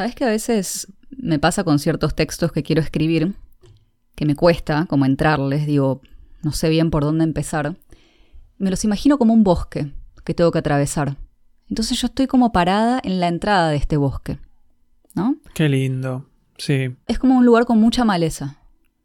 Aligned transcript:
Sabes 0.00 0.14
que 0.14 0.24
a 0.24 0.28
veces 0.28 0.90
me 1.10 1.38
pasa 1.38 1.62
con 1.62 1.78
ciertos 1.78 2.14
textos 2.14 2.52
que 2.52 2.62
quiero 2.62 2.80
escribir, 2.80 3.34
que 4.14 4.24
me 4.24 4.34
cuesta 4.34 4.86
como 4.88 5.04
entrarles, 5.04 5.66
digo, 5.66 6.00
no 6.42 6.52
sé 6.52 6.70
bien 6.70 6.90
por 6.90 7.04
dónde 7.04 7.22
empezar. 7.22 7.76
Me 8.56 8.70
los 8.70 8.82
imagino 8.82 9.18
como 9.18 9.34
un 9.34 9.44
bosque 9.44 9.92
que 10.24 10.32
tengo 10.32 10.52
que 10.52 10.58
atravesar. 10.58 11.18
Entonces 11.68 12.00
yo 12.00 12.06
estoy 12.06 12.28
como 12.28 12.50
parada 12.50 12.98
en 13.04 13.20
la 13.20 13.28
entrada 13.28 13.68
de 13.68 13.76
este 13.76 13.98
bosque. 13.98 14.38
¿No? 15.14 15.36
Qué 15.52 15.68
lindo. 15.68 16.24
Sí. 16.56 16.96
Es 17.06 17.18
como 17.18 17.36
un 17.36 17.44
lugar 17.44 17.66
con 17.66 17.78
mucha 17.78 18.06
maleza. 18.06 18.56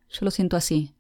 Yo 0.10 0.20
lo 0.22 0.32
siento 0.32 0.56
así. 0.56 0.95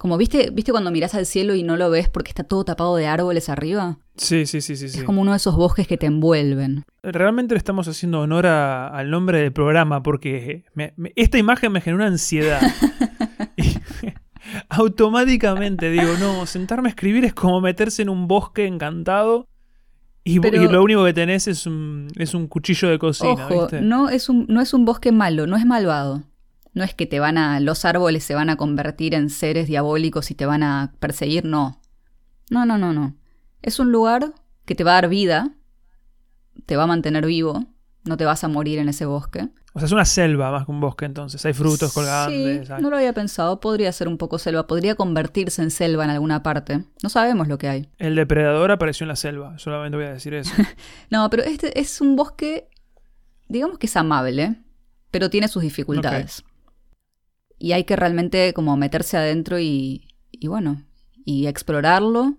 Como 0.00 0.16
viste, 0.16 0.48
viste 0.50 0.72
cuando 0.72 0.90
miras 0.90 1.14
al 1.14 1.26
cielo 1.26 1.54
y 1.54 1.62
no 1.62 1.76
lo 1.76 1.90
ves 1.90 2.08
porque 2.08 2.30
está 2.30 2.42
todo 2.42 2.64
tapado 2.64 2.96
de 2.96 3.06
árboles 3.06 3.50
arriba. 3.50 3.98
Sí, 4.16 4.46
sí, 4.46 4.62
sí, 4.62 4.74
sí. 4.74 4.86
Es 4.86 5.04
como 5.04 5.20
uno 5.20 5.32
de 5.32 5.36
esos 5.36 5.56
bosques 5.56 5.86
que 5.86 5.98
te 5.98 6.06
envuelven. 6.06 6.84
Realmente 7.02 7.52
le 7.52 7.58
estamos 7.58 7.86
haciendo 7.86 8.20
honor 8.20 8.46
al 8.46 9.10
nombre 9.10 9.42
del 9.42 9.52
programa 9.52 10.02
porque 10.02 10.64
esta 11.16 11.36
imagen 11.36 11.72
me 11.72 11.82
genera 11.82 12.06
ansiedad. 12.06 12.62
automáticamente 14.70 15.90
digo, 15.90 16.14
no, 16.18 16.46
sentarme 16.46 16.88
a 16.88 16.92
escribir 16.92 17.26
es 17.26 17.34
como 17.34 17.60
meterse 17.60 18.00
en 18.00 18.08
un 18.08 18.26
bosque 18.26 18.66
encantado 18.66 19.48
y, 20.24 20.38
lo 20.38 20.82
único 20.82 21.04
que 21.04 21.12
tenés 21.12 21.46
es 21.46 21.66
un, 21.66 22.08
es 22.16 22.32
un 22.32 22.46
cuchillo 22.46 22.88
de 22.88 22.98
cocina. 22.98 23.48
Ojo, 23.50 23.68
No, 23.82 24.08
es 24.08 24.30
un, 24.30 24.46
no 24.48 24.62
es 24.62 24.72
un 24.72 24.86
bosque 24.86 25.12
malo, 25.12 25.46
no 25.46 25.58
es 25.58 25.66
malvado. 25.66 26.22
No 26.72 26.84
es 26.84 26.94
que 26.94 27.06
te 27.06 27.20
van 27.20 27.38
a. 27.38 27.60
los 27.60 27.84
árboles 27.84 28.24
se 28.24 28.34
van 28.34 28.50
a 28.50 28.56
convertir 28.56 29.14
en 29.14 29.30
seres 29.30 29.66
diabólicos 29.66 30.30
y 30.30 30.34
te 30.34 30.46
van 30.46 30.62
a 30.62 30.92
perseguir, 31.00 31.44
no. 31.44 31.80
No, 32.50 32.66
no, 32.66 32.78
no, 32.78 32.92
no. 32.92 33.16
Es 33.62 33.78
un 33.78 33.92
lugar 33.92 34.32
que 34.64 34.74
te 34.74 34.84
va 34.84 34.92
a 34.92 34.94
dar 34.94 35.08
vida, 35.08 35.52
te 36.66 36.76
va 36.76 36.84
a 36.84 36.86
mantener 36.86 37.26
vivo, 37.26 37.66
no 38.04 38.16
te 38.16 38.24
vas 38.24 38.44
a 38.44 38.48
morir 38.48 38.78
en 38.78 38.88
ese 38.88 39.04
bosque. 39.04 39.48
O 39.72 39.78
sea, 39.78 39.86
es 39.86 39.92
una 39.92 40.04
selva 40.04 40.50
más 40.50 40.64
que 40.64 40.72
un 40.72 40.80
bosque 40.80 41.04
entonces. 41.04 41.44
Hay 41.46 41.52
frutos 41.52 41.92
colgantes. 41.92 42.66
Sí, 42.66 42.74
no 42.80 42.90
lo 42.90 42.96
había 42.96 43.12
pensado. 43.12 43.60
Podría 43.60 43.92
ser 43.92 44.08
un 44.08 44.18
poco 44.18 44.38
selva. 44.38 44.66
Podría 44.66 44.96
convertirse 44.96 45.62
en 45.62 45.70
selva 45.70 46.02
en 46.04 46.10
alguna 46.10 46.42
parte. 46.42 46.84
No 47.04 47.08
sabemos 47.08 47.46
lo 47.46 47.56
que 47.56 47.68
hay. 47.68 47.88
El 47.98 48.16
depredador 48.16 48.72
apareció 48.72 49.04
en 49.04 49.08
la 49.08 49.16
selva. 49.16 49.58
Solamente 49.58 49.96
voy 49.96 50.06
a 50.06 50.12
decir 50.12 50.34
eso. 50.34 50.52
no, 51.10 51.30
pero 51.30 51.44
este 51.44 51.78
es 51.78 52.00
un 52.00 52.16
bosque, 52.16 52.68
digamos 53.48 53.78
que 53.78 53.86
es 53.86 53.96
amable, 53.96 54.56
pero 55.12 55.30
tiene 55.30 55.46
sus 55.46 55.62
dificultades. 55.62 56.42
Y 57.60 57.72
hay 57.72 57.84
que 57.84 57.94
realmente 57.94 58.52
como 58.54 58.76
meterse 58.76 59.16
adentro 59.16 59.60
y, 59.60 60.08
y 60.32 60.48
bueno, 60.48 60.82
y 61.24 61.46
explorarlo 61.46 62.36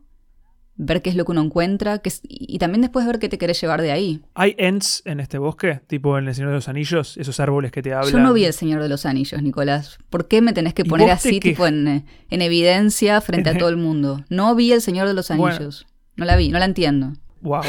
ver 0.84 1.04
qué 1.04 1.12
es 1.12 1.16
lo 1.16 1.26
que 1.26 1.32
uno 1.32 1.42
encuentra 1.42 2.00
que 2.00 2.12
y 2.24 2.58
también 2.58 2.82
después 2.82 3.06
ver 3.06 3.20
qué 3.20 3.30
te 3.30 3.38
querés 3.38 3.62
llevar 3.62 3.82
de 3.82 3.92
ahí. 3.92 4.22
¿Hay 4.34 4.56
ents 4.58 5.04
en 5.06 5.20
este 5.20 5.38
bosque? 5.38 5.82
Tipo 5.88 6.18
en 6.18 6.28
El 6.28 6.34
Señor 6.34 6.50
de 6.50 6.56
los 6.56 6.68
Anillos, 6.68 7.18
esos 7.18 7.40
árboles 7.40 7.72
que 7.72 7.84
te 7.84 7.94
hablan. 7.94 8.12
Yo 8.12 8.20
no 8.20 8.34
vi 8.34 8.46
El 8.46 8.54
Señor 8.54 8.82
de 8.82 8.90
los 8.90 9.06
Anillos, 9.06 9.42
Nicolás. 9.44 10.00
¿Por 10.10 10.28
qué 10.28 10.42
me 10.42 10.54
tenés 10.54 10.74
que 10.74 10.84
poner 10.84 11.12
así, 11.12 11.40
tipo 11.40 11.68
en, 11.68 12.06
evidencia 12.30 13.22
frente 13.22 13.52
a 13.52 13.58
todo 13.58 13.70
el 13.70 13.78
mundo? 13.78 14.26
No 14.30 14.56
vi 14.56 14.72
El 14.72 14.82
Señor 14.82 15.08
de 15.08 15.14
los 15.14 15.30
Anillos. 15.30 15.86
No 16.16 16.26
la 16.26 16.36
vi, 16.36 16.50
no 16.50 16.58
la 16.58 16.66
entiendo. 16.66 17.14
Wow, 17.42 17.62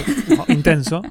intenso. 0.48 1.02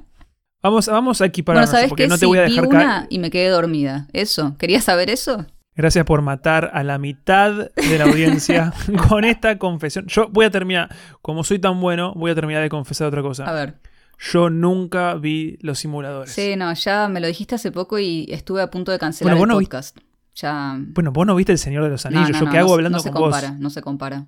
Vamos, 0.63 0.87
vamos 0.87 1.21
a 1.21 1.25
equipararnos 1.25 1.71
bueno, 1.71 1.89
porque 1.89 2.07
no 2.07 2.17
te 2.17 2.25
voy 2.25 2.37
a 2.39 2.41
dejar 2.43 2.67
una 2.67 3.07
y 3.09 3.19
me 3.19 3.29
quedé 3.29 3.49
dormida. 3.49 4.07
Eso. 4.13 4.55
¿Querías 4.57 4.83
saber 4.83 5.09
eso? 5.09 5.45
Gracias 5.81 6.05
por 6.05 6.21
matar 6.21 6.69
a 6.75 6.83
la 6.83 6.99
mitad 6.99 7.71
de 7.73 7.97
la 7.97 8.03
audiencia 8.03 8.71
con 9.09 9.23
esta 9.23 9.57
confesión. 9.57 10.05
Yo 10.05 10.29
voy 10.29 10.45
a 10.45 10.51
terminar, 10.51 10.95
como 11.23 11.43
soy 11.43 11.57
tan 11.57 11.81
bueno, 11.81 12.13
voy 12.13 12.29
a 12.29 12.35
terminar 12.35 12.61
de 12.61 12.69
confesar 12.69 13.07
otra 13.07 13.23
cosa. 13.23 13.45
A 13.45 13.51
ver. 13.51 13.79
Yo 14.19 14.51
nunca 14.51 15.15
vi 15.15 15.57
los 15.61 15.79
simuladores. 15.79 16.31
Sí, 16.33 16.55
no, 16.55 16.71
ya 16.71 17.07
me 17.07 17.19
lo 17.19 17.25
dijiste 17.25 17.55
hace 17.55 17.71
poco 17.71 17.97
y 17.97 18.27
estuve 18.29 18.61
a 18.61 18.69
punto 18.69 18.91
de 18.91 18.99
cancelar 18.99 19.35
el 19.35 19.47
podcast. 19.47 19.97
Ya... 20.35 20.75
Bueno, 20.77 21.11
vos 21.11 21.25
no 21.25 21.33
viste 21.33 21.51
El 21.51 21.57
Señor 21.57 21.83
de 21.83 21.89
los 21.89 22.05
Anillos. 22.05 22.39
¿Yo 22.39 22.47
qué 22.47 22.59
hago 22.59 22.75
hablando 22.75 22.99
no 22.99 23.03
con 23.03 23.11
se 23.11 23.19
compara, 23.19 23.51
No 23.57 23.71
se 23.71 23.81
compara. 23.81 24.27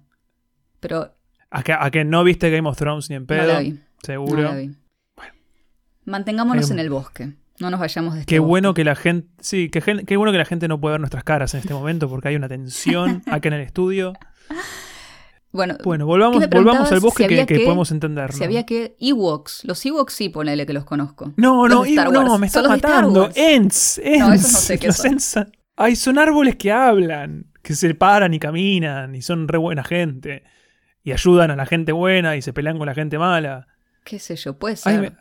Pero. 0.80 1.14
¿A 1.52 1.92
que, 1.92 2.04
no 2.04 2.24
viste 2.24 2.50
Game 2.50 2.68
of 2.68 2.76
Thrones 2.80 3.12
ni 3.12 3.16
en 3.16 3.28
pedo? 3.28 3.44
No 3.44 3.54
la 3.54 3.60
vi. 3.60 3.80
Seguro. 4.02 4.42
No 4.42 4.42
la 4.42 4.56
vi. 4.56 4.72
Bueno. 5.16 5.34
Mantengámonos 6.06 6.72
en 6.72 6.80
el 6.80 6.90
bosque. 6.90 7.34
No 7.60 7.70
nos 7.70 7.80
vayamos 7.80 8.16
de 8.16 8.22
este 8.22 8.30
Qué 8.30 8.40
bueno 8.40 8.74
que 8.74 8.84
la 8.84 8.96
gente. 8.96 9.28
Sí, 9.40 9.70
qué, 9.70 9.82
qué 9.82 10.18
bueno 10.18 10.32
que 10.32 10.38
la 10.38 10.46
gente 10.46 10.68
no 10.68 10.80
puede 10.80 10.94
ver 10.94 11.02
nuestras 11.02 11.24
caras 11.24 11.54
en 11.54 11.60
este 11.60 11.74
momento 11.74 12.10
porque 12.10 12.30
hay 12.30 12.36
una 12.36 12.48
tensión 12.48 13.22
acá 13.28 13.50
en 13.50 13.54
el 13.54 13.62
estudio. 13.62 14.14
Bueno, 15.52 15.78
bueno 15.84 16.08
volvamos, 16.08 16.50
volvamos 16.50 16.92
al 16.92 17.00
bosque 17.00 17.28
que, 17.46 17.60
podemos 17.60 17.92
entender. 17.92 18.34
Si 18.34 18.44
había 18.44 18.66
que. 18.66 18.96
Ewoks. 19.00 19.66
Los 19.66 19.86
Ewoks 19.86 20.14
sí, 20.14 20.30
ponele 20.30 20.66
que 20.66 20.74
los 20.74 20.84
conozco. 20.84 21.32
No, 21.38 21.68
no, 21.68 21.86
no, 21.86 22.38
me 22.40 22.48
estás 22.48 22.68
matando. 22.68 23.30
Ents, 23.36 24.00
Ents. 24.04 24.20
No, 24.20 24.34
eso 24.34 24.48
no 24.52 24.58
sé 24.58 24.80
qué 24.80 24.92
son. 24.92 25.52
Ay, 25.76 25.96
son 25.96 26.18
árboles 26.18 26.56
que 26.56 26.72
hablan, 26.72 27.52
que 27.62 27.76
se 27.76 27.94
paran 27.94 28.34
y 28.34 28.40
caminan 28.40 29.16
y 29.16 29.22
son 29.22 29.48
re 29.48 29.60
buena 29.60 29.84
gente. 29.84 30.44
Y 31.04 31.12
ayudan 31.12 31.52
a 31.52 31.56
la 31.56 31.66
gente 31.68 31.92
buena 31.92 32.36
y 32.36 32.42
se 32.42 32.52
pelean 32.52 32.80
con 32.80 32.88
la 32.88 32.96
gente 32.96 33.20
mala. 33.20 33.68
Qué 34.04 34.18
sé 34.18 34.36
yo, 34.36 34.58
puede 34.58 34.76
ser. 34.76 35.14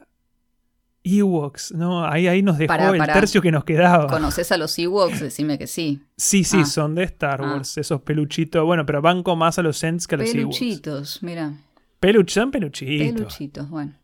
Ewoks, 1.05 1.73
no, 1.73 2.07
ahí, 2.07 2.29
ahí 2.29 2.43
nos 2.43 2.59
dejó 2.59 2.95
el 2.95 3.05
tercio 3.07 3.43
que 3.43 3.51
nos 3.51 3.65
quedaba. 3.65 4.07
¿Conoces 4.07 4.53
a 4.53 4.57
los 4.57 4.79
Ewoks? 4.79 5.21
Decime 5.21 5.59
que 5.59 5.67
sí. 5.67 6.01
Sí, 6.17 6.45
sí, 6.45 6.61
ah. 6.61 6.65
son 6.67 6.95
de 6.95 7.05
Star 7.05 7.43
ah. 7.43 7.55
Wars, 7.55 7.77
esos 7.77 8.03
peluchitos. 8.03 8.65
Bueno, 8.65 8.87
pero 8.87 9.03
banco 9.03 9.35
más 9.35 9.59
a 9.59 9.63
los 9.63 9.83
Ents 9.83 10.07
que 10.07 10.15
a 10.15 10.19
los 10.19 10.29
Ewoks. 10.29 10.59
Peluchitos, 10.59 11.23
mira. 11.23 11.55
Peluch, 11.99 12.31
son 12.31 12.51
peluchitos. 12.51 13.15
Peluchitos, 13.15 13.69
bueno. 13.69 13.95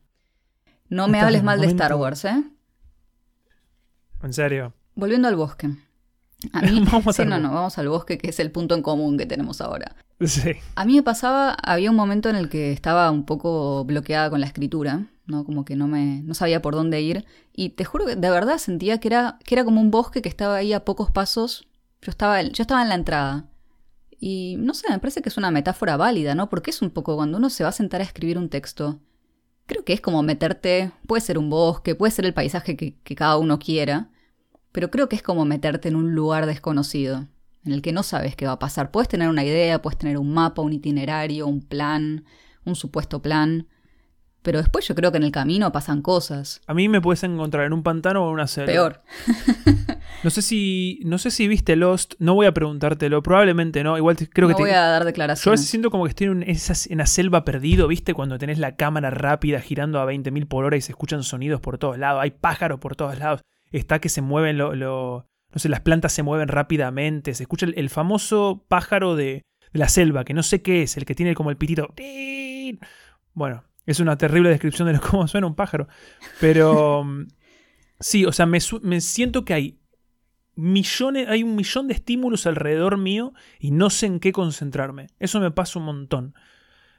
No 0.89 1.09
me 1.09 1.21
hables 1.21 1.43
mal 1.43 1.61
de 1.61 1.67
Star 1.69 1.95
Wars, 1.95 2.25
¿eh? 2.25 2.43
En 4.23 4.33
serio. 4.33 4.75
Volviendo 4.95 5.29
al 5.29 5.37
bosque. 5.37 5.71
A 6.53 6.63
mí, 6.63 6.85
sí, 7.13 7.25
no, 7.25 7.39
no, 7.39 7.53
vamos 7.53 7.79
al 7.79 7.89
bosque, 7.89 8.19
que 8.19 8.31
es 8.31 8.41
el 8.41 8.51
punto 8.51 8.75
en 8.75 8.83
común 8.83 9.19
que 9.19 9.27
tenemos 9.27 9.61
ahora. 9.61 9.97
Sí. 10.21 10.53
A 10.75 10.85
mí 10.85 10.95
me 10.95 11.03
pasaba, 11.03 11.53
había 11.53 11.91
un 11.91 11.97
momento 11.97 12.29
en 12.29 12.37
el 12.37 12.49
que 12.49 12.73
estaba 12.73 13.11
un 13.11 13.25
poco 13.25 13.85
bloqueada 13.85 14.31
con 14.31 14.41
la 14.41 14.47
escritura 14.47 15.07
¿no? 15.29 15.45
Como 15.45 15.65
que 15.65 15.77
no 15.77 15.87
me 15.87 16.23
no 16.23 16.35
sabía 16.35 16.63
por 16.63 16.75
dónde 16.75 17.01
ir 17.01 17.25
y 17.55 17.71
te 17.71 17.85
juro 17.85 18.07
que 18.07 18.17
de 18.17 18.31
verdad 18.31 18.59
sentía 18.59 18.99
que 18.99 19.09
era 19.09 19.39
que 19.45 19.55
era 19.55 19.65
como 19.65 19.81
un 19.81 19.91
bosque 19.91 20.23
que 20.23 20.29
estaba 20.29 20.57
ahí 20.57 20.73
a 20.73 20.85
pocos 20.85 21.11
pasos. 21.11 21.69
Yo 22.03 22.11
estaba 22.11 22.43
yo 22.43 22.63
estaba 22.63 22.83
en 22.83 22.89
la 22.89 22.95
entrada. 22.95 23.47
Y 24.21 24.57
no 24.59 24.75
sé, 24.75 24.91
me 24.91 24.99
parece 24.99 25.23
que 25.23 25.29
es 25.29 25.37
una 25.37 25.53
metáfora 25.53 25.97
válida, 25.97 26.35
¿no? 26.35 26.49
Porque 26.49 26.71
es 26.71 26.83
un 26.83 26.91
poco 26.91 27.15
cuando 27.15 27.39
uno 27.39 27.51
se 27.51 27.63
va 27.63 27.69
a 27.71 27.73
sentar 27.73 28.01
a 28.01 28.05
escribir 28.05 28.37
un 28.37 28.49
texto, 28.49 28.99
creo 29.67 29.85
que 29.85 29.93
es 29.93 30.01
como 30.01 30.25
meterte, 30.25 30.91
puede 31.07 31.21
ser 31.21 31.39
un 31.39 31.51
bosque, 31.51 31.95
puede 31.95 32.11
ser 32.11 32.25
el 32.27 32.35
paisaje 32.35 32.77
que, 32.77 32.97
que 33.05 33.15
cada 33.15 33.39
uno 33.39 33.61
quiera, 33.61 34.11
pero 34.79 34.93
creo 34.93 35.09
que 35.09 35.17
es 35.17 35.25
como 35.25 35.45
meterte 35.45 35.89
en 35.89 35.97
un 35.97 36.15
lugar 36.15 36.47
desconocido, 36.47 37.27
en 37.65 37.73
el 37.73 37.83
que 37.83 37.91
no 37.91 38.05
sabes 38.05 38.37
qué 38.37 38.47
va 38.47 38.53
a 38.53 38.59
pasar. 38.61 38.93
Puedes 38.93 39.09
tener 39.09 39.29
una 39.29 39.43
idea, 39.43 39.83
puedes 39.83 39.99
tener 39.99 40.19
un 40.19 40.33
mapa, 40.33 40.63
un 40.63 40.73
itinerario, 40.73 41.49
un 41.49 41.63
plan, 41.63 42.25
un 42.65 42.77
supuesto 42.77 43.21
plan, 43.21 43.67
pero 44.43 44.59
después 44.59 44.87
yo 44.87 44.95
creo 44.95 45.11
que 45.11 45.17
en 45.17 45.25
el 45.25 45.33
camino 45.33 45.73
pasan 45.73 46.01
cosas. 46.01 46.61
A 46.69 46.75
mí 46.75 46.89
me 46.89 47.01
puedes 47.01 47.25
encontrar 47.25 47.67
en 47.67 47.73
un 47.73 47.83
pantano 47.83 48.25
o 48.25 48.29
en 48.29 48.35
una 48.35 48.47
selva. 48.47 48.71
Peor. 48.71 49.03
no 50.23 50.31
sé 50.31 50.43
si 50.43 51.01
no 51.05 51.19
sé 51.19 51.33
si 51.33 51.49
viste 51.49 51.75
Lost, 51.75 52.15
no 52.21 52.37
voy 52.37 52.47
a 52.47 52.55
preguntártelo, 52.55 53.21
probablemente 53.21 53.83
no, 53.83 53.97
igual 53.97 54.17
creo 54.33 54.49
no 54.49 54.55
que 54.55 54.63
voy 54.63 54.71
a 54.71 54.83
dar 54.83 55.05
declaraciones. 55.05 55.61
Yo 55.61 55.67
siento 55.67 55.91
como 55.91 56.05
que 56.05 56.11
estoy 56.11 56.29
en, 56.29 56.45
en 56.45 56.99
la 56.99 57.07
selva 57.07 57.45
perdido, 57.45 57.89
¿viste? 57.89 58.15
Cuando 58.15 58.39
tenés 58.39 58.61
la 58.61 58.77
cámara 58.77 59.11
rápida 59.11 59.61
girando 59.61 60.01
a 60.01 60.07
20.000 60.07 60.47
por 60.47 60.65
hora 60.65 60.77
y 60.77 60.83
se 60.83 60.93
escuchan 60.93 61.25
sonidos 61.25 61.61
por 61.61 61.79
todos 61.79 61.99
lados, 61.99 62.23
hay 62.23 62.31
pájaros 62.31 62.79
por 62.79 62.95
todos 62.95 63.19
lados, 63.19 63.41
está 63.73 64.01
que 64.01 64.09
se 64.09 64.23
mueven 64.23 64.59
lo, 64.59 64.75
no 64.75 65.59
sé, 65.59 65.69
las 65.69 65.81
plantas 65.81 66.13
se 66.13 66.23
mueven 66.23 66.49
rápidamente, 66.49 67.35
se 67.35 67.45
escucha 67.45 67.67
el, 67.75 67.91
famoso 67.91 68.65
pájaro 68.69 69.17
de, 69.17 69.43
la 69.73 69.89
selva, 69.89 70.25
que 70.25 70.35
no 70.35 70.43
sé 70.43 70.63
qué 70.63 70.83
es, 70.83 70.97
el 70.97 71.05
que 71.05 71.15
tiene 71.15 71.35
como 71.35 71.51
el 71.51 71.57
pitito. 71.57 71.95
Bueno, 73.35 73.65
es 73.87 74.01
una 74.01 74.19
terrible 74.19 74.51
descripción 74.51 74.93
de 74.93 74.99
cómo 75.11 75.27
suena 75.29 75.47
un 75.47 75.55
pájaro. 75.55 75.89
Pero 76.41 77.07
sí, 78.01 78.25
o 78.25 78.33
sea, 78.33 78.47
me, 78.47 78.61
siento 79.01 79.45
que 79.45 79.55
hay 79.55 79.81
millones, 80.55 81.29
hay 81.29 81.43
un 81.43 81.57
millón 81.57 81.89
de 81.89 81.95
estímulos 81.95 82.47
alrededor 82.47 82.99
mío 82.99 83.33
y 83.59 83.71
no 83.71 83.91
sé 83.91 84.07
en 84.07 84.21
qué 84.21 84.33
concentrarme. 84.33 85.09
Eso 85.19 85.41
me 85.41 85.51
pasa 85.51 85.79
un 85.79 85.87
montón. 85.87 86.35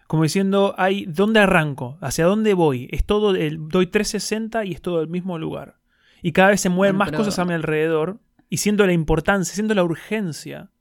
Como 0.07 0.23
diciendo, 0.23 0.73
hay, 0.77 1.05
¿dónde 1.05 1.39
arranco? 1.39 1.99
¿Hacia 2.01 2.25
dónde 2.25 2.55
voy? 2.55 2.87
Es 2.91 3.05
todo, 3.05 3.35
el, 3.35 3.67
doy 3.67 3.85
360 3.85 4.65
y 4.65 4.71
es 4.71 4.81
todo 4.81 5.01
el 5.01 5.07
mismo 5.07 5.37
lugar. 5.37 5.78
Y 6.21 6.31
cada 6.31 6.49
vez 6.49 6.61
se 6.61 6.69
mueven 6.69 6.95
más 6.95 7.11
cosas 7.11 7.39
a 7.39 7.45
mi 7.45 7.53
alrededor 7.53 8.19
y 8.49 8.57
siento 8.57 8.85
la 8.85 8.93
importancia, 8.93 9.53
siento 9.53 9.73
la 9.73 9.83
urgencia, 9.83 10.71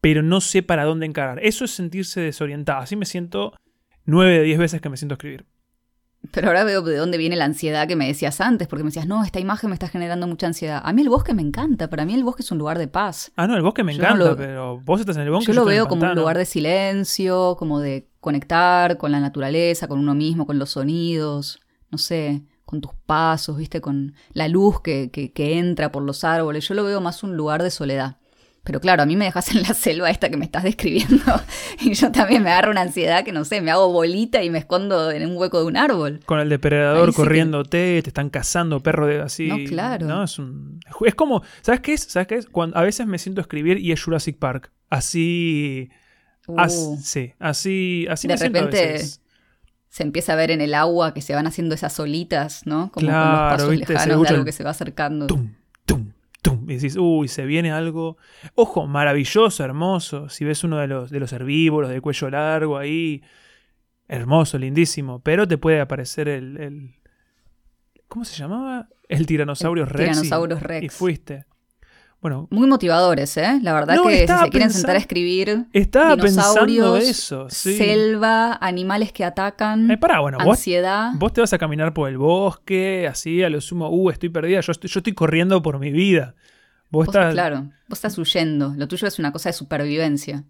pero 0.00 0.22
no 0.22 0.40
sé 0.40 0.62
para 0.62 0.84
dónde 0.84 1.06
encarar. 1.06 1.38
Eso 1.42 1.64
es 1.64 1.70
sentirse 1.70 2.20
desorientado. 2.20 2.80
Así 2.80 2.96
me 2.96 3.04
siento 3.04 3.52
9 4.04 4.38
de 4.38 4.42
10 4.42 4.58
veces 4.58 4.80
que 4.80 4.88
me 4.88 4.96
siento 4.96 5.14
a 5.14 5.16
escribir. 5.16 5.46
Pero 6.32 6.48
ahora 6.48 6.64
veo 6.64 6.82
de 6.82 6.96
dónde 6.96 7.16
viene 7.16 7.36
la 7.36 7.44
ansiedad 7.44 7.86
que 7.86 7.94
me 7.94 8.06
decías 8.06 8.40
antes, 8.40 8.66
porque 8.66 8.82
me 8.82 8.88
decías, 8.88 9.06
no, 9.06 9.22
esta 9.22 9.38
imagen 9.38 9.70
me 9.70 9.74
está 9.74 9.88
generando 9.88 10.26
mucha 10.26 10.48
ansiedad. 10.48 10.82
A 10.84 10.92
mí 10.92 11.02
el 11.02 11.08
bosque 11.08 11.32
me 11.32 11.42
encanta, 11.42 11.88
para 11.88 12.04
mí 12.04 12.14
el 12.14 12.24
bosque 12.24 12.42
es 12.42 12.50
un 12.50 12.58
lugar 12.58 12.78
de 12.78 12.88
paz. 12.88 13.30
Ah, 13.36 13.46
no, 13.46 13.56
el 13.56 13.62
bosque 13.62 13.84
me 13.84 13.92
encanta, 13.92 14.34
pero 14.36 14.80
vos 14.80 14.98
estás 14.98 15.16
en 15.16 15.22
el 15.22 15.30
bosque. 15.30 15.52
Yo, 15.52 15.60
lo 15.60 15.64
veo 15.64 15.86
como 15.86 16.02
un 16.02 16.16
lugar 16.16 16.36
de 16.36 16.44
silencio, 16.44 17.56
como 17.56 17.78
de 17.80 18.08
conectar 18.20 18.98
con 18.98 19.12
la 19.12 19.20
naturaleza, 19.20 19.86
con 19.86 20.00
uno 20.00 20.14
mismo, 20.14 20.44
con 20.44 20.58
los 20.58 20.70
sonidos, 20.70 21.60
no 21.90 21.98
sé, 21.98 22.42
con 22.68 22.82
tus 22.82 22.92
pasos, 23.06 23.56
viste, 23.56 23.80
con 23.80 24.14
la 24.34 24.46
luz 24.46 24.82
que, 24.82 25.10
que, 25.10 25.32
que 25.32 25.58
entra 25.58 25.90
por 25.90 26.02
los 26.02 26.22
árboles. 26.22 26.68
Yo 26.68 26.74
lo 26.74 26.84
veo 26.84 27.00
más 27.00 27.22
un 27.22 27.34
lugar 27.34 27.62
de 27.62 27.70
soledad. 27.70 28.18
Pero 28.62 28.82
claro, 28.82 29.02
a 29.02 29.06
mí 29.06 29.16
me 29.16 29.24
dejas 29.24 29.54
en 29.54 29.62
la 29.62 29.72
selva 29.72 30.10
esta 30.10 30.28
que 30.28 30.36
me 30.36 30.44
estás 30.44 30.64
describiendo 30.64 31.24
y 31.80 31.94
yo 31.94 32.12
también 32.12 32.42
me 32.42 32.50
agarro 32.50 32.70
una 32.70 32.82
ansiedad 32.82 33.24
que 33.24 33.32
no 33.32 33.46
sé, 33.46 33.62
me 33.62 33.70
hago 33.70 33.90
bolita 33.90 34.42
y 34.44 34.50
me 34.50 34.58
escondo 34.58 35.10
en 35.10 35.26
un 35.26 35.38
hueco 35.38 35.60
de 35.60 35.64
un 35.64 35.78
árbol. 35.78 36.20
Con 36.26 36.40
el 36.40 36.50
depredador 36.50 37.14
corriéndote, 37.14 38.02
te 38.02 38.10
están 38.10 38.28
cazando 38.28 38.80
perro 38.80 39.06
de 39.06 39.22
así. 39.22 39.48
No, 39.48 39.56
claro. 39.66 40.06
¿no? 40.06 40.24
Es, 40.24 40.38
un, 40.38 40.78
es 41.06 41.14
como, 41.14 41.42
¿sabes 41.62 41.80
qué 41.80 41.94
es? 41.94 42.02
¿Sabes 42.02 42.28
qué 42.28 42.34
es? 42.34 42.44
Cuando, 42.44 42.76
a 42.76 42.82
veces 42.82 43.06
me 43.06 43.16
siento 43.16 43.40
a 43.40 43.44
escribir 43.44 43.78
y 43.78 43.92
es 43.92 44.02
Jurassic 44.04 44.38
Park. 44.38 44.70
Así... 44.90 45.88
Uh. 46.46 46.98
sí, 47.02 47.32
así, 47.38 48.06
así 48.10 48.28
de 48.28 48.34
me 48.34 48.38
siento 48.38 48.58
a 48.58 48.62
repente 48.64 48.92
veces. 48.92 49.22
Se 49.88 50.02
empieza 50.02 50.34
a 50.34 50.36
ver 50.36 50.50
en 50.50 50.60
el 50.60 50.74
agua 50.74 51.14
que 51.14 51.22
se 51.22 51.34
van 51.34 51.46
haciendo 51.46 51.74
esas 51.74 51.98
olitas, 51.98 52.66
¿no? 52.66 52.90
Como 52.92 53.06
Claro, 53.06 53.22
con 53.24 53.30
los 53.30 53.52
pasos 53.52 53.70
viste, 53.70 53.92
lejanos 53.94 54.22
de 54.22 54.28
algo 54.28 54.44
que 54.44 54.52
se 54.52 54.64
va 54.64 54.70
acercando. 54.70 55.26
tum, 55.26 55.54
tum, 55.86 56.12
tum. 56.42 56.70
Y 56.70 56.74
decís, 56.74 56.96
uy, 56.98 57.28
se 57.28 57.46
viene 57.46 57.72
algo. 57.72 58.16
Ojo, 58.54 58.86
maravilloso, 58.86 59.64
hermoso. 59.64 60.28
Si 60.28 60.44
ves 60.44 60.62
uno 60.64 60.76
de 60.78 60.86
los, 60.88 61.10
de 61.10 61.20
los 61.20 61.32
herbívoros 61.32 61.90
de 61.90 62.00
cuello 62.00 62.30
largo 62.30 62.76
ahí, 62.78 63.22
hermoso, 64.08 64.58
lindísimo. 64.58 65.20
Pero 65.20 65.48
te 65.48 65.58
puede 65.58 65.80
aparecer 65.80 66.28
el. 66.28 66.56
el- 66.58 66.94
¿Cómo 68.08 68.24
se 68.24 68.36
llamaba? 68.36 68.88
El 69.08 69.26
tiranosaurio 69.26 69.84
El 69.84 69.90
Rex. 69.90 70.00
y- 70.00 70.10
Tyrannosaurus 70.22 70.62
Rex. 70.62 70.84
Y 70.84 70.88
fuiste. 70.90 71.44
Bueno, 72.20 72.48
Muy 72.50 72.66
motivadores, 72.66 73.36
¿eh? 73.36 73.60
La 73.62 73.72
verdad 73.72 73.94
No, 73.94 74.02
que 74.02 74.10
si 74.10 74.18
se 74.20 74.26
quieren 74.26 74.50
pensando- 74.50 74.72
sentar 74.72 74.96
a 74.96 74.98
escribir 74.98 75.66
estaba 75.72 76.16
pensando 76.16 76.66
dinosaurios, 76.66 77.04
eso. 77.08 77.46
Sí. 77.48 77.76
selva, 77.76 78.58
animales 78.60 79.12
que 79.12 79.24
atacan, 79.24 79.88
Eh, 79.88 79.96
pará, 79.98 80.18
bueno, 80.18 80.38
ansiedad. 80.40 81.12
vos 81.14 81.32
te 81.32 81.40
vas 81.40 81.52
a 81.52 81.58
caminar 81.58 81.94
por 81.94 82.08
el 82.08 82.18
bosque, 82.18 83.06
así, 83.08 83.44
a 83.44 83.50
lo 83.50 83.60
sumo, 83.60 83.88
uh, 83.88 84.10
estoy 84.10 84.30
perdida. 84.30 84.60
Yo 84.60 84.72
estoy, 84.72 84.90
yo 84.90 84.98
estoy 84.98 85.12
corriendo 85.12 85.62
por 85.62 85.78
mi 85.78 85.92
vida. 85.92 86.34
Vos, 86.90 87.06
Vos, 87.06 87.14
estás. 87.14 87.34
claro, 87.34 87.70
vos 87.88 87.98
estás 87.98 88.18
huyendo. 88.18 88.74
Lo 88.76 88.88
tuyo 88.88 89.06
es 89.06 89.18
una 89.20 89.30
cosa 89.30 89.50
de 89.50 89.52
supervivencia. 89.52 90.42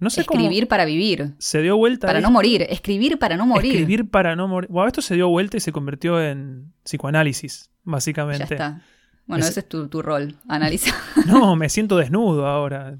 No 0.00 0.10
sé 0.10 0.24
cómo. 0.24 0.40
Escribir 0.40 0.66
para 0.66 0.84
vivir. 0.86 1.34
Se 1.38 1.62
dio 1.62 1.76
vuelta. 1.76 2.08
Para 2.08 2.20
no 2.20 2.32
morir. 2.32 2.66
Escribir 2.68 3.16
para 3.20 3.36
no 3.36 3.46
morir. 3.46 3.70
Escribir 3.70 4.10
para 4.10 4.34
no 4.34 4.48
morir. 4.48 4.68
Bueno, 4.72 4.88
esto 4.88 5.02
se 5.02 5.14
dio 5.14 5.28
vuelta 5.28 5.56
y 5.56 5.60
se 5.60 5.70
convirtió 5.70 6.20
en 6.20 6.72
psicoanálisis, 6.82 7.66
Ya 7.68 7.70
básicamente. 7.84 8.54
está. 8.54 8.80
Bueno, 9.26 9.44
Es- 9.44 9.50
ese 9.50 9.60
es 9.60 9.68
tu, 9.68 9.88
tu 9.88 10.02
rol. 10.02 10.36
Analiza. 10.48 10.94
No, 11.26 11.56
me 11.56 11.68
siento 11.68 11.96
desnudo 11.96 12.46
ahora. 12.46 12.98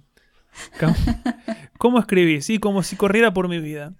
¿Cómo, 0.81 0.95
cómo 1.79 1.99
escribí? 1.99 2.41
Sí, 2.43 2.59
como 2.59 2.83
si 2.83 2.97
corriera 2.97 3.35
por 3.35 3.49
mi 3.49 3.59
vida. 3.61 3.93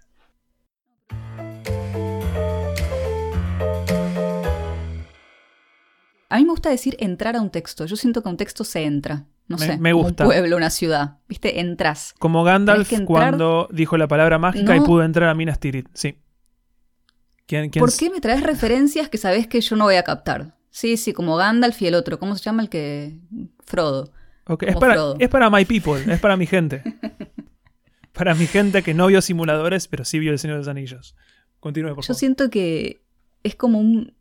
A 6.29 6.37
mí 6.37 6.43
me 6.43 6.49
gusta 6.49 6.69
decir 6.69 6.97
entrar 6.99 7.35
a 7.35 7.41
un 7.41 7.49
texto. 7.51 7.85
Yo 7.85 7.95
siento 7.95 8.21
que 8.21 8.29
a 8.29 8.31
un 8.31 8.37
texto 8.37 8.63
se 8.63 8.83
entra. 8.83 9.25
No 9.47 9.57
Me- 9.57 9.65
sé. 9.65 9.77
me 9.77 9.93
gusta. 9.93 10.23
Un 10.23 10.29
pueblo, 10.29 10.57
una 10.57 10.69
ciudad. 10.71 11.17
¿Viste? 11.29 11.59
Entras. 11.59 12.13
Como 12.19 12.43
Gandalf 12.43 12.91
cuando 13.05 13.69
dijo 13.71 13.95
la 13.97 14.07
palabra 14.07 14.39
mágica 14.39 14.75
y 14.75 14.79
No. 14.79 14.85
pudo 14.85 15.03
entrar 15.03 15.29
a 15.29 15.35
Minas 15.35 15.59
Tirith. 15.59 15.87
Sí. 15.93 16.17
¿Quién, 17.45 17.69
quién 17.69 17.79
¿Por 17.81 17.95
qué 17.95 18.09
me 18.09 18.19
traes 18.21 18.41
referencias 18.41 19.07
que 19.07 19.19
sabes 19.19 19.45
que 19.47 19.61
yo 19.61 19.75
no 19.75 19.83
voy 19.85 19.95
a 19.95 20.03
captar? 20.03 20.54
Sí, 20.75 20.97
sí, 20.97 21.13
como 21.13 21.37
Gandalf 21.37 21.81
y 21.81 21.87
el 21.87 21.95
otro. 21.95 22.19
¿Cómo 22.19 22.35
se 22.35 22.43
llama 22.43 22.61
el 22.61 22.67
que. 22.67 23.17
Frodo. 23.63 24.11
Es, 24.59 24.75
para, 24.75 24.93
Frodo. 24.93 25.15
es 25.19 25.29
para 25.29 25.49
my 25.49 25.63
people, 25.63 26.13
es 26.13 26.19
para 26.19 26.35
mi 26.35 26.47
gente. 26.47 26.83
para 28.11 28.35
mi 28.35 28.45
gente 28.45 28.83
que 28.83 28.93
no 28.93 29.07
vio 29.07 29.21
simuladores, 29.21 29.87
pero 29.87 30.03
sí 30.03 30.19
vio 30.19 30.33
el 30.33 30.37
Señor 30.37 30.55
de 30.55 30.59
los 30.59 30.67
Anillos. 30.67 31.15
Continúe, 31.61 31.95
por 31.95 32.03
Yo 32.03 32.07
favor. 32.07 32.19
siento 32.19 32.49
que 32.49 33.01
es 33.43 33.55
como 33.55 33.79
un... 33.79 34.15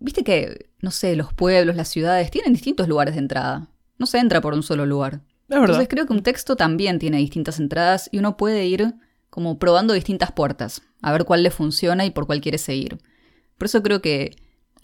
Viste 0.00 0.24
que, 0.24 0.70
no 0.80 0.90
sé, 0.90 1.14
los 1.14 1.32
pueblos, 1.32 1.76
las 1.76 1.86
ciudades 1.86 2.32
tienen 2.32 2.54
distintos 2.54 2.88
lugares 2.88 3.14
de 3.14 3.20
entrada. 3.20 3.68
No 3.96 4.06
se 4.06 4.18
entra 4.18 4.40
por 4.40 4.54
un 4.54 4.64
solo 4.64 4.86
lugar. 4.86 5.20
Verdad. 5.46 5.66
Entonces 5.66 5.86
creo 5.86 6.06
que 6.06 6.12
un 6.12 6.24
texto 6.24 6.56
también 6.56 6.98
tiene 6.98 7.18
distintas 7.18 7.60
entradas 7.60 8.08
y 8.10 8.18
uno 8.18 8.36
puede 8.36 8.66
ir 8.66 8.94
como 9.30 9.60
probando 9.60 9.94
distintas 9.94 10.32
puertas, 10.32 10.82
a 11.02 11.12
ver 11.12 11.24
cuál 11.24 11.44
le 11.44 11.52
funciona 11.52 12.04
y 12.04 12.10
por 12.10 12.26
cuál 12.26 12.40
quiere 12.40 12.58
seguir. 12.58 12.98
Por 13.56 13.66
eso 13.66 13.80
creo 13.80 14.02
que 14.02 14.34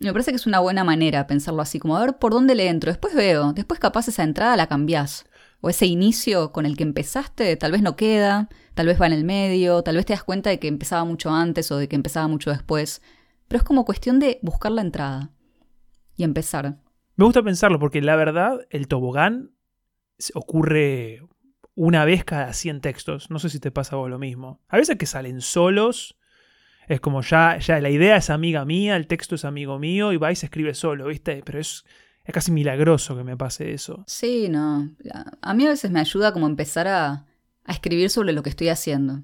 me 0.00 0.12
parece 0.12 0.30
que 0.30 0.36
es 0.36 0.46
una 0.46 0.60
buena 0.60 0.84
manera 0.84 1.26
pensarlo 1.26 1.62
así, 1.62 1.78
como 1.78 1.96
a 1.96 2.00
ver 2.00 2.18
por 2.18 2.32
dónde 2.32 2.54
le 2.54 2.68
entro, 2.68 2.90
después 2.90 3.14
veo, 3.14 3.52
después 3.52 3.80
capaz 3.80 4.08
esa 4.08 4.22
entrada 4.22 4.56
la 4.56 4.66
cambiás. 4.66 5.26
O 5.62 5.70
ese 5.70 5.86
inicio 5.86 6.52
con 6.52 6.66
el 6.66 6.76
que 6.76 6.82
empezaste 6.82 7.56
tal 7.56 7.72
vez 7.72 7.82
no 7.82 7.96
queda, 7.96 8.48
tal 8.74 8.86
vez 8.86 9.00
va 9.00 9.06
en 9.06 9.14
el 9.14 9.24
medio, 9.24 9.82
tal 9.82 9.96
vez 9.96 10.04
te 10.04 10.12
das 10.12 10.22
cuenta 10.22 10.50
de 10.50 10.58
que 10.58 10.68
empezaba 10.68 11.04
mucho 11.04 11.30
antes 11.30 11.72
o 11.72 11.78
de 11.78 11.88
que 11.88 11.96
empezaba 11.96 12.28
mucho 12.28 12.50
después. 12.50 13.02
Pero 13.48 13.58
es 13.58 13.64
como 13.64 13.84
cuestión 13.84 14.18
de 14.18 14.38
buscar 14.42 14.72
la 14.72 14.82
entrada 14.82 15.30
y 16.16 16.24
empezar. 16.24 16.76
Me 17.16 17.24
gusta 17.24 17.42
pensarlo 17.42 17.78
porque 17.78 18.02
la 18.02 18.16
verdad, 18.16 18.66
el 18.70 18.88
tobogán 18.88 19.52
ocurre 20.34 21.22
una 21.74 22.04
vez 22.04 22.24
cada 22.24 22.52
100 22.52 22.80
textos. 22.80 23.30
No 23.30 23.38
sé 23.38 23.48
si 23.48 23.58
te 23.58 23.70
pasa 23.70 23.96
vos 23.96 24.10
lo 24.10 24.18
mismo. 24.18 24.60
A 24.68 24.76
veces 24.76 24.96
que 24.96 25.06
salen 25.06 25.40
solos. 25.40 26.15
Es 26.88 27.00
como 27.00 27.22
ya, 27.22 27.58
ya 27.58 27.80
la 27.80 27.90
idea 27.90 28.16
es 28.16 28.30
amiga 28.30 28.64
mía, 28.64 28.96
el 28.96 29.06
texto 29.06 29.34
es 29.34 29.44
amigo 29.44 29.78
mío 29.78 30.12
y 30.12 30.16
va 30.16 30.30
y 30.30 30.36
se 30.36 30.46
escribe 30.46 30.74
solo, 30.74 31.06
¿viste? 31.06 31.42
Pero 31.44 31.58
es, 31.60 31.84
es 32.24 32.32
casi 32.34 32.52
milagroso 32.52 33.16
que 33.16 33.24
me 33.24 33.36
pase 33.36 33.72
eso. 33.72 34.04
Sí, 34.06 34.48
no. 34.48 34.90
A- 35.42 35.54
mí 35.54 35.66
a 35.66 35.70
veces 35.70 35.90
me 35.90 36.00
ayuda 36.00 36.32
como 36.32 36.46
empezar 36.46 36.86
a, 36.86 37.26
a 37.64 37.72
escribir 37.72 38.10
sobre 38.10 38.32
lo 38.32 38.42
que 38.42 38.50
estoy 38.50 38.68
haciendo. 38.68 39.22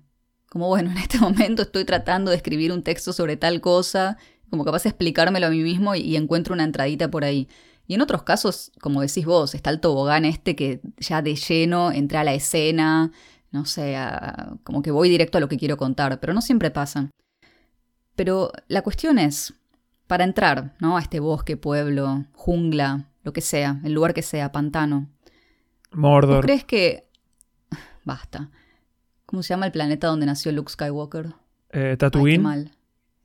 Como 0.49 0.69
bueno, 0.69 0.91
en 0.91 0.99
este 0.99 1.19
momento 1.21 1.63
estoy 1.63 1.85
tratando 1.85 2.31
de 2.31 2.37
escribir 2.37 2.73
un 2.73 2.83
texto 2.83 3.13
sobre 3.13 3.37
tal 3.37 3.61
cosa, 3.61 4.19
como 4.51 4.65
capaz 4.65 4.83
de 4.83 4.91
explicármelo 4.91 5.47
a 5.47 5.51
mí 5.51 5.63
mismo 5.63 5.95
y, 5.95 6.17
encuentro 6.17 6.55
una 6.55 6.65
entradita 6.65 7.11
por 7.11 7.25
ahí. 7.25 7.49
Y 7.87 7.95
en 7.95 8.01
otros 8.01 8.23
casos, 8.23 8.73
como 8.81 9.01
decís 9.01 9.25
vos, 9.25 9.55
está 9.55 9.71
el 9.71 9.81
tobogán 9.81 10.25
este 10.25 10.55
que 10.57 10.81
ya 10.99 11.23
de 11.23 11.37
lleno 11.37 11.91
entra 11.91 12.21
a 12.21 12.25
la 12.25 12.35
escena, 12.35 13.13
no 13.51 13.65
sé, 13.67 13.97
como 14.63 14.83
que 14.83 14.91
voy 14.91 15.09
directo 15.09 15.39
a 15.39 15.41
lo 15.41 15.49
que 15.49 15.59
quiero 15.59 15.77
contar, 15.77 16.21
pero 16.21 16.33
no 16.33 16.43
siempre 16.43 16.71
pasa. 16.71 17.11
Pero 18.17 18.53
la 18.69 18.83
cuestión 18.83 19.19
es, 19.19 19.55
para 20.07 20.25
entrar, 20.25 20.75
¿no? 20.81 20.97
A 20.97 21.01
este 21.01 21.21
bosque, 21.21 21.57
pueblo, 21.57 22.27
jungla, 22.33 23.09
lo 23.23 23.33
que 23.33 23.41
sea, 23.41 23.81
el 23.85 23.93
lugar 23.93 24.15
que 24.15 24.23
sea, 24.23 24.53
pantano. 24.53 25.09
¿Vos 25.91 25.99
Mordor. 25.99 26.45
crees 26.45 26.65
que... 26.65 27.09
Basta. 28.05 28.51
¿Cómo 29.27 29.43
se 29.43 29.51
llama 29.51 29.67
el 29.67 29.73
planeta 29.73 30.09
donde 30.09 30.27
nació 30.27 30.53
Luke 30.53 30.71
Skywalker? 30.71 31.35
Eh, 31.71 31.81
Ay, 31.81 31.91
qué 31.91 31.97
Tatooine. 31.97 32.43
mal. 32.43 32.71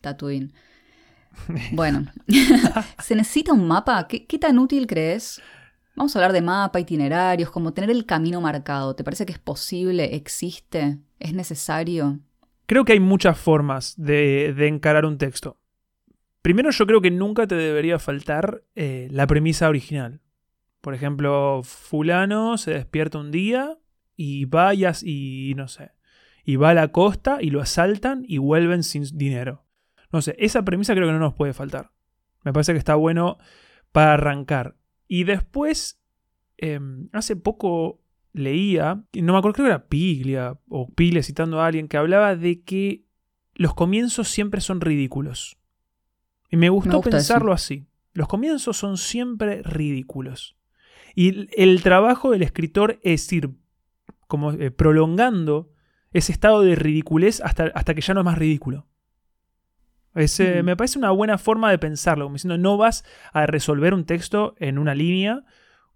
Tatooine. 0.01 0.53
Bueno, 1.71 2.05
¿se 2.99 3.15
necesita 3.15 3.53
un 3.53 3.67
mapa? 3.67 4.07
¿Qué, 4.07 4.25
qué 4.25 4.39
tan 4.39 4.57
útil 4.57 4.87
crees? 4.87 5.39
Vamos 5.95 6.15
a 6.15 6.19
hablar 6.19 6.33
de 6.33 6.41
mapa, 6.41 6.79
itinerarios, 6.79 7.51
como 7.51 7.73
tener 7.73 7.91
el 7.91 8.05
camino 8.05 8.41
marcado. 8.41 8.95
¿Te 8.95 9.03
parece 9.03 9.25
que 9.25 9.33
es 9.33 9.39
posible? 9.39 10.15
¿Existe? 10.15 10.97
¿Es 11.19 11.33
necesario? 11.33 12.19
Creo 12.67 12.83
que 12.83 12.91
hay 12.91 12.99
muchas 12.99 13.39
formas 13.39 13.95
de, 13.97 14.53
encarar 14.67 15.05
un 15.05 15.17
texto. 15.17 15.57
Primero, 16.41 16.69
yo 16.69 16.85
creo 16.85 17.01
que 17.01 17.11
nunca 17.11 17.47
te 17.47 17.55
debería 17.55 17.97
faltar 17.97 18.63
eh, 18.75 19.07
la 19.09 19.25
premisa 19.25 19.69
original. 19.69 20.21
Por 20.81 20.93
ejemplo, 20.93 21.61
fulano 21.63 22.57
se 22.57 22.71
despierta 22.71 23.19
un 23.19 23.31
día 23.31 23.77
y 24.17 24.45
va 24.45 24.73
y, 24.73 24.83
as- 24.83 25.03
y 25.03 25.53
no 25.55 25.69
sé, 25.69 25.91
y 26.43 26.57
va 26.57 26.71
a 26.71 26.73
la 26.73 26.89
costa 26.89 27.37
y 27.41 27.51
lo 27.51 27.61
asaltan 27.61 28.23
y 28.27 28.37
vuelven 28.37 28.83
sin 28.83 29.03
dinero. 29.17 29.65
No 30.11 30.21
sé, 30.21 30.35
esa 30.37 30.63
premisa 30.63 30.93
creo 30.93 31.07
que 31.07 31.13
no 31.13 31.19
nos 31.19 31.33
puede 31.33 31.53
faltar. 31.53 31.91
Me 32.43 32.51
parece 32.51 32.73
que 32.73 32.79
está 32.79 32.95
bueno 32.95 33.37
para 33.93 34.13
arrancar. 34.13 34.75
Y 35.07 35.23
después, 35.23 36.01
em, 36.57 37.09
hace 37.13 37.37
poco 37.37 38.01
leía, 38.37 39.03
no 39.13 39.33
me 39.33 39.39
acuerdo, 39.39 39.55
creo 39.55 39.65
que 39.65 39.71
era 39.71 39.87
Piglia 39.87 40.59
o 40.69 40.89
Piglia 40.89 41.23
citando 41.23 41.61
a 41.61 41.67
alguien 41.67 41.87
que 41.87 41.97
hablaba 41.97 42.35
de 42.35 42.61
que 42.63 43.05
los 43.55 43.73
comienzos 43.73 44.27
siempre 44.27 44.61
son 44.61 44.81
ridículos. 44.81 45.57
Y 46.49 46.57
me 46.57 46.69
gustó 46.69 46.97
gusta 46.97 47.11
pensarlo 47.11 47.51
así. 47.51 47.87
Los 48.13 48.27
comienzos 48.27 48.77
son 48.77 48.97
siempre 48.97 49.61
ridículos. 49.63 50.57
Y 51.15 51.29
el, 51.29 51.49
el 51.55 51.81
trabajo 51.83 52.31
del 52.31 52.43
escritor 52.43 52.99
es 53.03 53.31
ir 53.33 53.51
como 54.27 54.51
eh, 54.51 54.71
prolongando 54.71 55.71
ese 56.11 56.31
estado 56.31 56.61
de 56.61 56.75
ridiculez 56.75 57.41
hasta, 57.41 57.65
hasta 57.73 57.93
que 57.93 58.01
ya 58.01 58.13
no 58.13 58.21
es 58.21 58.25
más 58.25 58.37
ridículo. 58.37 58.87
Es, 60.15 60.39
eh, 60.39 60.61
Mm. 60.61 60.65
Me 60.65 60.75
parece 60.75 60.99
una 60.99 61.11
buena 61.11 61.37
forma 61.37 61.69
de 61.69 61.77
pensarlo, 61.77 62.25
como 62.25 62.35
diciendo, 62.35 62.57
no 62.57 62.77
vas 62.77 63.03
a 63.33 63.45
resolver 63.45 63.93
un 63.93 64.05
texto 64.05 64.55
en 64.59 64.77
una 64.77 64.95
línea 64.95 65.43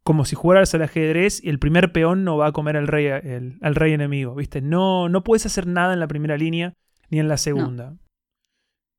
como 0.03 0.25
si 0.25 0.35
jugaras 0.35 0.73
al 0.73 0.81
ajedrez 0.81 1.43
y 1.43 1.49
el 1.49 1.59
primer 1.59 1.91
peón 1.91 2.23
no 2.23 2.37
va 2.37 2.47
a 2.47 2.51
comer 2.51 2.75
al 2.77 2.87
rey, 2.87 3.05
el- 3.07 3.57
al 3.61 3.75
rey 3.75 3.93
enemigo, 3.93 4.35
¿viste? 4.35 4.61
No, 4.61 5.09
no 5.09 5.23
puedes 5.23 5.45
hacer 5.45 5.67
nada 5.67 5.93
en 5.93 5.99
la 5.99 6.07
primera 6.07 6.37
línea 6.37 6.73
ni 7.09 7.19
en 7.19 7.27
la 7.27 7.37
segunda. 7.37 7.95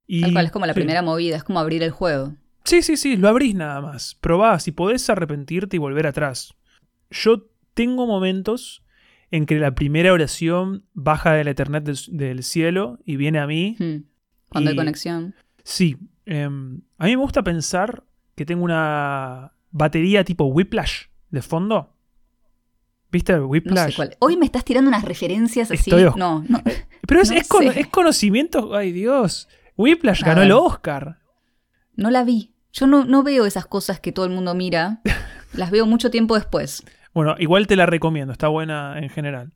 Y- 0.07 0.21
Tal 0.23 0.33
cual, 0.33 0.47
es 0.47 0.53
como 0.53 0.67
la 0.67 0.75
sí. 0.75 0.81
primera 0.81 1.03
movida, 1.03 1.37
es 1.37 1.45
como 1.45 1.59
abrir 1.61 1.83
el 1.83 1.91
juego. 1.91 2.35
Sí, 2.65 2.83
sí, 2.83 2.97
sí, 2.97 3.17
lo 3.17 3.29
abrís 3.29 3.55
nada 3.55 3.81
más. 3.81 4.15
Probás 4.21 4.69
y 4.69 4.73
podés 4.73 5.09
arrepentirte 5.11 5.77
y 5.77 5.79
volver 5.81 6.07
atrás. 6.07 6.55
Yo 7.11 7.49
tengo 7.75 8.07
momentos 8.07 8.85
en 9.31 9.47
que 9.47 9.59
la 9.59 9.75
primera 9.75 10.13
oración 10.13 10.85
baja 10.93 11.33
de 11.33 11.45
la 11.45 11.51
eternidad 11.53 11.83
del, 11.83 11.97
del 12.11 12.43
cielo 12.45 12.99
y 13.05 13.17
viene 13.17 13.39
a 13.41 13.47
mí. 13.47 13.77
Hmm. 13.79 14.05
Cuando 14.49 14.71
hay 14.71 14.77
conexión. 14.77 15.35
Sí, 15.65 15.97
Em, 16.25 16.83
a 16.99 17.07
mí 17.07 17.11
me 17.17 17.23
gusta 17.23 17.43
pensar 17.43 18.05
que 18.37 18.47
tengo 18.47 18.63
una 18.63 19.53
batería 19.73 20.25
tipo 20.25 20.45
Whiplash 20.45 21.07
de 21.31 21.43
fondo. 21.43 21.93
¿Viste 23.11 23.37
No 23.37 23.47
Whiplash? 23.47 23.91
sé 23.91 23.97
cuál. 23.97 24.17
Hoy 24.21 24.37
me 24.37 24.47
estás 24.47 24.65
tirando 24.65 24.89
unas 24.89 25.05
referencias 25.05 25.71
así. 25.71 25.91
Estoy. 25.91 26.05
No, 26.17 26.45
no. 26.49 26.63
Pero 27.07 27.21
es, 27.21 27.31
No 27.31 27.61
es 27.73 27.87
conocimiento. 27.89 28.75
Ay, 28.75 28.93
Dios. 28.93 29.49
Whiplash 29.77 30.23
ganó 30.23 30.43
el 30.43 30.53
Oscar. 30.53 31.19
No 31.95 32.11
la 32.11 32.25
vi. 32.25 32.55
Yo 32.73 32.87
no, 32.87 33.05
no 33.05 33.23
veo 33.23 33.45
esas 33.45 33.67
cosas 33.67 34.01
que 34.01 34.13
todo 34.13 34.25
el 34.25 34.33
mundo 34.33 34.55
mira. 34.55 35.01
Las 35.53 35.71
veo 35.71 35.85
mucho 35.85 36.11
tiempo 36.11 36.35
después. 36.37 36.85
Bueno, 37.13 37.35
igual 37.39 37.67
te 37.67 37.77
la 37.77 37.85
recomiendo. 37.85 38.33
Está 38.33 38.49
buena 38.49 38.99
en 38.99 39.11
general. 39.11 39.53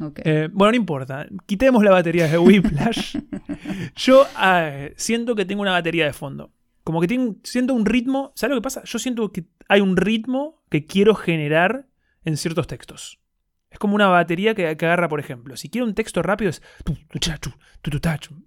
Ok. 0.00 0.20
Eh, 0.22 0.48
bueno, 0.52 0.70
no 0.72 0.76
importa. 0.76 1.26
Quitemos 1.46 1.82
la 1.82 1.90
batería 1.90 2.28
de 2.28 2.38
Whiplash. 2.38 3.16
Yo 3.96 4.24
eh, 4.40 4.94
siento 4.96 5.34
que 5.34 5.44
tengo 5.44 5.62
una 5.62 5.72
batería 5.72 6.04
de 6.04 6.12
fondo. 6.12 6.52
Como 6.88 7.02
que 7.02 7.06
tengo, 7.06 7.36
siento 7.44 7.74
un 7.74 7.84
ritmo. 7.84 8.32
¿Sabes 8.34 8.54
lo 8.54 8.62
que 8.62 8.64
pasa? 8.64 8.82
Yo 8.84 8.98
siento 8.98 9.30
que 9.30 9.44
hay 9.68 9.82
un 9.82 9.98
ritmo 9.98 10.62
que 10.70 10.86
quiero 10.86 11.14
generar 11.14 11.86
en 12.24 12.38
ciertos 12.38 12.66
textos. 12.66 13.20
Es 13.68 13.78
como 13.78 13.94
una 13.94 14.06
batería 14.06 14.54
que, 14.54 14.74
que 14.74 14.86
agarra, 14.86 15.06
por 15.06 15.20
ejemplo. 15.20 15.54
Si 15.58 15.68
quiero 15.68 15.86
un 15.86 15.92
texto 15.92 16.22
rápido 16.22 16.48
es. 16.48 16.62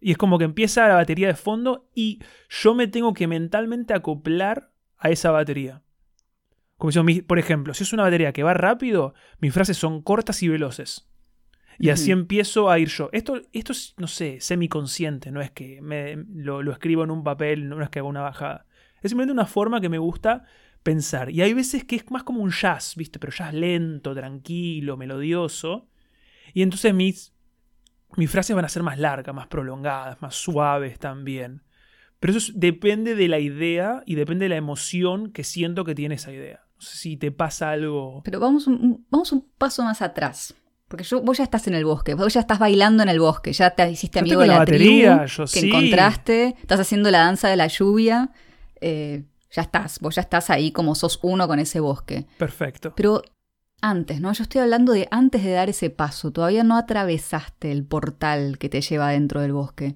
Y 0.01 0.10
es 0.10 0.17
como 0.17 0.39
que 0.39 0.45
empieza 0.45 0.88
la 0.88 0.95
batería 0.95 1.27
de 1.27 1.36
fondo 1.36 1.88
y 1.93 2.17
yo 2.50 2.74
me 2.74 2.88
tengo 2.88 3.13
que 3.13 3.27
mentalmente 3.27 3.93
acoplar 3.93 4.71
a 4.98 5.12
esa 5.12 5.29
batería. 5.29 5.83
Como 6.77 6.91
si, 6.91 7.21
por 7.21 7.38
ejemplo, 7.38 7.75
si 7.75 7.83
es 7.83 7.93
una 7.93 8.01
batería 8.01 8.33
que 8.33 8.41
va 8.41 8.55
rápido, 8.55 9.13
mis 9.38 9.53
frases 9.53 9.77
son 9.77 10.01
cortas 10.01 10.41
y 10.41 10.48
veloces. 10.48 11.11
Y 11.81 11.89
así 11.89 12.11
empiezo 12.11 12.69
a 12.69 12.79
ir 12.79 12.88
yo. 12.89 13.09
Esto, 13.11 13.41
esto 13.53 13.71
es, 13.71 13.93
no 13.97 14.07
sé, 14.07 14.39
semiconsciente, 14.39 15.31
no 15.31 15.41
es 15.41 15.51
que 15.51 15.81
me, 15.81 16.15
lo, 16.33 16.61
lo 16.61 16.71
escribo 16.71 17.03
en 17.03 17.11
un 17.11 17.23
papel, 17.23 17.67
no 17.69 17.81
es 17.81 17.89
que 17.89 18.00
haga 18.00 18.07
una 18.07 18.21
bajada. 18.21 18.65
Es 19.01 19.09
simplemente 19.11 19.33
una 19.33 19.45
forma 19.47 19.81
que 19.81 19.89
me 19.89 19.97
gusta 19.97 20.43
pensar. 20.83 21.29
Y 21.31 21.41
hay 21.41 21.53
veces 21.53 21.83
que 21.83 21.95
es 21.95 22.09
más 22.11 22.23
como 22.23 22.41
un 22.41 22.51
jazz, 22.51 22.95
¿viste? 22.95 23.19
Pero 23.19 23.33
jazz 23.33 23.53
lento, 23.53 24.13
tranquilo, 24.13 24.95
melodioso. 24.97 25.88
Y 26.53 26.61
entonces 26.61 26.93
mis, 26.93 27.33
mis 28.17 28.29
frases 28.29 28.55
van 28.55 28.65
a 28.65 28.69
ser 28.69 28.83
más 28.83 29.00
largas, 29.00 29.33
más 29.33 29.47
prolongadas, 29.47 30.21
más 30.21 30.35
suaves 30.35 31.00
también. 31.00 31.63
Pero 32.19 32.31
eso 32.31 32.51
es- 32.51 32.59
depende 32.59 33.15
de 33.15 33.27
la 33.27 33.39
idea 33.39 34.03
y 34.05 34.15
depende 34.15 34.45
de 34.45 34.50
la 34.50 34.55
emoción 34.57 35.31
que 35.31 35.43
siento 35.43 35.83
que 35.85 35.95
tiene 35.95 36.15
esa 36.15 36.31
idea. 36.31 36.61
No 36.75 36.81
sé 36.81 36.97
si 36.97 37.17
te 37.17 37.31
pasa 37.31 37.71
algo. 37.71 38.21
Pero 38.23 38.39
vamos 38.39 38.67
un- 38.67 39.05
vamos 39.09 39.31
un 39.31 39.50
paso 39.57 39.83
más 39.83 40.01
atrás. 40.01 40.53
Porque 40.91 41.05
yo, 41.05 41.21
vos 41.21 41.38
ya 41.38 41.45
estás 41.45 41.67
en 41.67 41.74
el 41.75 41.86
bosque, 41.86 42.15
vos 42.15 42.33
ya 42.33 42.41
estás 42.41 42.60
bailando 42.60 43.01
en 43.01 43.07
el 43.07 43.19
bosque, 43.21 43.53
ya 43.53 43.69
te 43.71 43.89
hiciste 43.89 44.19
Yo 44.19 44.24
amigo 44.24 44.33
tengo 44.33 44.41
de 44.41 44.48
la 44.50 44.53
la, 44.55 44.60
batería, 44.60 45.15
tribu 45.19 45.27
yo 45.38 45.43
que 45.45 45.60
sí. 45.62 45.67
encontraste, 45.69 46.55
estás 46.62 46.81
haciendo 46.81 47.10
la 47.12 47.19
danza 47.19 47.48
de 47.48 47.55
la 47.55 47.67
lluvia, 47.67 48.31
eh, 48.81 49.24
ya 49.51 49.62
estás, 49.62 50.00
vos 50.01 50.15
ya 50.15 50.21
estás 50.21 50.50
ahí 50.50 50.74
como 50.74 50.93
sos 50.95 51.17
uno 51.21 51.48
con 51.48 51.60
ese 51.60 51.79
bosque. 51.79 52.27
Perfecto. 52.38 52.91
Pero 52.95 53.21
antes, 53.81 54.19
¿no? 54.19 54.33
Yo 54.33 54.43
estoy 54.43 54.60
hablando 54.60 54.91
de 54.91 55.07
antes 55.12 55.43
de 55.45 55.51
dar 55.51 55.69
ese 55.69 55.89
paso, 55.89 56.31
todavía 56.31 56.65
no 56.65 56.75
atravesaste 56.75 57.71
el 57.71 57.86
portal 57.86 58.57
que 58.57 58.67
te 58.67 58.81
lleva 58.81 59.12
dentro 59.12 59.39
del 59.39 59.53
bosque. 59.53 59.95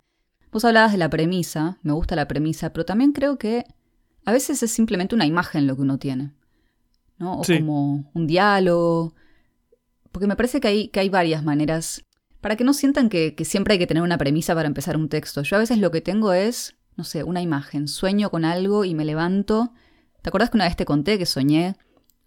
Vos 0.52 0.64
hablabas 0.64 0.94
de 0.94 0.98
la 0.98 1.10
premisa, 1.10 1.78
me 1.84 1.92
gusta 1.92 2.16
la 2.16 2.28
premisa, 2.30 2.72
pero 2.72 2.86
también 2.86 3.12
creo 3.12 3.38
que 3.38 3.66
a 4.24 4.32
veces 4.32 4.64
es 4.64 4.72
simplemente 4.72 5.14
una 5.14 5.26
imagen 5.26 5.68
lo 5.68 5.76
que 5.76 5.82
uno 5.82 6.00
tiene, 6.00 6.32
¿no? 7.18 7.40
O 7.40 7.44
Sí. 7.44 7.58
como 7.60 8.10
un 8.14 8.28
diálogo, 8.28 9.14
porque 10.16 10.28
me 10.28 10.38
parece 10.38 10.62
que 10.62 10.70
hay, 10.70 10.88
que 10.88 11.02
hay 11.02 11.10
varias 11.10 11.44
maneras, 11.44 12.06
para 12.40 12.56
que 12.56 12.64
no 12.64 12.74
sientan 12.74 13.10
que, 13.10 13.36
que 13.36 13.44
siempre 13.44 13.74
hay 13.74 13.80
que 13.80 13.86
tener 13.86 14.02
una 14.02 14.18
premisa 14.18 14.56
para 14.56 14.66
empezar 14.66 14.96
un 14.96 15.10
texto. 15.10 15.42
Yo 15.42 15.58
a 15.58 15.60
veces 15.60 15.78
lo 15.78 15.92
que 15.92 16.00
tengo 16.00 16.32
es, 16.32 16.78
no 16.96 17.04
sé, 17.04 17.26
una 17.26 17.42
imagen, 17.42 17.90
sueño 17.90 18.30
con 18.30 18.46
algo 18.46 18.86
y 18.86 18.96
me 18.96 19.04
levanto. 19.04 19.74
¿Te 20.22 20.30
acuerdas 20.30 20.52
que 20.52 20.56
una 20.56 20.64
vez 20.64 20.78
te 20.78 20.86
conté 20.86 21.18
que 21.18 21.26
soñé 21.26 21.76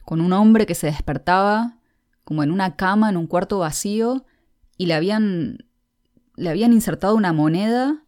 con 0.04 0.20
un 0.20 0.34
hombre 0.34 0.66
que 0.66 0.74
se 0.74 0.88
despertaba 0.88 1.78
como 2.24 2.42
en 2.42 2.50
una 2.50 2.76
cama, 2.76 3.08
en 3.08 3.16
un 3.16 3.26
cuarto 3.26 3.60
vacío, 3.60 4.26
y 4.76 4.84
le 4.84 4.92
habían, 4.92 5.64
le 6.36 6.50
habían 6.50 6.74
insertado 6.74 7.14
una 7.14 7.32
moneda 7.32 8.04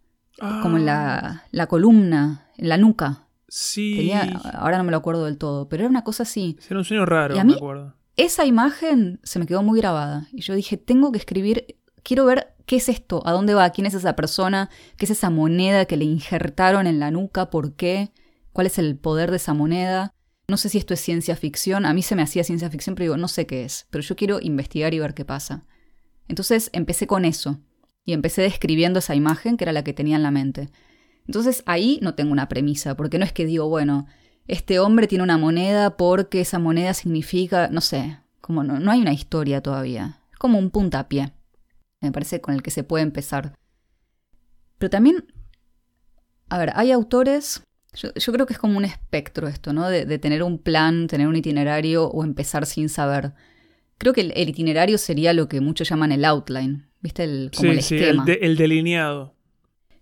como 0.60 0.76
en 0.76 0.82
Ah, 0.90 1.42
la, 1.42 1.44
la 1.52 1.66
columna, 1.68 2.48
en 2.58 2.68
la 2.68 2.76
nuca. 2.76 3.28
Sí. 3.48 3.94
Tenía, 3.96 4.40
ahora 4.52 4.76
no 4.76 4.84
me 4.84 4.90
lo 4.90 4.98
acuerdo 4.98 5.24
del 5.24 5.38
todo, 5.38 5.70
pero 5.70 5.84
era 5.84 5.90
una 5.90 6.04
cosa 6.04 6.24
así. 6.24 6.58
Era 6.68 6.80
un 6.80 6.84
sueño 6.84 7.06
raro, 7.06 7.34
Y 7.34 7.38
a 7.38 7.44
me 7.44 7.54
acuerdo. 7.54 7.94
Esa 8.20 8.44
imagen 8.44 9.18
se 9.22 9.38
me 9.38 9.46
quedó 9.46 9.62
muy 9.62 9.80
grabada. 9.80 10.28
Y 10.30 10.42
yo 10.42 10.54
dije, 10.54 10.76
tengo 10.76 11.10
que 11.10 11.16
escribir, 11.16 11.78
quiero 12.02 12.26
ver 12.26 12.54
qué 12.66 12.76
es 12.76 12.90
esto, 12.90 13.26
a 13.26 13.32
dónde 13.32 13.54
va, 13.54 13.70
quién 13.70 13.86
es 13.86 13.94
esa 13.94 14.14
persona, 14.14 14.68
qué 14.98 15.06
es 15.06 15.10
esa 15.10 15.30
moneda 15.30 15.86
que 15.86 15.96
le 15.96 16.04
injertaron 16.04 16.86
en 16.86 17.00
la 17.00 17.10
nuca, 17.10 17.48
por 17.48 17.76
qué, 17.76 18.12
cuál 18.52 18.66
es 18.66 18.78
el 18.78 18.98
poder 18.98 19.30
de 19.30 19.38
esa 19.38 19.54
moneda. 19.54 20.12
No 20.48 20.58
sé 20.58 20.68
si 20.68 20.76
esto 20.76 20.92
es 20.92 21.00
ciencia 21.00 21.34
ficción, 21.34 21.86
a 21.86 21.94
mí 21.94 22.02
se 22.02 22.14
me 22.14 22.20
hacía 22.20 22.44
ciencia 22.44 22.68
ficción, 22.68 22.94
pero 22.94 23.04
digo, 23.04 23.16
no 23.16 23.26
sé 23.26 23.46
qué 23.46 23.64
es, 23.64 23.86
pero 23.88 24.02
yo 24.02 24.16
quiero 24.16 24.38
investigar 24.38 24.92
y 24.92 24.98
ver 24.98 25.14
qué 25.14 25.24
pasa. 25.24 25.64
Entonces 26.28 26.68
empecé 26.74 27.06
con 27.06 27.24
eso, 27.24 27.58
y 28.04 28.12
empecé 28.12 28.42
describiendo 28.42 28.98
esa 28.98 29.14
imagen 29.14 29.56
que 29.56 29.64
era 29.64 29.72
la 29.72 29.82
que 29.82 29.94
tenía 29.94 30.16
en 30.16 30.22
la 30.22 30.30
mente. 30.30 30.68
Entonces 31.26 31.62
ahí 31.64 31.98
no 32.02 32.14
tengo 32.14 32.32
una 32.32 32.48
premisa, 32.48 32.98
porque 32.98 33.18
no 33.18 33.24
es 33.24 33.32
que 33.32 33.46
digo, 33.46 33.66
bueno, 33.70 34.06
este 34.52 34.78
hombre 34.78 35.06
tiene 35.06 35.24
una 35.24 35.38
moneda 35.38 35.96
porque 35.96 36.40
esa 36.40 36.58
moneda 36.58 36.94
significa, 36.94 37.68
no 37.68 37.80
sé, 37.80 38.18
como 38.40 38.62
no, 38.64 38.78
no 38.80 38.90
hay 38.90 39.00
una 39.00 39.12
historia 39.12 39.60
todavía. 39.62 40.18
Es 40.32 40.38
como 40.38 40.58
un 40.58 40.70
puntapié, 40.70 41.32
me 42.00 42.12
parece, 42.12 42.40
con 42.40 42.54
el 42.54 42.62
que 42.62 42.70
se 42.70 42.82
puede 42.84 43.02
empezar. 43.04 43.54
Pero 44.78 44.90
también, 44.90 45.24
a 46.48 46.58
ver, 46.58 46.72
hay 46.74 46.90
autores, 46.92 47.62
yo, 47.94 48.12
yo 48.14 48.32
creo 48.32 48.46
que 48.46 48.54
es 48.54 48.58
como 48.58 48.76
un 48.78 48.84
espectro 48.84 49.46
esto, 49.48 49.72
¿no? 49.72 49.88
De, 49.88 50.04
de 50.06 50.18
tener 50.18 50.42
un 50.42 50.58
plan, 50.58 51.06
tener 51.06 51.26
un 51.28 51.36
itinerario 51.36 52.06
o 52.08 52.24
empezar 52.24 52.66
sin 52.66 52.88
saber. 52.88 53.32
Creo 53.98 54.12
que 54.14 54.22
el, 54.22 54.32
el 54.34 54.48
itinerario 54.48 54.96
sería 54.98 55.32
lo 55.34 55.48
que 55.48 55.60
muchos 55.60 55.88
llaman 55.90 56.10
el 56.12 56.24
outline, 56.24 56.88
¿viste? 57.00 57.24
El, 57.24 57.50
como 57.54 57.70
Sí, 57.72 57.76
el 57.78 57.82
sí, 57.82 57.94
el, 57.96 58.02
esquema. 58.02 58.24
de- 58.24 58.38
el 58.42 58.56
delineado. 58.56 59.34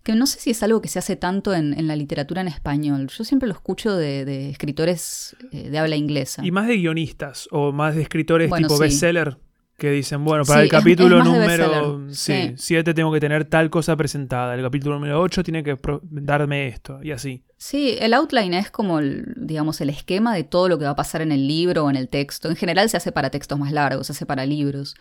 Que 0.09 0.15
no 0.15 0.25
sé 0.25 0.39
si 0.39 0.49
es 0.49 0.63
algo 0.63 0.81
que 0.81 0.87
se 0.87 0.97
hace 0.97 1.15
tanto 1.17 1.53
en, 1.53 1.77
en 1.77 1.85
la 1.87 1.95
literatura 1.95 2.41
en 2.41 2.47
español. 2.47 3.09
Yo 3.15 3.23
siempre 3.23 3.47
lo 3.47 3.53
escucho 3.53 3.95
de, 3.95 4.25
de 4.25 4.49
escritores 4.49 5.35
eh, 5.51 5.69
de 5.69 5.77
habla 5.77 5.97
inglesa. 5.97 6.43
Y 6.43 6.49
más 6.49 6.67
de 6.67 6.77
guionistas 6.77 7.47
o 7.51 7.71
más 7.71 7.93
de 7.93 8.01
escritores 8.01 8.49
Bueno, 8.49 8.67
tipo 8.67 8.77
sí. 8.77 8.81
bestseller 8.85 9.37
que 9.77 9.91
dicen, 9.91 10.25
bueno, 10.25 10.45
para 10.45 10.61
Sí, 10.61 10.63
el 10.63 10.71
capítulo 10.71 11.19
es 11.19 11.25
número 11.25 12.01
bestseller, 12.09 12.15
sí. 12.15 12.53
7 12.57 12.93
tengo 12.95 13.11
que 13.13 13.19
tener 13.19 13.45
tal 13.45 13.69
cosa 13.69 13.95
presentada, 13.95 14.55
el 14.55 14.63
capítulo 14.63 14.95
número 14.95 15.21
8 15.21 15.43
tiene 15.43 15.63
que 15.63 15.77
darme 16.09 16.67
esto 16.67 17.03
y 17.03 17.11
así. 17.11 17.43
Sí, 17.57 17.95
el 17.99 18.15
outline 18.15 18.55
es 18.55 18.71
como, 18.71 18.97
el, 18.97 19.31
digamos, 19.37 19.79
el 19.79 19.91
esquema 19.91 20.33
de 20.33 20.43
todo 20.43 20.69
lo 20.69 20.79
que 20.79 20.85
va 20.85 20.91
a 20.91 20.95
pasar 20.95 21.21
en 21.21 21.31
el 21.31 21.47
libro 21.47 21.85
o 21.85 21.89
en 21.91 21.97
el 21.97 22.09
texto. 22.09 22.49
En 22.49 22.55
general 22.55 22.89
se 22.89 22.97
hace 22.97 23.11
para 23.11 23.29
textos 23.29 23.59
más 23.59 23.71
largos, 23.71 24.07
se 24.07 24.13
hace 24.13 24.25
para 24.25 24.47
libros. 24.47 24.95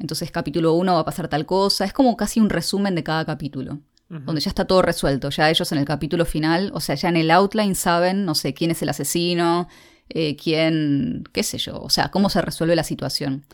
Entonces, 0.00 0.32
capítulo 0.32 0.72
1 0.72 0.94
va 0.94 0.98
a 1.00 1.04
pasar 1.04 1.28
tal 1.28 1.46
cosa. 1.46 1.84
Es 1.84 1.92
como 1.92 2.16
casi 2.16 2.40
un 2.40 2.50
resumen 2.50 2.96
de 2.96 3.04
cada 3.04 3.24
capítulo, 3.24 3.78
Donde 4.08 4.40
ya 4.40 4.48
está 4.48 4.64
todo 4.64 4.80
resuelto. 4.80 5.28
Ya 5.28 5.50
ellos 5.50 5.70
en 5.70 5.78
el 5.78 5.84
capítulo 5.84 6.24
final, 6.24 6.70
o 6.72 6.80
sea, 6.80 6.94
ya 6.94 7.10
en 7.10 7.16
el 7.18 7.30
outline 7.30 7.74
saben, 7.74 8.24
no 8.24 8.34
sé, 8.34 8.54
quién 8.54 8.70
es 8.70 8.80
el 8.80 8.88
asesino, 8.88 9.68
eh, 10.08 10.34
quién, 10.36 11.24
qué 11.32 11.42
sé 11.42 11.58
yo, 11.58 11.78
o 11.78 11.90
sea, 11.90 12.10
cómo 12.10 12.30
se 12.30 12.40
resuelve 12.40 12.74
la 12.74 12.84
situación. 12.84 13.44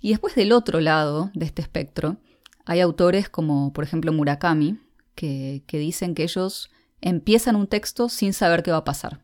Y 0.00 0.10
después 0.10 0.34
del 0.34 0.52
otro 0.52 0.80
lado 0.80 1.30
de 1.34 1.44
este 1.44 1.60
espectro, 1.60 2.16
hay 2.64 2.80
autores 2.80 3.28
como, 3.28 3.74
por 3.74 3.84
ejemplo, 3.84 4.12
Murakami, 4.12 4.78
que, 5.14 5.62
que 5.66 5.78
dicen 5.78 6.14
que 6.14 6.22
ellos 6.22 6.70
empiezan 7.02 7.56
un 7.56 7.66
texto 7.66 8.08
sin 8.08 8.32
saber 8.32 8.62
qué 8.62 8.70
va 8.70 8.78
a 8.78 8.84
pasar. 8.84 9.20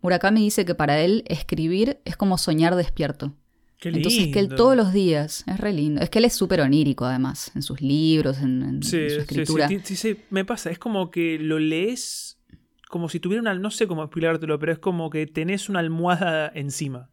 Murakami 0.00 0.42
dice 0.42 0.64
que 0.64 0.76
para 0.76 1.00
él 1.00 1.24
escribir 1.26 2.00
es 2.04 2.16
como 2.16 2.38
soñar 2.38 2.76
despierto. 2.76 3.34
Qué 3.82 3.88
Entonces 3.88 4.28
que 4.28 4.38
él 4.38 4.44
lindo. 4.46 4.56
todos 4.56 4.76
los 4.76 4.92
días, 4.92 5.44
es 5.48 5.58
re 5.58 5.72
lindo, 5.72 6.00
es 6.00 6.08
que 6.08 6.20
él 6.20 6.24
es 6.24 6.34
súper 6.34 6.60
onírico 6.60 7.04
además, 7.04 7.50
en 7.56 7.62
sus 7.62 7.80
libros, 7.80 8.38
en, 8.38 8.62
en 8.62 8.82
Sí, 8.82 9.10
su 9.10 9.20
escritura. 9.20 9.68
sí, 9.68 9.80
sí, 9.82 9.96
sí, 9.96 10.16
me 10.30 10.44
pasa, 10.44 10.70
es 10.70 10.78
como 10.78 11.10
que 11.10 11.38
lo 11.40 11.58
lees 11.58 12.38
como 12.88 13.08
si 13.08 13.18
tuviera 13.18 13.40
una, 13.40 13.54
no 13.54 13.70
sé 13.70 13.86
cómo 13.88 14.02
explicártelo, 14.04 14.58
pero 14.58 14.70
es 14.72 14.78
como 14.78 15.10
que 15.10 15.26
tenés 15.26 15.68
una 15.68 15.80
almohada 15.80 16.52
encima. 16.54 17.10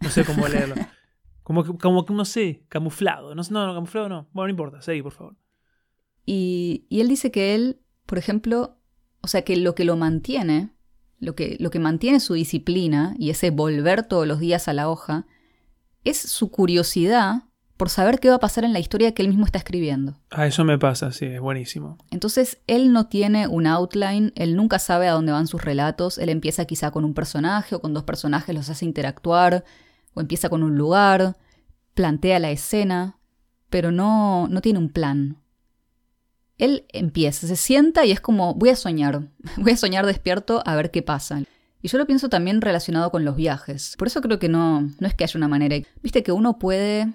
No 0.00 0.08
sé 0.10 0.24
cómo 0.24 0.48
leerlo. 0.48 0.74
Como 1.42 1.64
que, 1.64 1.76
como 1.78 2.06
que 2.06 2.14
no 2.14 2.24
sé, 2.24 2.62
camuflado. 2.68 3.34
No, 3.34 3.42
no, 3.50 3.66
no, 3.66 3.74
camuflado 3.74 4.08
no. 4.08 4.28
Bueno, 4.32 4.46
no 4.46 4.50
importa, 4.50 4.80
seguí, 4.82 5.02
por 5.02 5.10
favor. 5.12 5.36
Y, 6.24 6.86
y 6.88 7.00
él 7.00 7.08
dice 7.08 7.30
que 7.32 7.54
él, 7.56 7.80
por 8.06 8.18
ejemplo, 8.18 8.78
o 9.20 9.26
sea, 9.26 9.42
que 9.42 9.56
lo 9.56 9.74
que 9.74 9.84
lo 9.84 9.96
mantiene, 9.96 10.70
lo 11.18 11.34
que, 11.34 11.56
lo 11.58 11.70
que 11.70 11.80
mantiene 11.80 12.20
su 12.20 12.34
disciplina 12.34 13.14
y 13.18 13.30
ese 13.30 13.50
volver 13.50 14.04
todos 14.04 14.28
los 14.28 14.38
días 14.38 14.68
a 14.68 14.72
la 14.72 14.88
hoja, 14.88 15.26
es 16.04 16.18
su 16.18 16.50
curiosidad 16.50 17.42
por 17.80 17.88
saber 17.88 18.20
qué 18.20 18.28
va 18.28 18.34
a 18.34 18.40
pasar 18.40 18.64
en 18.64 18.74
la 18.74 18.78
historia 18.78 19.14
que 19.14 19.22
él 19.22 19.28
mismo 19.28 19.46
está 19.46 19.56
escribiendo. 19.56 20.14
Ah, 20.30 20.46
eso 20.46 20.64
me 20.64 20.78
pasa, 20.78 21.12
sí, 21.12 21.24
es 21.24 21.40
buenísimo. 21.40 21.96
Entonces, 22.10 22.58
él 22.66 22.92
no 22.92 23.06
tiene 23.06 23.48
un 23.48 23.66
outline, 23.66 24.34
él 24.36 24.54
nunca 24.54 24.78
sabe 24.78 25.08
a 25.08 25.12
dónde 25.12 25.32
van 25.32 25.46
sus 25.46 25.64
relatos, 25.64 26.18
él 26.18 26.28
empieza 26.28 26.66
quizá 26.66 26.90
con 26.90 27.06
un 27.06 27.14
personaje 27.14 27.74
o 27.74 27.80
con 27.80 27.94
dos 27.94 28.04
personajes, 28.04 28.54
los 28.54 28.68
hace 28.68 28.84
interactuar, 28.84 29.64
o 30.12 30.20
empieza 30.20 30.50
con 30.50 30.62
un 30.62 30.76
lugar, 30.76 31.38
plantea 31.94 32.38
la 32.38 32.50
escena, 32.50 33.18
pero 33.70 33.92
no, 33.92 34.46
no 34.48 34.60
tiene 34.60 34.78
un 34.78 34.90
plan. 34.90 35.38
él 36.58 36.84
empieza, 36.90 37.46
se 37.46 37.56
sienta 37.56 38.04
y 38.04 38.10
es 38.10 38.20
como, 38.20 38.52
voy 38.54 38.68
a 38.68 38.76
soñar, 38.76 39.30
voy 39.56 39.72
a 39.72 39.76
soñar 39.78 40.04
despierto 40.04 40.62
a 40.66 40.76
ver 40.76 40.90
qué 40.90 41.00
pasa. 41.00 41.42
Y 41.82 41.88
yo 41.88 41.98
lo 41.98 42.06
pienso 42.06 42.28
también 42.28 42.60
relacionado 42.60 43.10
con 43.10 43.24
los 43.24 43.36
viajes. 43.36 43.94
Por 43.98 44.06
eso 44.08 44.20
creo 44.20 44.38
que 44.38 44.48
no, 44.48 44.82
no 44.82 45.06
es 45.06 45.14
que 45.14 45.24
haya 45.24 45.38
una 45.38 45.48
manera. 45.48 45.76
Viste 46.02 46.22
que 46.22 46.32
uno 46.32 46.58
puede 46.58 47.12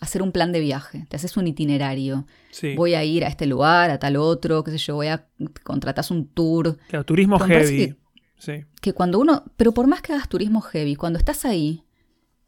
hacer 0.00 0.22
un 0.22 0.32
plan 0.32 0.52
de 0.52 0.60
viaje, 0.60 1.06
te 1.08 1.16
haces 1.16 1.36
un 1.36 1.46
itinerario. 1.46 2.26
Sí. 2.50 2.74
Voy 2.76 2.94
a 2.94 3.04
ir 3.04 3.24
a 3.24 3.28
este 3.28 3.46
lugar, 3.46 3.90
a 3.90 3.98
tal 3.98 4.16
otro, 4.16 4.62
qué 4.64 4.70
sé 4.70 4.78
yo, 4.78 4.94
voy 4.94 5.08
a 5.08 5.26
contratas 5.64 6.10
un 6.10 6.26
tour. 6.28 6.78
Claro, 6.88 7.04
turismo 7.04 7.38
Pero 7.38 7.60
heavy. 7.60 7.76
que- 7.88 7.96
Sí. 8.38 8.64
Que 8.80 8.92
cuando 8.92 9.18
uno, 9.18 9.42
pero 9.56 9.72
por 9.74 9.88
más 9.88 10.00
que 10.00 10.12
hagas 10.12 10.28
turismo 10.28 10.60
heavy, 10.60 10.94
cuando 10.94 11.18
estás 11.18 11.44
ahí, 11.44 11.82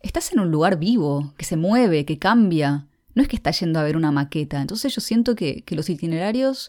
estás 0.00 0.33
en 0.33 0.38
un 0.38 0.49
lugar 0.52 0.79
vivo, 0.79 1.35
que 1.37 1.45
se 1.45 1.57
mueve, 1.57 2.05
que 2.05 2.17
cambia. 2.19 2.87
No 3.17 3.23
es 3.23 3.29
que 3.29 3.35
estás 3.35 3.59
yendo 3.59 3.81
a 3.81 3.83
ver 3.83 3.97
una 3.97 4.12
maqueta. 4.12 4.61
Entonces 4.61 4.95
yo 4.95 5.00
siento 5.00 5.35
que, 5.35 5.62
que 5.64 5.75
los 5.75 5.90
itinerarios 5.90 6.69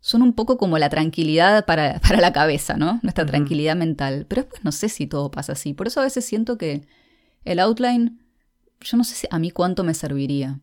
son 0.00 0.22
un 0.22 0.32
poco 0.32 0.58
como 0.58 0.78
la 0.78 0.88
tranquilidad 0.88 1.64
para, 1.64 1.98
para 2.06 2.20
la 2.20 2.32
cabeza, 2.32 2.76
¿no? 2.76 3.00
Nuestra 3.02 3.26
tranquilidad 3.26 3.76
mental. 3.76 4.26
Pero 4.28 4.42
después 4.42 4.64
no 4.64 4.72
sé 4.72 4.88
si 4.88 5.06
todo 5.06 5.30
pasa 5.30 5.52
así. 5.52 5.74
Por 5.74 5.86
eso 5.86 6.00
a 6.00 6.04
veces 6.04 6.24
siento 6.24 6.58
que 6.58 6.82
el 7.44 7.58
outline, 7.58 8.18
yo 8.80 8.96
no 8.96 9.04
sé 9.04 9.14
si 9.14 9.26
a 9.30 9.38
mí 9.38 9.50
cuánto 9.50 9.84
me 9.84 9.94
serviría. 9.94 10.60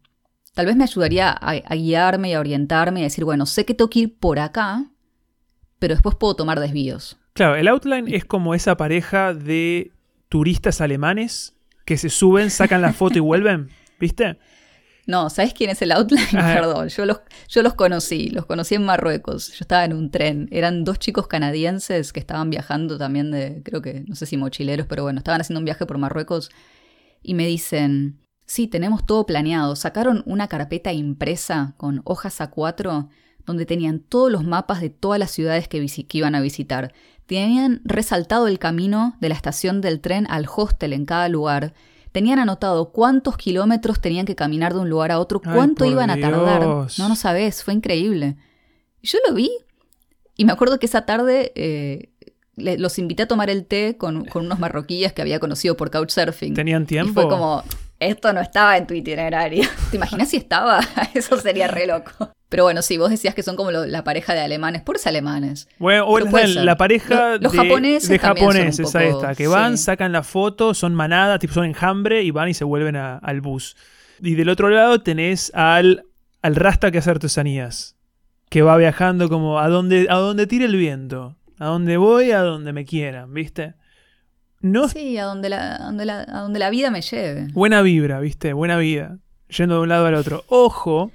Tal 0.53 0.67
vez 0.67 0.75
me 0.75 0.83
ayudaría 0.85 1.29
a, 1.31 1.51
a 1.51 1.75
guiarme 1.75 2.29
y 2.29 2.33
a 2.33 2.39
orientarme 2.39 3.01
y 3.01 3.03
a 3.03 3.07
decir, 3.07 3.25
bueno, 3.25 3.45
sé 3.45 3.65
que 3.65 3.73
tengo 3.73 3.89
que 3.89 3.99
ir 3.99 4.17
por 4.17 4.39
acá, 4.39 4.85
pero 5.79 5.93
después 5.93 6.15
puedo 6.15 6.35
tomar 6.35 6.59
desvíos. 6.59 7.17
Claro, 7.33 7.55
el 7.55 7.67
outline 7.67 8.07
es 8.07 8.23
como 8.23 8.55
esa 8.55 8.77
pareja 8.77 9.33
de 9.33 9.91
turistas 10.29 10.79
alemanes 10.79 11.53
que 11.83 11.97
se 11.97 12.09
suben, 12.09 12.49
sacan 12.49 12.81
la 12.81 12.93
foto 12.93 13.17
y 13.17 13.21
vuelven. 13.21 13.69
¿Viste? 13.99 14.37
No, 15.07 15.29
¿sabes 15.29 15.53
quién 15.53 15.69
es 15.69 15.81
el 15.81 15.91
outline? 15.91 16.25
Perdón, 16.31 16.89
yo 16.89 17.05
los, 17.05 17.21
yo 17.47 17.61
los 17.61 17.75
conocí, 17.75 18.29
los 18.29 18.45
conocí 18.45 18.75
en 18.75 18.85
Marruecos. 18.85 19.49
Yo 19.49 19.59
estaba 19.61 19.85
en 19.85 19.93
un 19.93 20.09
tren. 20.09 20.47
Eran 20.51 20.83
dos 20.83 20.97
chicos 20.99 21.27
canadienses 21.27 22.11
que 22.11 22.19
estaban 22.19 22.49
viajando 22.49 22.97
también 22.97 23.31
de, 23.31 23.61
creo 23.63 23.81
que, 23.81 24.03
no 24.07 24.15
sé 24.15 24.25
si 24.25 24.37
mochileros, 24.37 24.87
pero 24.87 25.03
bueno, 25.03 25.19
estaban 25.19 25.41
haciendo 25.41 25.59
un 25.59 25.65
viaje 25.65 25.85
por 25.85 25.97
Marruecos 25.97 26.49
y 27.21 27.35
me 27.35 27.45
dicen, 27.45 28.19
sí, 28.45 28.67
tenemos 28.67 29.05
todo 29.05 29.25
planeado. 29.25 29.75
Sacaron 29.75 30.23
una 30.25 30.47
carpeta 30.47 30.91
impresa 30.91 31.75
con 31.77 32.01
hojas 32.03 32.39
A4 32.39 33.09
donde 33.45 33.65
tenían 33.65 33.99
todos 33.99 34.31
los 34.31 34.43
mapas 34.43 34.81
de 34.81 34.89
todas 34.89 35.19
las 35.19 35.31
ciudades 35.31 35.67
que, 35.67 35.85
que 35.85 36.17
iban 36.17 36.35
a 36.35 36.41
visitar. 36.41 36.93
Tenían 37.25 37.81
resaltado 37.83 38.47
el 38.47 38.59
camino 38.59 39.15
de 39.19 39.29
la 39.29 39.35
estación 39.35 39.81
del 39.81 40.01
tren 40.01 40.25
al 40.29 40.47
hostel 40.53 40.93
en 40.93 41.05
cada 41.05 41.29
lugar. 41.29 41.73
Tenían 42.15 42.39
anotado 42.39 42.93
cuántos 42.93 43.35
kilómetros 43.35 43.99
tenían 43.99 44.25
que 44.25 44.35
caminar 44.37 44.73
de 44.73 44.79
un 44.79 44.89
lugar 44.89 45.11
a 45.11 45.19
otro, 45.19 45.41
cuánto 45.41 45.83
iban 45.83 46.09
a 46.09 46.17
tardar. 46.17 46.61
Dios. 46.61 46.97
No, 46.97 47.09
no 47.09 47.17
sabes, 47.17 47.61
fue 47.61 47.73
increíble. 47.73 48.37
Y 49.01 49.07
yo 49.09 49.17
lo 49.27 49.33
vi 49.33 49.51
y 50.37 50.45
me 50.45 50.53
acuerdo 50.53 50.79
que 50.79 50.85
esa 50.85 51.05
tarde 51.05 51.51
eh, 51.55 52.13
le- 52.55 52.77
los 52.77 52.99
invité 52.99 53.23
a 53.23 53.27
tomar 53.27 53.49
el 53.49 53.65
té 53.65 53.97
con, 53.97 54.23
con 54.23 54.45
unos 54.45 54.59
marroquíes 54.59 55.11
que 55.11 55.21
había 55.21 55.39
conocido 55.41 55.75
por 55.75 55.91
Couchsurfing. 55.91 56.53
¿Tenían 56.53 56.83
Y 56.83 56.85
tiempo? 56.85 57.13
fue 57.15 57.27
como, 57.27 57.63
esto 57.99 58.31
no 58.31 58.39
estaba 58.39 58.77
en 58.77 58.87
tu 58.87 58.93
itinerario. 58.93 59.67
¿Te 59.91 59.97
imaginas 59.97 60.29
si 60.29 60.37
estaba? 60.37 60.79
Eso 61.13 61.37
sería 61.41 61.67
re 61.67 61.85
loco. 61.85 62.29
Pero 62.55 62.63
bueno, 62.63 62.81
sí, 62.81 62.97
vos 62.97 63.09
decías 63.09 63.35
que 63.35 63.43
son 63.43 63.55
como 63.57 63.69
lo- 63.71 63.85
la 63.85 64.03
pareja 64.05 64.33
de 64.33 64.39
alemanes, 64.39 64.81
puros 64.81 65.05
alemanes. 65.07 65.67
Bueno, 65.77 66.07
o 66.07 66.17
la, 66.19 66.77
pareja 66.77 67.31
Los- 67.33 67.41
los 67.41 67.51
de, 67.51 67.57
japoneses 67.57 68.09
de 68.09 68.17
japoneses, 68.19 68.85
poco- 68.91 68.99
está, 68.99 69.35
que 69.35 69.47
van, 69.47 69.77
sí. 69.77 69.83
sacan 69.83 70.11
la 70.13 70.23
foto, 70.23 70.73
son 70.73 70.95
manada, 70.95 71.37
tipo 71.37 71.53
son 71.53 71.65
enjambre 71.65 72.23
y 72.23 72.31
van 72.31 72.47
y 72.47 72.53
se 72.53 72.63
vuelven 72.63 72.95
a- 72.95 73.17
al 73.17 73.41
bus. 73.41 73.75
Y 74.21 74.35
del 74.35 74.47
otro 74.47 74.69
lado 74.69 75.01
tenés 75.01 75.51
al, 75.53 76.05
al 76.41 76.55
rasta 76.55 76.91
que 76.91 76.99
hace 76.99 77.09
artesanías, 77.11 77.97
que 78.49 78.61
va 78.61 78.77
viajando 78.77 79.27
como 79.27 79.59
a 79.59 79.67
donde, 79.67 80.07
a 80.09 80.15
donde 80.15 80.47
tire 80.47 80.63
el 80.65 80.77
viento, 80.77 81.35
a 81.59 81.65
donde 81.65 81.97
voy, 81.97 82.31
a 82.31 82.39
donde 82.39 82.71
me 82.71 82.85
quieran, 82.85 83.33
¿viste? 83.33 83.73
No 84.61 84.87
Sí, 84.87 85.17
a 85.17 85.25
donde 85.25 85.49
la, 85.49 85.75
a 85.75 85.79
donde 85.79 86.05
la, 86.05 86.21
a 86.21 86.39
donde 86.39 86.59
la 86.59 86.69
vida 86.69 86.89
me 86.89 87.01
lleve. 87.01 87.47
Buena 87.51 87.81
vibra, 87.81 88.19
¿viste? 88.21 88.53
Buena 88.53 88.77
vida. 88.77 89.17
Yendo 89.49 89.75
de 89.75 89.81
un 89.81 89.89
lado 89.89 90.05
al 90.07 90.15
otro. 90.15 90.43
Ojo, 90.47 91.11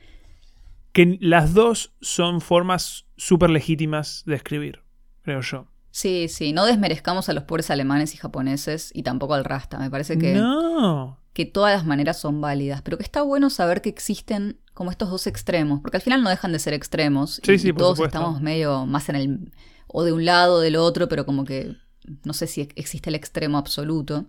que 0.92 1.18
las 1.20 1.54
dos 1.54 1.92
son 2.00 2.40
formas 2.40 3.06
súper 3.16 3.50
legítimas 3.50 4.22
de 4.26 4.34
escribir, 4.36 4.82
creo 5.22 5.40
yo. 5.40 5.66
Sí, 5.92 6.28
sí, 6.28 6.52
no 6.52 6.66
desmerezcamos 6.66 7.28
a 7.28 7.32
los 7.32 7.44
pobres 7.44 7.70
alemanes 7.70 8.14
y 8.14 8.16
japoneses 8.18 8.90
y 8.94 9.02
tampoco 9.02 9.34
al 9.34 9.44
rasta. 9.44 9.78
Me 9.78 9.90
parece 9.90 10.18
que, 10.18 10.34
No. 10.34 11.18
que 11.32 11.46
todas 11.46 11.74
las 11.76 11.84
maneras 11.84 12.18
son 12.18 12.40
válidas, 12.40 12.82
pero 12.82 12.96
que 12.96 13.02
está 13.02 13.22
bueno 13.22 13.50
saber 13.50 13.82
que 13.82 13.88
existen 13.88 14.58
como 14.72 14.90
estos 14.92 15.10
dos 15.10 15.26
extremos, 15.26 15.80
porque 15.80 15.96
al 15.96 16.02
final 16.02 16.22
no 16.22 16.30
dejan 16.30 16.52
de 16.52 16.58
ser 16.60 16.74
extremos 16.74 17.40
Sí, 17.44 17.52
y, 17.52 17.58
sí, 17.58 17.68
y 17.68 17.72
por 17.72 17.78
todos 17.80 17.96
supuesto. 17.98 18.18
estamos 18.18 18.40
medio 18.40 18.86
más 18.86 19.08
en 19.08 19.16
el 19.16 19.52
o 19.88 20.04
de 20.04 20.12
un 20.12 20.24
lado 20.24 20.54
o 20.56 20.60
del 20.60 20.76
otro, 20.76 21.08
pero 21.08 21.26
como 21.26 21.44
que 21.44 21.76
no 22.24 22.32
sé 22.32 22.46
si 22.46 22.60
existe 22.76 23.10
el 23.10 23.16
extremo 23.16 23.58
absoluto. 23.58 24.26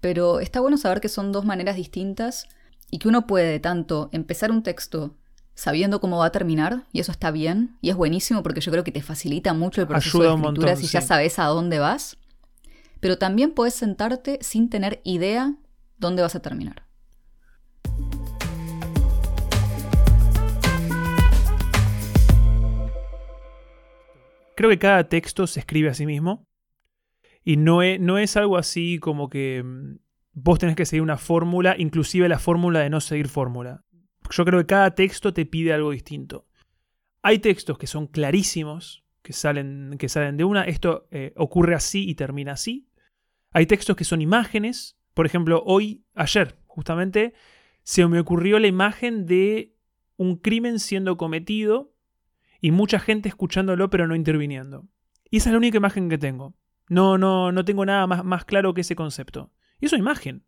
Pero 0.00 0.40
está 0.40 0.60
bueno 0.60 0.76
saber 0.78 1.00
que 1.00 1.08
son 1.08 1.32
dos 1.32 1.44
maneras 1.44 1.76
distintas 1.76 2.46
y 2.90 2.98
que 2.98 3.08
uno 3.08 3.26
puede 3.26 3.60
tanto 3.60 4.08
empezar 4.12 4.50
un 4.50 4.62
texto 4.62 5.14
sabiendo 5.56 6.00
cómo 6.00 6.18
va 6.18 6.26
a 6.26 6.32
terminar, 6.32 6.84
y 6.92 7.00
eso 7.00 7.10
está 7.10 7.30
bien, 7.30 7.76
y 7.80 7.90
es 7.90 7.96
buenísimo 7.96 8.42
porque 8.42 8.60
yo 8.60 8.70
creo 8.70 8.84
que 8.84 8.92
te 8.92 9.02
facilita 9.02 9.54
mucho 9.54 9.80
el 9.80 9.88
proceso 9.88 10.18
Ayuda 10.18 10.28
de 10.28 10.34
un 10.34 10.40
escritura 10.42 10.68
montón, 10.68 10.84
si 10.84 10.92
ya 10.92 11.00
sabes 11.00 11.38
a 11.38 11.46
dónde 11.46 11.78
vas. 11.78 12.18
Pero 13.00 13.18
también 13.18 13.52
puedes 13.52 13.74
sentarte 13.74 14.38
sin 14.42 14.68
tener 14.68 15.00
idea 15.02 15.56
dónde 15.96 16.22
vas 16.22 16.34
a 16.34 16.40
terminar. 16.40 16.84
Creo 24.56 24.70
que 24.70 24.78
cada 24.78 25.08
texto 25.08 25.46
se 25.46 25.60
escribe 25.60 25.90
a 25.90 25.94
sí 25.94 26.06
mismo. 26.06 26.46
Y 27.44 27.56
no 27.56 27.82
es, 27.82 28.00
no 28.00 28.18
es 28.18 28.36
algo 28.36 28.58
así 28.58 28.98
como 28.98 29.28
que 29.28 29.62
mm, 29.62 29.98
vos 30.32 30.58
tenés 30.58 30.76
que 30.76 30.84
seguir 30.84 31.02
una 31.02 31.16
fórmula, 31.16 31.76
inclusive 31.78 32.28
la 32.28 32.38
fórmula 32.38 32.80
de 32.80 32.90
no 32.90 33.00
seguir 33.00 33.28
fórmula. 33.28 33.84
Yo 34.30 34.44
creo 34.44 34.60
que 34.60 34.66
cada 34.66 34.94
texto 34.94 35.32
te 35.32 35.46
pide 35.46 35.72
algo 35.72 35.90
distinto. 35.90 36.46
Hay 37.22 37.38
textos 37.38 37.78
que 37.78 37.86
son 37.86 38.06
clarísimos, 38.06 39.04
que 39.22 39.32
salen, 39.32 39.96
que 39.98 40.08
salen 40.08 40.36
de 40.36 40.44
una, 40.44 40.64
esto 40.64 41.08
eh, 41.10 41.32
ocurre 41.36 41.74
así 41.74 42.08
y 42.08 42.14
termina 42.14 42.52
así. 42.52 42.88
Hay 43.52 43.66
textos 43.66 43.96
que 43.96 44.04
son 44.04 44.22
imágenes. 44.22 44.98
Por 45.14 45.26
ejemplo, 45.26 45.62
hoy, 45.66 46.04
ayer, 46.14 46.58
justamente, 46.66 47.34
se 47.82 48.06
me 48.06 48.20
ocurrió 48.20 48.58
la 48.58 48.66
imagen 48.66 49.26
de 49.26 49.74
un 50.16 50.36
crimen 50.36 50.78
siendo 50.78 51.16
cometido 51.16 51.94
y 52.60 52.70
mucha 52.70 52.98
gente 52.98 53.28
escuchándolo 53.28 53.90
pero 53.90 54.06
no 54.06 54.14
interviniendo. 54.14 54.88
Y 55.30 55.38
esa 55.38 55.50
es 55.50 55.52
la 55.52 55.58
única 55.58 55.78
imagen 55.78 56.08
que 56.08 56.18
tengo. 56.18 56.54
No, 56.88 57.18
no, 57.18 57.52
no 57.52 57.64
tengo 57.64 57.84
nada 57.84 58.06
más, 58.06 58.24
más 58.24 58.44
claro 58.44 58.74
que 58.74 58.82
ese 58.82 58.96
concepto. 58.96 59.52
Y 59.80 59.86
es 59.86 59.92
una 59.92 60.00
imagen. 60.00 60.45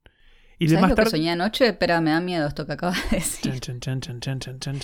Y 0.58 0.66
¿Sabes 0.68 0.80
más 0.82 0.90
lo 0.90 0.96
que 0.96 1.06
soñé 1.10 1.30
anoche? 1.30 1.68
Espera, 1.68 2.00
me 2.00 2.10
da 2.10 2.20
miedo 2.20 2.46
esto 2.46 2.66
que 2.66 2.72
acabas 2.72 2.98
de 3.10 3.18
decir. 3.18 3.60
Chan, 3.60 3.80
chan, 3.80 4.00
chan. 4.00 4.80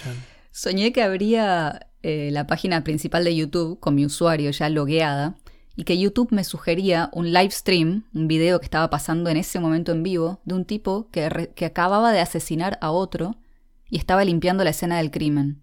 Soñé 0.52 0.92
que 0.92 1.02
habría 1.02 1.88
eh, 2.02 2.30
la 2.32 2.46
página 2.46 2.84
principal 2.84 3.24
de 3.24 3.34
YouTube 3.34 3.80
con 3.80 3.94
mi 3.94 4.06
usuario 4.06 4.50
ya 4.52 4.68
logueada 4.68 5.34
y 5.74 5.82
que 5.82 5.98
YouTube 5.98 6.28
me 6.30 6.44
sugería 6.44 7.10
un 7.12 7.32
live 7.32 7.50
stream, 7.50 8.04
un 8.14 8.28
video 8.28 8.60
que 8.60 8.66
estaba 8.66 8.88
pasando 8.90 9.30
en 9.30 9.36
ese 9.36 9.58
momento 9.58 9.90
en 9.90 10.04
vivo, 10.04 10.40
de 10.44 10.54
un 10.54 10.64
tipo 10.64 11.08
que, 11.10 11.28
re- 11.28 11.52
que 11.54 11.64
acababa 11.64 12.12
de 12.12 12.20
asesinar 12.20 12.78
a 12.80 12.92
otro 12.92 13.34
y 13.90 13.98
estaba 13.98 14.24
limpiando 14.24 14.62
la 14.62 14.70
escena 14.70 14.98
del 14.98 15.10
crimen. 15.10 15.62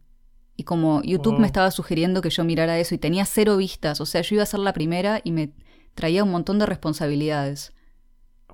Y 0.57 0.63
como 0.65 1.01
YouTube 1.03 1.33
Wow. 1.33 1.39
me 1.41 1.47
estaba 1.47 1.71
sugiriendo 1.71 2.21
que 2.21 2.29
yo 2.29 2.43
mirara 2.43 2.77
eso 2.77 2.93
y 2.93 2.97
tenía 2.97 3.23
cero 3.25 3.55
vistas, 3.55 4.01
o 4.01 4.05
sea, 4.05 4.21
yo 4.21 4.35
iba 4.35 4.43
a 4.43 4.47
ser 4.47 4.59
la 4.59 4.73
primera 4.73 5.21
y 5.23 5.31
me 5.31 5.53
traía 5.95 6.25
un 6.25 6.31
montón 6.31 6.59
de 6.59 6.65
responsabilidades. 6.65 7.71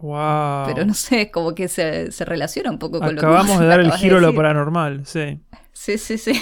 Wow. 0.02 0.68
Pero 0.68 0.86
no 0.86 0.94
sé, 0.94 1.32
como 1.32 1.56
que 1.56 1.68
se, 1.68 2.12
se 2.12 2.26
relaciona 2.26 2.70
un 2.70 2.80
poco 2.80 3.00
con 3.00 3.16
lo 3.16 3.22
que 3.22 3.26
Acabamos 3.26 3.60
de 3.60 3.66
dar 3.66 3.80
el 3.80 3.92
giro 3.94 4.18
a 4.18 4.22
lo 4.22 4.34
paranormal, 4.34 5.06
sí. 5.06 5.40
Sí, 5.74 5.98
sí, 5.98 6.18
sí. 6.18 6.34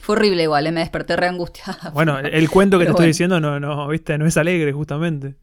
Fue 0.00 0.16
horrible 0.16 0.42
igual, 0.44 0.66
¿eh? 0.66 0.72
me 0.72 0.80
desperté 0.80 1.16
re 1.16 1.26
angustiada. 1.26 1.90
Bueno, 1.90 2.18
el, 2.18 2.48
cuento 2.50 2.78
que 2.78 2.84
te 2.84 2.90
estoy 2.90 3.06
diciendo 3.08 3.40
no, 3.40 3.60
no, 3.60 3.88
viste, 3.88 4.16
no 4.18 4.26
es 4.26 4.36
alegre, 4.36 4.72
justamente. 4.72 5.36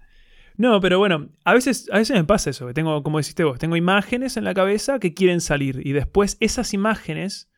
No, 0.57 0.79
pero 0.81 0.99
bueno, 0.99 1.29
a 1.43 1.53
veces, 1.53 1.89
a 1.91 1.97
veces 1.97 2.15
me 2.15 2.23
pasa 2.23 2.49
eso, 2.49 2.67
que 2.67 2.73
tengo, 2.73 3.01
como 3.03 3.17
deciste 3.17 3.43
vos, 3.43 3.57
tengo 3.57 3.75
imágenes 3.75 4.37
en 4.37 4.43
la 4.43 4.53
cabeza 4.53 4.99
que 4.99 5.13
quieren 5.13 5.41
salir. 5.41 5.81
Y 5.85 5.93
después 5.93 6.37
esas 6.39 6.73
imágenes 6.73 7.49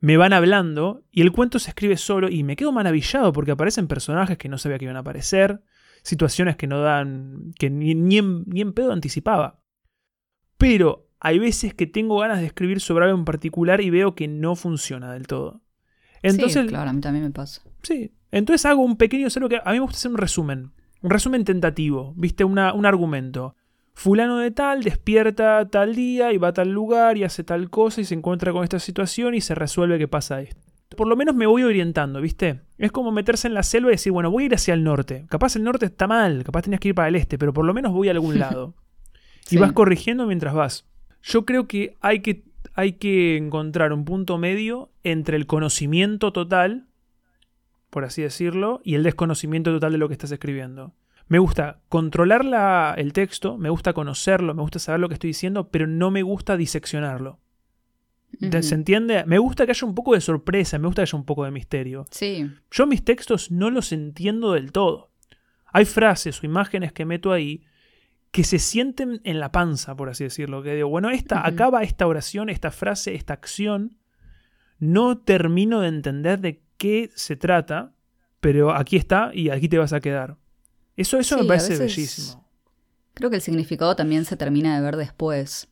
me 0.00 0.16
van 0.16 0.32
hablando 0.32 1.04
y 1.10 1.22
el 1.22 1.32
cuento 1.32 1.58
se 1.58 1.70
escribe 1.70 1.96
solo 1.96 2.28
y 2.28 2.42
me 2.42 2.56
quedo 2.56 2.72
maravillado 2.72 3.32
porque 3.32 3.52
aparecen 3.52 3.88
personajes 3.88 4.38
que 4.38 4.48
no 4.48 4.58
sabía 4.58 4.78
que 4.78 4.84
iban 4.84 4.96
a 4.96 5.00
aparecer, 5.00 5.62
situaciones 6.08 6.56
que 6.56 6.66
no 6.66 6.80
dan, 6.80 7.52
que 7.58 7.70
ni, 7.70 7.94
ni 7.94 8.18
en, 8.18 8.44
ni 8.46 8.60
en 8.60 8.72
pedo 8.72 8.92
anticipaba. 8.92 9.60
Pero 10.56 11.08
hay 11.20 11.38
veces 11.38 11.74
que 11.74 11.86
tengo 11.86 12.18
ganas 12.18 12.40
de 12.40 12.46
escribir 12.46 12.80
sobre 12.80 13.04
algo 13.06 13.18
en 13.18 13.24
particular 13.24 13.80
y 13.80 13.90
veo 13.90 14.14
que 14.14 14.28
no 14.28 14.56
funciona 14.56 15.12
del 15.12 15.26
todo. 15.26 15.62
Entonces, 16.22 16.62
sí, 16.62 16.68
claro, 16.68 16.90
a 16.90 16.92
mí 16.92 17.00
también 17.00 17.24
me 17.24 17.30
pasa. 17.30 17.62
Sí. 17.82 18.12
Entonces 18.30 18.66
hago 18.66 18.82
un 18.82 18.96
pequeño 18.96 19.30
cero 19.30 19.48
que 19.48 19.56
a 19.64 19.70
mí 19.70 19.74
me 19.74 19.80
gusta 19.80 19.96
hacer 19.96 20.10
un 20.10 20.18
resumen. 20.18 20.72
Un 21.00 21.10
resumen 21.10 21.44
tentativo. 21.44 22.12
¿Viste? 22.16 22.44
Una- 22.44 22.72
un 22.74 22.86
argumento. 22.86 23.54
Fulano 23.94 24.38
de 24.38 24.50
tal 24.50 24.82
despierta 24.84 25.68
tal 25.70 25.94
día 25.94 26.32
y 26.32 26.38
va 26.38 26.48
a 26.48 26.52
tal 26.52 26.70
lugar 26.70 27.16
y 27.16 27.24
hace 27.24 27.42
tal 27.44 27.68
cosa 27.70 28.00
y 28.00 28.04
se 28.04 28.14
encuentra 28.14 28.52
con 28.52 28.62
esta 28.64 28.78
situación 28.78 29.34
y 29.34 29.40
se 29.40 29.54
resuelve 29.54 29.98
que 29.98 30.06
pasa 30.08 30.40
esto. 30.40 30.67
Por 30.96 31.06
lo 31.06 31.16
menos 31.16 31.34
me 31.34 31.46
voy 31.46 31.62
orientando, 31.62 32.20
¿viste? 32.20 32.62
Es 32.78 32.92
como 32.92 33.12
meterse 33.12 33.48
en 33.48 33.54
la 33.54 33.62
selva 33.62 33.90
y 33.90 33.92
decir, 33.92 34.12
bueno, 34.12 34.30
voy 34.30 34.44
a 34.44 34.46
ir 34.46 34.54
hacia 34.54 34.74
el 34.74 34.84
norte. 34.84 35.26
Capaz 35.28 35.56
el 35.56 35.64
norte 35.64 35.86
está 35.86 36.06
mal, 36.06 36.44
capaz 36.44 36.62
tenías 36.62 36.80
que 36.80 36.88
ir 36.88 36.94
para 36.94 37.08
el 37.08 37.16
este, 37.16 37.38
pero 37.38 37.52
por 37.52 37.64
lo 37.64 37.74
menos 37.74 37.92
voy 37.92 38.08
a 38.08 38.12
algún 38.12 38.38
lado. 38.38 38.74
Y 39.50 39.56
vas 39.56 39.72
corrigiendo 39.72 40.26
mientras 40.26 40.54
vas. 40.54 40.86
Yo 41.22 41.44
creo 41.44 41.66
que 41.66 41.96
hay, 42.00 42.20
que 42.20 42.44
hay 42.74 42.92
que 42.92 43.36
encontrar 43.36 43.92
un 43.92 44.04
punto 44.04 44.38
medio 44.38 44.90
entre 45.04 45.36
el 45.36 45.46
conocimiento 45.46 46.32
total, 46.32 46.86
por 47.90 48.04
así 48.04 48.22
decirlo, 48.22 48.80
y 48.84 48.94
el 48.94 49.02
desconocimiento 49.02 49.72
total 49.72 49.92
de 49.92 49.98
lo 49.98 50.08
que 50.08 50.14
estás 50.14 50.30
escribiendo. 50.32 50.92
Me 51.28 51.38
gusta 51.38 51.80
controlar 51.88 52.44
la, 52.44 52.94
el 52.96 53.12
texto, 53.12 53.58
me 53.58 53.68
gusta 53.68 53.92
conocerlo, 53.92 54.54
me 54.54 54.62
gusta 54.62 54.78
saber 54.78 55.00
lo 55.00 55.08
que 55.08 55.14
estoy 55.14 55.28
diciendo, 55.28 55.68
pero 55.68 55.86
no 55.86 56.10
me 56.10 56.22
gusta 56.22 56.56
diseccionarlo. 56.56 57.38
¿Se 58.38 58.74
entiende? 58.74 59.24
Me 59.26 59.38
gusta 59.38 59.64
que 59.64 59.72
haya 59.72 59.86
un 59.86 59.94
poco 59.94 60.14
de 60.14 60.20
sorpresa, 60.20 60.78
me 60.78 60.86
gusta 60.86 61.02
que 61.02 61.08
haya 61.08 61.18
un 61.18 61.24
poco 61.24 61.44
de 61.44 61.50
misterio. 61.50 62.06
Sí. 62.10 62.50
Yo 62.70 62.86
mis 62.86 63.04
textos 63.04 63.50
no 63.50 63.70
los 63.70 63.92
entiendo 63.92 64.52
del 64.52 64.72
todo. 64.72 65.10
Hay 65.66 65.84
frases 65.84 66.42
o 66.42 66.46
imágenes 66.46 66.92
que 66.92 67.04
meto 67.04 67.32
ahí 67.32 67.64
que 68.30 68.44
se 68.44 68.58
sienten 68.58 69.20
en 69.24 69.40
la 69.40 69.50
panza, 69.50 69.96
por 69.96 70.08
así 70.08 70.24
decirlo. 70.24 70.62
Que 70.62 70.74
digo, 70.74 70.88
bueno, 70.88 71.10
esta, 71.10 71.46
acaba 71.46 71.82
esta 71.82 72.06
oración, 72.06 72.50
esta 72.50 72.70
frase, 72.70 73.14
esta 73.14 73.32
acción. 73.32 73.96
No 74.78 75.18
termino 75.18 75.80
de 75.80 75.88
entender 75.88 76.38
de 76.38 76.62
qué 76.76 77.10
se 77.14 77.36
trata, 77.36 77.92
pero 78.40 78.72
aquí 78.74 78.96
está 78.96 79.30
y 79.34 79.50
aquí 79.50 79.68
te 79.68 79.78
vas 79.78 79.92
a 79.92 80.00
quedar. 80.00 80.36
Eso, 80.96 81.18
eso 81.18 81.38
me 81.38 81.44
parece 81.44 81.76
bellísimo. 81.76 82.46
Creo 83.14 83.30
que 83.30 83.36
el 83.36 83.42
significado 83.42 83.96
también 83.96 84.24
se 84.24 84.36
termina 84.36 84.76
de 84.76 84.82
ver 84.82 84.96
después, 84.96 85.68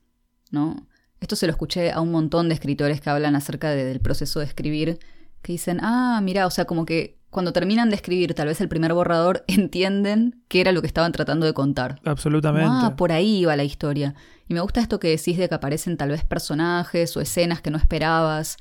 ¿no? 0.51 0.87
Esto 1.27 1.35
se 1.35 1.49
lo 1.49 1.51
escuché 1.51 1.91
a 1.91 2.01
un 2.01 2.13
montón 2.13 2.49
de 2.49 2.55
escritores 2.55 3.01
que 3.01 3.11
hablan 3.11 3.35
acerca 3.35 3.71
del 3.71 3.99
proceso 3.99 4.39
de 4.39 4.47
escribir, 4.47 5.01
que 5.43 5.51
dicen, 5.51 5.81
ah, 5.83 6.21
mira, 6.23 6.47
o 6.47 6.51
sea, 6.51 6.67
como 6.67 6.87
que 6.87 7.19
cuando 7.31 7.53
terminan 7.53 7.91
de 7.91 7.97
escribir 7.97 8.33
tal 8.35 8.47
vez 8.47 8.61
el 8.61 8.69
primer 8.69 8.95
borrador, 8.95 9.43
entienden 9.49 10.41
qué 10.47 10.61
era 10.61 10.71
lo 10.71 10.83
que 10.83 10.87
estaban 10.87 11.11
tratando 11.11 11.45
de 11.45 11.53
contar. 11.53 11.99
Absolutamente. 12.05 12.69
ah, 12.71 12.95
por 12.97 13.11
ahí 13.11 13.39
iba 13.39 13.57
la 13.57 13.65
historia. 13.65 14.15
Y 14.47 14.55
me 14.55 14.61
gusta 14.61 14.81
esto 14.81 15.01
que 15.01 15.09
decís 15.09 15.37
de 15.37 15.49
que 15.49 15.55
aparecen 15.57 15.97
tal 15.97 16.11
vez 16.11 16.23
personajes 16.23 17.17
o 17.17 17.21
escenas 17.21 17.61
que 17.61 17.73
no 17.73 17.77
esperabas. 17.77 18.57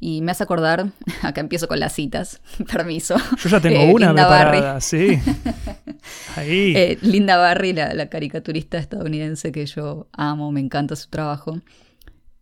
Y 0.00 0.20
me 0.20 0.32
hace 0.32 0.42
acordar, 0.42 0.90
acá 1.22 1.40
empiezo 1.40 1.68
con 1.68 1.78
las 1.78 1.92
citas, 1.92 2.40
permiso. 2.72 3.14
Yo 3.40 3.48
ya 3.48 3.60
tengo 3.60 3.78
eh, 3.78 3.92
una 3.94 4.08
Linda 4.08 4.26
preparada, 4.26 4.80
sí. 4.80 5.20
Ahí. 6.34 6.72
Eh, 6.74 6.98
Linda 7.00 7.36
Barry, 7.36 7.74
la, 7.74 7.94
la 7.94 8.08
caricaturista 8.08 8.76
estadounidense 8.76 9.52
que 9.52 9.64
yo 9.66 10.08
amo, 10.10 10.50
me 10.50 10.58
encanta 10.58 10.96
su 10.96 11.08
trabajo. 11.08 11.60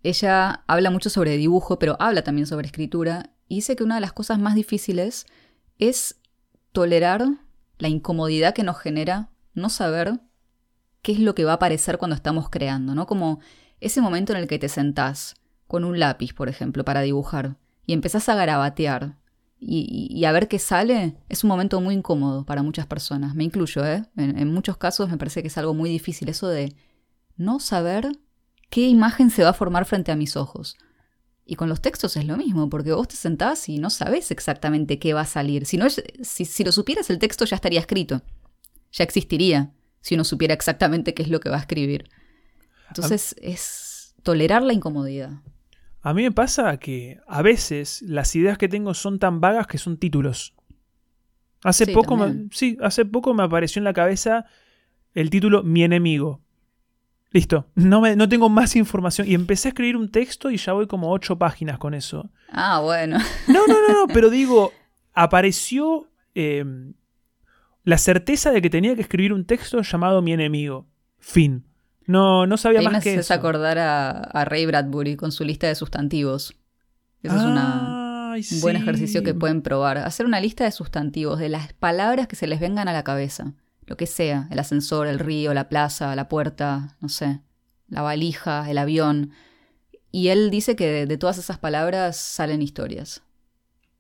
Ella 0.07 0.63
habla 0.69 0.91
mucho 0.91 1.11
sobre 1.11 1.37
dibujo, 1.37 1.81
pero 1.81 1.97
habla 1.99 2.23
también 2.23 2.47
sobre 2.47 2.67
escritura, 2.67 3.31
y 3.49 3.57
dice 3.57 3.75
que 3.75 3.83
una 3.83 3.97
de 3.97 4.01
las 4.01 4.13
cosas 4.13 4.39
más 4.39 4.55
difíciles 4.55 5.27
es 5.81 6.21
tolerar 6.71 7.27
la 7.79 7.89
incomodidad 7.89 8.55
que 8.55 8.63
nos 8.63 8.79
genera 8.79 9.31
no 9.55 9.69
saber 9.69 10.21
qué 11.03 11.11
es 11.11 11.19
lo 11.19 11.35
que 11.35 11.45
va 11.45 11.53
a 11.53 11.55
aparecer 11.57 11.99
cuando 11.99 12.15
estamos 12.15 12.51
creando, 12.51 12.95
¿no? 12.95 13.09
Como 13.09 13.41
ese 13.81 14.01
momento 14.01 14.33
en 14.33 14.39
el 14.39 14.47
que 14.47 14.61
te 14.61 14.69
sentás 14.69 15.35
con 15.67 15.83
un 15.83 15.99
lápiz, 15.99 16.35
por 16.35 16.49
ejemplo, 16.49 16.85
para 16.85 17.01
dibujar, 17.01 17.57
y 17.85 17.93
empezás 17.93 18.29
a 18.29 18.37
garabatear 18.37 19.17
y, 19.59 20.25
a 20.25 20.31
ver 20.31 20.47
qué 20.47 20.61
sale, 20.61 21.17
es 21.29 21.43
un 21.43 21.49
momento 21.49 21.81
muy 21.81 21.97
incómodo 21.97 22.47
para 22.47 22.63
muchas 22.63 22.87
personas. 22.87 23.35
Me 23.35 23.43
incluyo, 23.43 23.85
¿eh? 23.85 24.05
en 24.17 24.55
muchos 24.55 24.77
casos 24.77 25.11
me 25.11 25.19
parece 25.19 25.43
que 25.43 25.49
es 25.49 25.59
algo 25.59 25.75
muy 25.75 25.91
difícil 25.91 26.29
eso 26.29 26.47
de 26.47 26.77
no 27.37 27.59
saber 27.59 28.13
qué 28.71 28.89
imagen 28.89 29.31
se 29.31 29.43
va 29.43 29.51
a 29.51 29.55
formar 29.55 29.85
frente 29.85 30.13
a 30.13 30.17
mis 30.17 30.37
ojos. 30.37 30.77
Y 31.45 31.55
con 31.55 31.69
los 31.69 31.81
textos 31.81 32.17
es 32.17 32.25
lo 32.25 32.37
mismo, 32.37 32.69
porque 32.69 32.93
vos 32.93 33.07
te 33.07 33.17
sentás 33.17 33.69
y 33.69 33.79
no 33.79 33.89
sabes 33.89 34.31
exactamente 34.33 34.99
qué 34.99 35.15
va 35.15 35.21
a 35.21 35.27
salir. 35.27 35.65
Si, 35.65 35.77
no, 35.77 35.87
si, 35.89 36.45
si 36.45 36.65
lo 36.65 36.73
supieras, 36.73 37.09
el 37.09 37.19
texto 37.21 37.45
ya 37.45 37.55
estaría 37.55 37.79
escrito. 37.79 38.23
Ya 38.91 39.05
existiría, 39.05 39.73
si 40.01 40.15
uno 40.15 40.25
supiera 40.25 40.55
exactamente 40.55 41.15
qué 41.15 41.23
es 41.23 41.29
lo 41.29 41.39
que 41.39 41.49
va 41.49 41.57
a 41.57 41.61
escribir. 41.61 42.09
Entonces 42.89 43.37
es 43.41 44.15
tolerar 44.23 44.63
la 44.63 44.73
incomodidad. 44.73 45.41
A 46.03 46.15
mí 46.15 46.23
me 46.23 46.33
pasa 46.33 46.77
que 46.79 47.19
a 47.27 47.43
veces 47.43 48.03
las 48.03 48.35
ideas 48.37 48.59
que 48.59 48.69
tengo 48.69 48.95
son 48.95 49.19
tan 49.19 49.41
vagas 49.41 49.67
que 49.67 49.79
son 49.79 49.99
títulos. 49.99 50.55
Hace 51.63 51.89
poco 51.89 52.17
sí, 52.53 52.77
hace 52.81 53.05
poco 53.05 53.35
me 53.35 53.43
apareció 53.43 53.81
en 53.81 53.85
la 53.85 53.93
cabeza 53.93 54.47
el 55.15 55.31
título 55.31 55.65
Mi 55.65 55.83
enemigo. 55.83 56.43
Listo, 57.33 57.67
no, 57.75 58.01
me, 58.01 58.17
no 58.17 58.29
tengo 58.29 58.49
más 58.49 58.77
información. 58.77 59.29
Y 59.29 59.35
empecé 59.35 59.69
a 59.69 59.71
escribir 59.71 59.97
un 59.97 60.11
texto 60.11 60.51
y 60.51 60.57
ya 60.57 60.73
voy 60.73 60.87
como 60.87 61.11
ocho 61.11 61.37
páginas 61.37 61.79
con 61.79 61.95
eso. 61.95 62.31
Ah, 62.51 62.81
bueno. 62.81 63.19
No, 63.49 63.67
no, 63.67 63.75
no, 63.89 63.95
no 63.95 64.07
pero 64.13 64.31
digo, 64.31 64.73
apareció 65.13 66.09
em, 66.35 66.95
la 67.85 67.99
certeza 67.99 68.53
de 68.53 68.63
que 68.63 68.71
tenía 68.71 68.95
que 68.95 69.03
escribir 69.03 69.33
un 69.33 69.45
texto 69.45 69.83
llamado 69.83 70.23
Mi 70.23 70.33
enemigo. 70.33 70.87
Fin. 71.19 71.67
No, 72.07 72.47
no 72.47 72.57
sabía 72.57 72.81
más 72.83 73.03
que 73.03 73.15
eso. 73.15 73.35
acordar 73.35 73.79
a, 73.79 74.45
Ray 74.45 74.65
Bradbury 74.65 75.17
con 75.17 75.33
su 75.33 75.45
lista 75.45 75.67
de 75.67 75.75
sustantivos. 75.75 76.57
Eso 77.23 77.35
es 77.35 77.43
una, 77.43 78.37
un 78.37 78.61
buen 78.61 78.77
ejercicio 78.77 79.25
que 79.25 79.35
pueden 79.35 79.61
probar. 79.61 79.99
Hacer 79.99 80.25
una 80.27 80.39
lista 80.39 80.63
de 80.63 80.71
sustantivos, 80.71 81.41
de 81.41 81.49
las 81.49 81.73
palabras 81.73 82.29
que 82.29 82.37
se 82.37 82.47
les 82.47 82.61
vengan 82.61 82.87
a 82.87 82.93
la 82.93 83.03
cabeza 83.03 83.55
lo 83.87 83.97
que 83.97 84.07
sea, 84.07 84.49
el 84.51 84.59
ascensor, 84.59 85.07
el 85.07 85.19
río, 85.19 85.55
la 85.55 85.69
plaza, 85.69 86.15
la 86.17 86.29
puerta, 86.29 86.97
no 87.01 87.09
sé, 87.09 87.41
la 87.89 88.03
valija, 88.03 88.69
el 88.71 88.79
avión. 88.79 89.31
Y 90.11 90.29
él 90.29 90.51
dice 90.51 90.77
que 90.77 91.07
de, 91.07 91.19
todas 91.19 91.39
esas 91.39 91.59
palabras 91.59 92.17
salen 92.17 92.63
historias. 92.63 93.23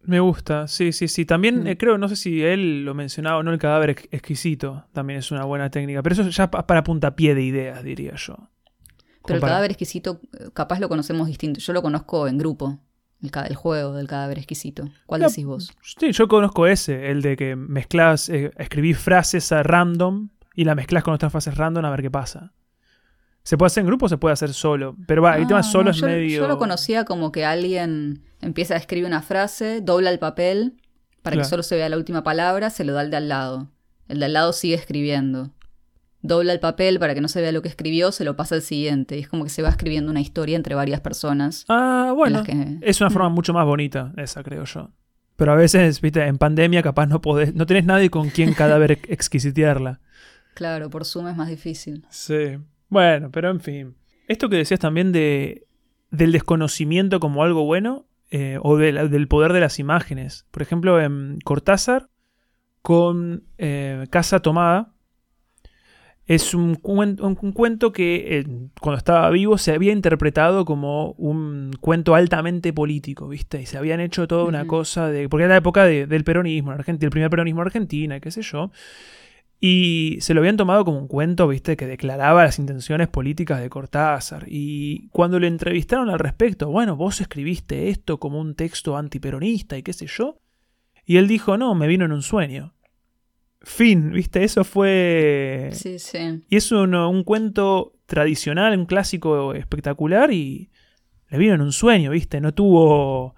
Me 0.02 0.20
gusta, 0.20 0.68
sí, 0.68 0.92
sí, 0.92 1.08
sí. 1.08 1.24
También 1.24 1.64
mm. 1.64 1.66
eh, 1.66 1.76
creo, 1.76 1.98
no 1.98 2.08
sé 2.08 2.16
si 2.16 2.42
él 2.42 2.84
lo 2.84 2.94
mencionaba 2.94 3.38
o 3.38 3.42
no, 3.42 3.52
el 3.52 3.58
cadáver 3.58 3.90
exquisito 4.10 4.84
también 4.92 5.18
es 5.18 5.30
una 5.30 5.44
buena 5.44 5.70
técnica, 5.70 6.02
pero 6.02 6.14
eso 6.14 6.28
ya 6.28 6.50
para 6.50 6.84
puntapié 6.84 7.34
de 7.34 7.42
ideas, 7.42 7.82
diría 7.82 8.14
yo. 8.16 8.36
Pero 9.26 9.36
el 9.36 9.44
cadáver 9.44 9.70
exquisito, 9.70 10.20
eh, 10.38 10.50
capaz 10.52 10.78
lo 10.78 10.88
conocemos 10.88 11.26
distinto. 11.26 11.60
Yo 11.60 11.72
lo 11.72 11.82
conozco 11.82 12.28
en 12.28 12.38
grupo. 12.38 12.78
El, 13.22 13.54
juego 13.54 13.94
del 13.94 14.06
cadáver 14.06 14.38
exquisito. 14.38 14.88
¿Cuál 15.06 15.22
decís 15.22 15.44
vos? 15.46 15.72
Sí, 15.98 16.12
yo 16.12 16.28
conozco 16.28 16.66
ese, 16.66 17.10
el 17.10 17.22
de 17.22 17.36
que 17.36 17.56
mezclas, 17.56 18.28
eh, 18.28 18.52
escribís 18.58 18.98
frases 18.98 19.50
a 19.52 19.62
random 19.62 20.28
y 20.54 20.64
la 20.64 20.74
mezclas 20.74 21.02
con 21.02 21.14
otras 21.14 21.32
frases 21.32 21.56
random 21.56 21.84
a 21.84 21.90
ver 21.90 22.02
qué 22.02 22.10
pasa. 22.10 22.52
Se 23.42 23.56
puede 23.56 23.68
hacer 23.68 23.82
en 23.82 23.86
grupo 23.86 24.06
o 24.06 24.08
se 24.08 24.18
puede 24.18 24.32
hacer 24.32 24.52
solo. 24.52 24.96
Pero 25.06 25.22
va, 25.22 25.38
el 25.38 25.46
tema 25.46 25.60
ah, 25.60 25.62
solo 25.62 25.90
es 25.90 26.02
medio. 26.02 26.42
Yo 26.42 26.48
lo 26.48 26.58
conocía 26.58 27.04
como 27.04 27.32
que 27.32 27.44
alguien 27.44 28.22
empieza 28.40 28.74
a 28.74 28.76
escribir 28.76 29.06
una 29.06 29.22
frase, 29.22 29.80
dobla 29.80 30.10
el 30.10 30.18
papel 30.18 30.76
para 31.22 31.36
que 31.38 31.44
solo 31.44 31.62
se 31.62 31.76
vea 31.76 31.88
la 31.88 31.96
última 31.96 32.22
palabra, 32.22 32.70
se 32.70 32.84
lo 32.84 32.92
da 32.92 33.00
al 33.00 33.10
de 33.10 33.16
al 33.16 33.28
lado. 33.28 33.70
El 34.08 34.20
de 34.20 34.26
al 34.26 34.32
lado 34.32 34.52
sigue 34.52 34.74
escribiendo 34.74 35.52
dobla 36.26 36.52
el 36.52 36.60
papel 36.60 36.98
para 36.98 37.14
que 37.14 37.20
no 37.20 37.28
se 37.28 37.40
vea 37.40 37.52
lo 37.52 37.62
que 37.62 37.68
escribió, 37.68 38.12
se 38.12 38.24
lo 38.24 38.36
pasa 38.36 38.54
al 38.54 38.62
siguiente. 38.62 39.16
Y 39.16 39.20
es 39.20 39.28
como 39.28 39.44
que 39.44 39.50
se 39.50 39.62
va 39.62 39.68
escribiendo 39.68 40.10
una 40.10 40.20
historia 40.20 40.56
entre 40.56 40.74
varias 40.74 41.00
personas. 41.00 41.64
Ah, 41.68 42.12
bueno. 42.14 42.42
Es 42.80 43.00
una 43.00 43.10
forma 43.10 43.28
mucho 43.28 43.52
más 43.52 43.64
bonita, 43.64 44.12
esa 44.16 44.42
creo 44.42 44.64
yo. 44.64 44.90
Pero 45.36 45.52
a 45.52 45.54
veces, 45.54 46.00
viste, 46.00 46.24
en 46.24 46.38
pandemia 46.38 46.82
capaz 46.82 47.06
no 47.06 47.20
podés, 47.20 47.54
no 47.54 47.66
tenés 47.66 47.84
nadie 47.84 48.10
con 48.10 48.30
quien 48.30 48.54
cadáver 48.54 48.98
exquisitearla. 49.08 50.00
Claro, 50.54 50.88
por 50.88 51.04
Zoom 51.04 51.28
es 51.28 51.36
más 51.36 51.48
difícil. 51.48 52.06
Sí. 52.08 52.56
Bueno, 52.88 53.30
pero 53.30 53.50
en 53.50 53.60
fin. 53.60 53.96
Esto 54.28 54.48
que 54.48 54.56
decías 54.56 54.80
también 54.80 55.12
de, 55.12 55.66
del 56.10 56.32
desconocimiento 56.32 57.20
como 57.20 57.42
algo 57.42 57.64
bueno, 57.64 58.06
eh, 58.30 58.58
o 58.62 58.76
del 58.76 59.28
poder 59.28 59.52
de 59.52 59.60
las 59.60 59.78
imágenes. 59.78 60.46
Por 60.50 60.62
ejemplo, 60.62 61.00
en 61.00 61.38
Cortázar, 61.44 62.08
con 62.82 63.44
eh, 63.58 64.06
Casa 64.10 64.40
Tomada, 64.40 64.94
es 66.26 66.54
un, 66.54 66.74
cuento 66.74 67.92
que 67.92 68.38
eh, 68.38 68.46
cuando 68.80 68.98
estaba 68.98 69.30
vivo 69.30 69.58
se 69.58 69.72
había 69.72 69.92
interpretado 69.92 70.64
como 70.64 71.12
un 71.12 71.70
cuento 71.80 72.16
altamente 72.16 72.72
político, 72.72 73.28
¿viste? 73.28 73.62
Y 73.62 73.66
se 73.66 73.78
habían 73.78 74.00
hecho 74.00 74.26
toda 74.26 74.44
una 74.44 74.66
cosa 74.66 75.08
de... 75.08 75.28
Porque 75.28 75.44
era 75.44 75.54
la 75.54 75.58
época 75.58 75.84
del 75.84 76.24
peronismo 76.24 76.72
en 76.72 76.78
Argentina, 76.80 77.06
el 77.06 77.12
primer 77.12 77.30
peronismo 77.30 77.62
en 77.62 77.66
Argentina, 77.66 78.18
qué 78.18 78.32
sé 78.32 78.42
yo. 78.42 78.72
Y 79.60 80.18
se 80.20 80.34
lo 80.34 80.40
habían 80.40 80.56
tomado 80.56 80.84
como 80.84 80.98
un 80.98 81.06
cuento, 81.06 81.46
¿viste? 81.46 81.76
Que 81.76 81.86
declaraba 81.86 82.44
las 82.44 82.58
intenciones 82.58 83.06
políticas 83.06 83.60
de 83.60 83.70
Cortázar. 83.70 84.46
Y 84.48 85.08
cuando 85.10 85.38
le 85.38 85.46
entrevistaron 85.46 86.10
al 86.10 86.18
respecto, 86.18 86.68
bueno, 86.68 86.96
vos 86.96 87.20
escribiste 87.20 87.88
esto 87.88 88.18
como 88.18 88.40
un 88.40 88.56
texto 88.56 88.96
antiperonista 88.96 89.78
y 89.78 89.84
qué 89.84 89.92
sé 89.92 90.06
yo. 90.06 90.40
Y 91.06 91.18
él 91.18 91.28
dijo, 91.28 91.56
no, 91.56 91.74
me 91.76 91.86
vino 91.86 92.04
en 92.04 92.12
un 92.12 92.22
sueño. 92.22 92.74
Fin, 93.68 94.12
¿viste? 94.12 94.44
Eso 94.44 94.62
fue... 94.62 95.70
Sí, 95.72 95.98
sí. 95.98 96.44
Y 96.48 96.56
es 96.56 96.70
un, 96.70 96.94
un 96.94 97.24
cuento 97.24 97.94
tradicional, 98.06 98.78
un 98.78 98.86
clásico 98.86 99.54
espectacular 99.54 100.32
y 100.32 100.70
le 101.28 101.38
vino 101.38 101.54
en 101.54 101.60
un 101.60 101.72
sueño, 101.72 102.12
¿viste? 102.12 102.40
No 102.40 102.54
tuvo 102.54 103.34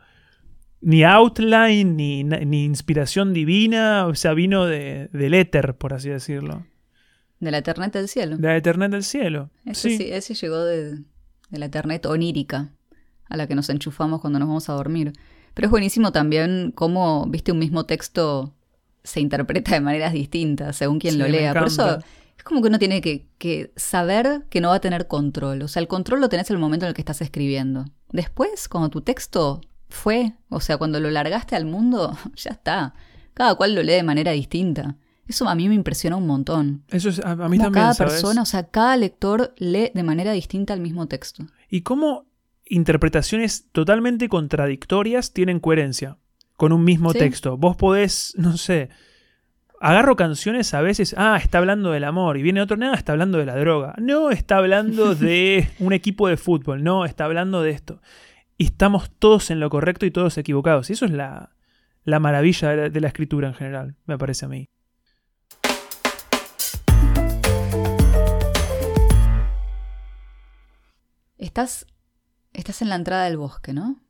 ni 0.83 1.03
outline, 1.03 1.97
ni, 1.97 2.25
ni 2.25 2.65
inspiración 2.67 3.33
divina, 3.33 4.07
o 4.07 4.15
sea, 4.15 4.35
vino 4.35 4.67
de, 4.67 5.09
del 5.15 5.33
éter, 5.33 5.79
por 5.79 5.95
así 5.95 6.11
decirlo. 6.11 6.67
De 7.41 7.51
la 7.51 7.59
Eterneta 7.59 7.99
del 7.99 8.09
cielo. 8.09 8.37
De 8.37 8.49
la 8.49 8.57
Eterneta 8.59 8.97
del 8.97 9.05
cielo. 9.05 9.51
Ese, 9.65 9.97
sí. 9.97 10.09
ese 10.11 10.35
llegó 10.35 10.63
de, 10.63 10.97
de 11.49 11.59
la 11.59 11.67
Eterneta 11.67 12.11
onírica, 12.11 12.75
a 13.31 13.39
la 13.39 13.47
que 13.47 13.55
nos 13.55 13.71
enchufamos 13.71 14.21
cuando 14.21 14.39
nos 14.39 14.49
vamos 14.49 14.69
a 14.69 14.75
dormir. 14.75 15.15
Pero 15.55 15.69
es 15.69 15.71
buenísimo 15.71 16.13
también 16.13 16.71
cómo, 16.75 17.27
viste, 17.31 17.51
un 17.51 17.61
mismo 17.61 17.87
texto 17.87 18.55
se 19.05 19.21
interpreta 19.21 19.73
de 19.73 19.81
maneras 19.81 20.13
distintas 20.13 20.77
según 20.77 20.99
quien 20.99 21.15
Sí, 21.15 21.19
lo 21.19 21.29
lea. 21.29 21.55
Por 21.55 21.69
eso 21.69 21.99
es 22.37 22.45
como 22.45 22.63
que 22.63 22.69
uno 22.69 22.79
tiene 22.79 23.01
que, 23.01 23.27
que 23.39 23.73
saber 23.77 24.45
que 24.49 24.61
no 24.61 24.69
va 24.69 24.77
a 24.77 24.81
tener 24.81 25.07
control. 25.07 25.63
O 25.63 25.69
sea, 25.69 25.81
el 25.81 25.89
control 25.89 26.21
lo 26.21 26.29
tenés 26.29 26.49
en 26.51 26.57
el 26.57 26.61
momento 26.61 26.87
en 26.87 26.89
el 26.89 26.95
que 26.95 27.03
estás 27.03 27.21
escribiendo. 27.21 27.85
Después, 28.11 28.69
cuando 28.69 28.91
tu 28.91 29.01
texto 29.01 29.61
fue, 29.89 30.35
o 30.49 30.61
sea, 30.61 30.77
cuando 30.77 31.01
lo 31.01 31.11
largaste 31.11 31.57
al 31.57 31.65
mundo, 31.65 32.17
ya 32.37 32.51
está. 32.51 32.95
Cada 33.35 33.55
cual 33.55 33.75
lo 33.75 33.83
lee 33.83 33.95
de 33.95 34.03
manera 34.03 34.33
distinta. 34.33 34.97
Eso 35.27 35.49
a 35.49 35.55
mí 35.55 35.69
me 35.69 35.75
impresiona 35.75 36.17
un 36.17 36.27
montón. 36.27 36.85
Eso 36.89 37.11
es, 37.11 37.21
a, 37.21 37.33
a 37.33 37.35
mí 37.49 37.59
Cómo 37.59 37.67
también, 37.67 37.73
cada 37.73 37.95
¿sabes? 37.95 38.15
persona, 38.15 38.43
o 38.43 38.47
sea, 38.47 38.65
cada 38.65 38.97
lector 38.97 39.55
lee 39.59 39.91
de 39.95 40.03
manera 40.03 40.33
distinta 40.33 40.73
el 40.75 40.81
mismo 40.81 41.07
texto. 41.07 41.47
Y 41.69 41.83
cómo 41.83 42.27
interpretaciones 42.65 43.67
totalmente 43.73 44.29
contradictorias 44.29 45.33
tienen 45.33 45.61
coherencia 45.61 46.19
con 46.59 46.73
un 46.73 46.83
mismo 46.85 47.13
Sí. 47.13 47.21
texto. 47.21 47.57
Vos 47.57 47.77
podés, 47.77 48.35
no 48.37 48.57
sé, 48.57 48.91
agarro 49.81 50.17
canciones 50.17 50.75
a 50.75 50.81
veces, 50.81 51.15
ah, 51.17 51.39
está 51.41 51.59
hablando 51.59 51.93
del 51.93 52.03
amor, 52.03 52.37
y 52.37 52.43
viene 52.43 52.61
otro, 52.61 52.77
no, 52.77 52.93
está 52.95 53.13
hablando 53.13 53.39
de 53.39 53.47
la 53.47 53.55
droga, 53.55 53.95
no, 53.99 54.31
está 54.31 54.57
hablando 54.57 55.15
de 55.15 55.71
un 55.79 55.93
equipo 55.93 56.27
de 56.27 56.37
fútbol, 56.37 56.83
no, 56.83 57.05
está 57.05 57.27
hablando 57.27 57.63
de 57.63 57.71
esto. 57.71 58.03
Y 58.59 58.65
estamos 58.65 59.09
todos 59.21 59.53
en 59.53 59.61
lo 59.61 59.71
correcto 59.71 60.05
y 60.05 60.11
todos 60.11 60.37
equivocados. 60.37 60.91
Y 60.91 60.95
eso 60.95 61.05
es 61.05 61.13
la, 61.13 61.51
la 62.03 62.19
maravilla 62.19 62.71
de 62.71 62.77
la, 62.77 62.89
de 62.91 63.01
la 63.01 63.07
escritura 63.07 63.47
en 63.47 63.55
general, 63.55 63.95
me 64.07 64.19
parece 64.19 64.47
a 64.47 64.49
mí. 64.49 64.69
Estás, 71.39 71.87
estás 72.53 72.83
en 72.83 72.89
la 72.89 72.97
entrada 72.97 73.25
del 73.25 73.37
bosque, 73.37 73.73
¿no? 73.73 74.01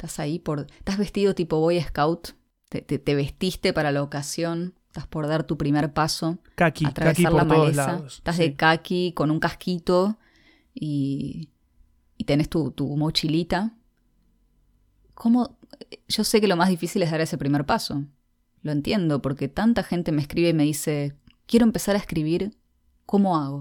Estás 0.00 0.18
ahí 0.18 0.38
por... 0.38 0.66
Estás 0.78 0.96
vestido 0.96 1.34
tipo 1.34 1.60
Boy 1.60 1.78
Scout. 1.82 2.28
Te, 2.70 2.80
te- 2.80 2.98
te 2.98 3.14
vestiste 3.14 3.74
para 3.74 3.92
la 3.92 4.02
ocasión. 4.02 4.72
Estás 4.86 5.06
por 5.06 5.26
dar 5.26 5.44
tu 5.44 5.58
primer 5.58 5.92
paso. 5.92 6.38
Kaki, 6.54 6.84
kaki 6.86 6.90
atravesar 6.90 7.32
por 7.32 7.42
la 7.42 7.46
todos 7.48 7.58
maleza. 7.60 7.86
lados. 7.86 8.14
Estás 8.16 8.36
sí. 8.36 8.42
de 8.42 8.56
kaki 8.56 9.12
con 9.12 9.30
un 9.30 9.40
casquito 9.40 10.16
y, 10.72 11.50
y 12.16 12.24
tenés 12.24 12.48
tu, 12.48 12.70
tu 12.70 12.96
mochilita. 12.96 13.74
¿Cómo? 15.12 15.58
Yo 16.08 16.24
sé 16.24 16.40
que 16.40 16.48
lo 16.48 16.56
más 16.56 16.70
difícil 16.70 17.02
es 17.02 17.10
dar 17.10 17.20
ese 17.20 17.36
primer 17.36 17.66
paso. 17.66 18.02
Lo 18.62 18.72
entiendo, 18.72 19.20
porque 19.20 19.48
tanta 19.48 19.82
gente 19.82 20.12
me 20.12 20.22
escribe 20.22 20.48
y 20.48 20.54
me 20.54 20.64
dice, 20.64 21.14
quiero 21.46 21.64
empezar 21.66 21.94
a 21.94 21.98
escribir, 21.98 22.56
¿cómo 23.04 23.36
hago? 23.36 23.60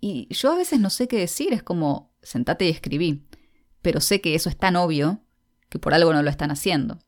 Y 0.00 0.26
yo 0.34 0.52
a 0.52 0.56
veces 0.56 0.80
no 0.80 0.88
sé 0.88 1.06
qué 1.06 1.18
decir, 1.18 1.52
es 1.52 1.62
como, 1.62 2.12
sentate 2.22 2.66
y 2.66 2.70
escribí. 2.70 3.26
Pero 3.84 4.00
sé 4.00 4.22
que 4.22 4.34
eso 4.34 4.48
es 4.48 4.56
tan 4.56 4.76
obvio 4.76 5.20
que 5.68 5.78
por 5.78 5.92
algo 5.92 6.10
no 6.14 6.22
lo 6.22 6.30
están 6.30 6.50
haciendo. 6.50 6.98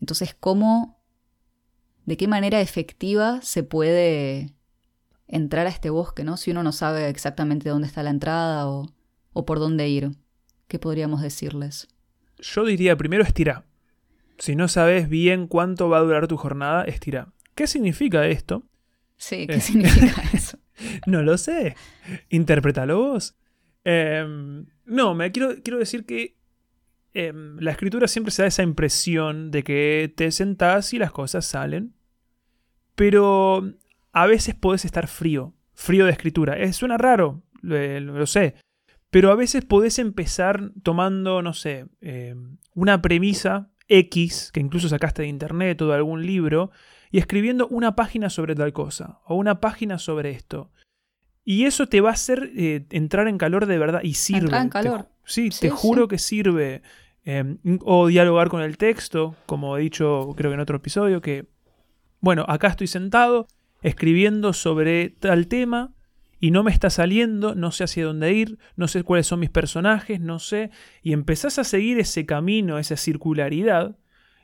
Entonces, 0.00 0.36
¿cómo, 0.38 1.02
de 2.06 2.16
qué 2.16 2.28
manera 2.28 2.60
efectiva 2.60 3.40
se 3.42 3.64
puede 3.64 4.54
entrar 5.26 5.66
a 5.66 5.70
este 5.70 5.90
bosque, 5.90 6.22
¿no? 6.22 6.36
Si 6.36 6.52
uno 6.52 6.62
no 6.62 6.70
sabe 6.70 7.08
exactamente 7.08 7.68
dónde 7.68 7.88
está 7.88 8.04
la 8.04 8.10
entrada 8.10 8.68
o, 8.68 8.94
o 9.32 9.44
por 9.44 9.58
dónde 9.58 9.88
ir. 9.88 10.12
¿Qué 10.68 10.78
podríamos 10.78 11.20
decirles? 11.20 11.88
Yo 12.38 12.64
diría 12.64 12.96
primero 12.96 13.24
estira. 13.24 13.64
Si 14.38 14.54
no 14.54 14.68
sabes 14.68 15.08
bien 15.08 15.48
cuánto 15.48 15.88
va 15.88 15.98
a 15.98 16.02
durar 16.02 16.28
tu 16.28 16.36
jornada, 16.36 16.84
estira. 16.84 17.32
¿Qué 17.56 17.66
significa 17.66 18.26
esto? 18.28 18.62
Sí, 19.16 19.48
¿qué 19.48 19.54
Eh. 19.56 19.60
significa 19.60 20.22
eso? 20.32 20.58
No 21.06 21.22
lo 21.22 21.36
sé. 21.38 21.74
Interprétalo 22.28 22.98
vos. 22.98 23.34
Em, 23.84 24.66
no, 24.84 25.14
me 25.14 25.32
quiero, 25.32 25.62
quiero 25.62 25.78
decir 25.78 26.04
que 26.04 26.36
em, 27.14 27.56
la 27.58 27.70
escritura 27.70 28.08
siempre 28.08 28.30
se 28.30 28.42
da 28.42 28.48
esa 28.48 28.62
impresión 28.62 29.50
de 29.50 29.62
que 29.62 30.12
te 30.16 30.30
sentás 30.30 30.92
y 30.92 30.98
las 30.98 31.12
cosas 31.12 31.46
salen. 31.46 31.94
Pero 32.94 33.72
a 34.12 34.26
veces 34.26 34.54
podés 34.54 34.84
estar 34.84 35.08
frío. 35.08 35.54
Frío 35.74 36.04
de 36.04 36.12
escritura. 36.12 36.58
Eh, 36.58 36.72
suena 36.72 36.98
raro, 36.98 37.42
lo, 37.62 38.00
lo 38.00 38.26
sé. 38.26 38.56
Pero 39.10 39.30
a 39.30 39.34
veces 39.34 39.64
podés 39.64 39.98
empezar 39.98 40.70
tomando, 40.82 41.42
no 41.42 41.52
sé, 41.52 41.86
em, 42.00 42.58
una 42.74 43.02
premisa 43.02 43.70
X, 43.88 44.50
que 44.52 44.60
incluso 44.60 44.88
sacaste 44.88 45.22
de 45.22 45.28
internet 45.28 45.82
o 45.82 45.88
de 45.88 45.94
algún 45.94 46.24
libro, 46.24 46.70
y 47.10 47.18
escribiendo 47.18 47.66
una 47.68 47.96
página 47.96 48.30
sobre 48.30 48.54
tal 48.54 48.72
cosa, 48.72 49.20
o 49.26 49.34
una 49.34 49.60
página 49.60 49.98
sobre 49.98 50.30
esto. 50.30 50.70
Y 51.44 51.64
eso 51.64 51.86
te 51.86 52.00
va 52.00 52.10
a 52.10 52.12
hacer 52.12 52.52
eh, 52.56 52.86
entrar 52.90 53.28
en 53.28 53.38
calor 53.38 53.66
de 53.66 53.78
verdad 53.78 54.00
y 54.02 54.14
sirve. 54.14 54.40
Entrar 54.40 54.62
en 54.62 54.68
calor. 54.68 55.08
sí, 55.24 55.50
Sí, 55.50 55.60
te 55.60 55.70
juro 55.70 56.02
sí. 56.02 56.08
que 56.08 56.18
sirve. 56.18 56.82
Eh, 57.24 57.56
o 57.82 58.06
dialogar 58.06 58.48
con 58.48 58.62
el 58.62 58.78
texto, 58.78 59.36
como 59.46 59.76
he 59.76 59.82
dicho 59.82 60.32
creo 60.36 60.50
que 60.50 60.54
en 60.54 60.60
otro 60.60 60.78
episodio, 60.78 61.20
que, 61.20 61.48
bueno, 62.20 62.44
acá 62.48 62.68
estoy 62.68 62.86
sentado 62.86 63.46
escribiendo 63.82 64.52
sobre 64.52 65.10
tal 65.10 65.46
tema 65.46 65.92
y 66.38 66.50
no 66.50 66.62
me 66.62 66.70
está 66.70 66.88
saliendo, 66.88 67.54
no 67.54 67.70
sé 67.72 67.84
hacia 67.84 68.06
dónde 68.06 68.32
ir, 68.32 68.58
no 68.76 68.88
sé 68.88 69.02
cuáles 69.02 69.26
son 69.26 69.40
mis 69.40 69.50
personajes, 69.50 70.20
no 70.20 70.38
sé, 70.38 70.70
y 71.02 71.12
empezás 71.12 71.58
a 71.58 71.64
seguir 71.64 71.98
ese 71.98 72.24
camino, 72.24 72.78
esa 72.78 72.96
circularidad, 72.96 73.98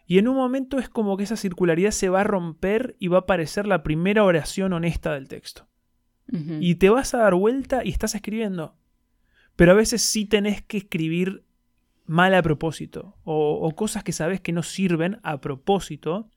y 0.07 0.19
en 0.19 0.29
un 0.29 0.37
momento 0.37 0.79
es 0.79 0.89
como 0.89 1.17
que 1.17 1.25
esa 1.25 1.37
circularidad 1.37 1.91
se 1.91 2.11
va 2.11 2.21
a 2.21 2.25
romper 2.25 2.97
y 2.99 3.09
va 3.09 3.19
a 3.19 3.21
aparecer 3.21 3.67
la 3.67 3.83
primera 3.83 4.25
oración 4.25 4.75
honesta 4.75 5.15
del 5.15 5.29
texto. 5.29 5.67
Y 6.29 6.75
te 6.75 6.91
vas 6.91 7.15
a 7.15 7.19
dar 7.19 7.35
vuelta 7.35 7.85
y 7.85 7.91
estás 7.91 8.15
escribiendo. 8.15 8.75
Pero 9.55 9.73
a 9.73 9.77
veces 9.77 10.03
sí 10.03 10.25
tenés 10.27 10.61
que 10.63 10.79
escribir 10.79 11.45
mal 12.05 12.35
a 12.35 12.43
propósito. 12.43 13.17
O, 13.25 13.55
o 13.61 13.77
cosas 13.77 14.03
que 14.05 14.13
sabes 14.13 14.41
que 14.41 14.53
no 14.53 14.63
sirven 14.63 15.19
a 15.23 15.41
propósito 15.41 16.29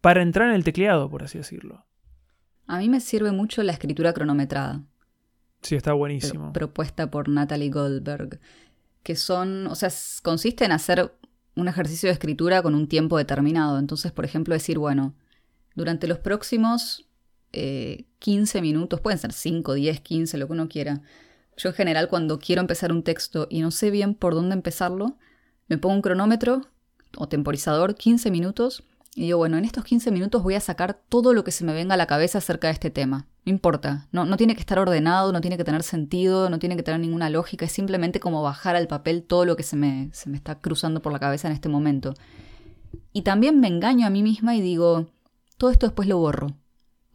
para 0.00 0.22
entrar 0.22 0.48
en 0.48 0.54
el 0.54 0.64
tecleado, 0.64 1.08
por 1.10 1.22
así 1.24 1.38
decirlo. 1.38 1.84
A 2.66 2.78
mí 2.78 2.88
me 2.88 3.00
sirve 3.00 3.32
mucho 3.32 3.62
la 3.62 3.72
escritura 3.72 4.12
cronometrada. 4.12 4.82
Sí, 5.62 5.74
está 5.74 5.90
pro- 5.90 5.98
buenísimo. 5.98 6.52
propuesta 6.52 7.10
por 7.10 7.28
Natalie 7.28 7.70
Goldberg, 7.70 8.40
que 9.02 9.16
son, 9.16 9.66
o 9.66 9.74
sea, 9.74 9.90
consiste 10.22 10.64
en 10.64 10.72
hacer 10.72 11.12
un 11.56 11.66
ejercicio 11.68 12.08
de 12.08 12.12
escritura 12.12 12.62
con 12.62 12.74
un 12.74 12.86
tiempo 12.86 13.18
determinado. 13.18 13.78
Entonces, 13.78 14.12
por 14.12 14.24
ejemplo, 14.24 14.54
decir, 14.54 14.78
bueno, 14.78 15.14
durante 15.74 16.06
los 16.06 16.18
próximos 16.18 17.09
eh, 17.52 18.04
15 18.18 18.60
minutos, 18.60 19.00
pueden 19.00 19.18
ser 19.18 19.32
5, 19.32 19.74
10, 19.74 20.00
15, 20.00 20.38
lo 20.38 20.46
que 20.46 20.52
uno 20.52 20.68
quiera. 20.68 21.02
Yo 21.56 21.68
en 21.70 21.74
general 21.74 22.08
cuando 22.08 22.38
quiero 22.38 22.60
empezar 22.60 22.92
un 22.92 23.02
texto 23.02 23.46
y 23.50 23.60
no 23.60 23.70
sé 23.70 23.90
bien 23.90 24.14
por 24.14 24.34
dónde 24.34 24.54
empezarlo, 24.54 25.16
me 25.68 25.78
pongo 25.78 25.96
un 25.96 26.02
cronómetro 26.02 26.62
o 27.16 27.28
temporizador, 27.28 27.96
15 27.96 28.30
minutos, 28.30 28.82
y 29.14 29.22
digo, 29.22 29.38
bueno, 29.38 29.58
en 29.58 29.64
estos 29.64 29.84
15 29.84 30.12
minutos 30.12 30.42
voy 30.42 30.54
a 30.54 30.60
sacar 30.60 31.00
todo 31.08 31.34
lo 31.34 31.42
que 31.42 31.50
se 31.50 31.64
me 31.64 31.72
venga 31.72 31.94
a 31.94 31.96
la 31.96 32.06
cabeza 32.06 32.38
acerca 32.38 32.68
de 32.68 32.74
este 32.74 32.90
tema. 32.90 33.26
No 33.44 33.50
importa, 33.50 34.06
no, 34.12 34.24
no 34.24 34.36
tiene 34.36 34.54
que 34.54 34.60
estar 34.60 34.78
ordenado, 34.78 35.32
no 35.32 35.40
tiene 35.40 35.56
que 35.56 35.64
tener 35.64 35.82
sentido, 35.82 36.48
no 36.48 36.58
tiene 36.58 36.76
que 36.76 36.82
tener 36.82 37.00
ninguna 37.00 37.28
lógica, 37.28 37.64
es 37.64 37.72
simplemente 37.72 38.20
como 38.20 38.42
bajar 38.42 38.76
al 38.76 38.86
papel 38.86 39.24
todo 39.24 39.44
lo 39.44 39.56
que 39.56 39.62
se 39.64 39.76
me, 39.76 40.10
se 40.12 40.30
me 40.30 40.36
está 40.36 40.60
cruzando 40.60 41.02
por 41.02 41.12
la 41.12 41.18
cabeza 41.18 41.48
en 41.48 41.54
este 41.54 41.68
momento. 41.68 42.14
Y 43.12 43.22
también 43.22 43.58
me 43.58 43.66
engaño 43.66 44.06
a 44.06 44.10
mí 44.10 44.22
misma 44.22 44.54
y 44.54 44.60
digo, 44.60 45.08
todo 45.56 45.70
esto 45.70 45.86
después 45.86 46.08
lo 46.08 46.18
borro. 46.18 46.56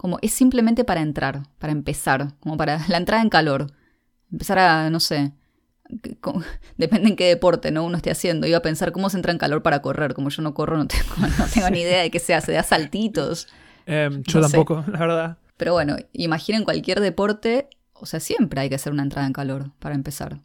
Como 0.05 0.19
es 0.21 0.35
simplemente 0.35 0.83
para 0.83 1.01
entrar, 1.01 1.47
para 1.57 1.73
empezar, 1.73 2.35
como 2.39 2.57
para 2.57 2.77
la 2.89 2.97
entrada 2.97 3.23
en 3.23 3.29
calor. 3.29 3.71
Empezar 4.31 4.59
a, 4.59 4.91
no 4.91 4.99
sé, 4.99 5.31
depende 6.77 7.09
en 7.09 7.15
qué 7.15 7.25
deporte 7.25 7.71
¿no? 7.71 7.83
uno 7.83 7.97
esté 7.97 8.11
haciendo. 8.11 8.45
Iba 8.45 8.59
a 8.59 8.61
pensar 8.61 8.91
cómo 8.91 9.09
se 9.09 9.17
entra 9.17 9.31
en 9.31 9.39
calor 9.39 9.63
para 9.63 9.81
correr. 9.81 10.13
Como 10.13 10.29
yo 10.29 10.43
no 10.43 10.53
corro, 10.53 10.77
no 10.77 10.85
tengo, 10.87 11.15
no 11.17 11.45
tengo 11.51 11.71
ni 11.71 11.79
idea 11.79 12.03
de 12.03 12.11
qué 12.11 12.19
se 12.19 12.35
hace, 12.35 12.51
da 12.51 12.61
saltitos. 12.61 13.47
Em, 13.87 14.21
yo 14.21 14.41
no 14.41 14.47
sé. 14.47 14.51
tampoco, 14.51 14.83
la 14.91 14.99
verdad. 14.99 15.37
Pero 15.57 15.73
bueno, 15.73 15.95
imaginen 16.13 16.65
cualquier 16.65 16.99
deporte, 16.99 17.67
o 17.93 18.05
sea, 18.05 18.19
siempre 18.19 18.61
hay 18.61 18.69
que 18.69 18.75
hacer 18.75 18.93
una 18.93 19.01
entrada 19.01 19.25
en 19.25 19.33
calor 19.33 19.71
para 19.79 19.95
empezar. 19.95 20.39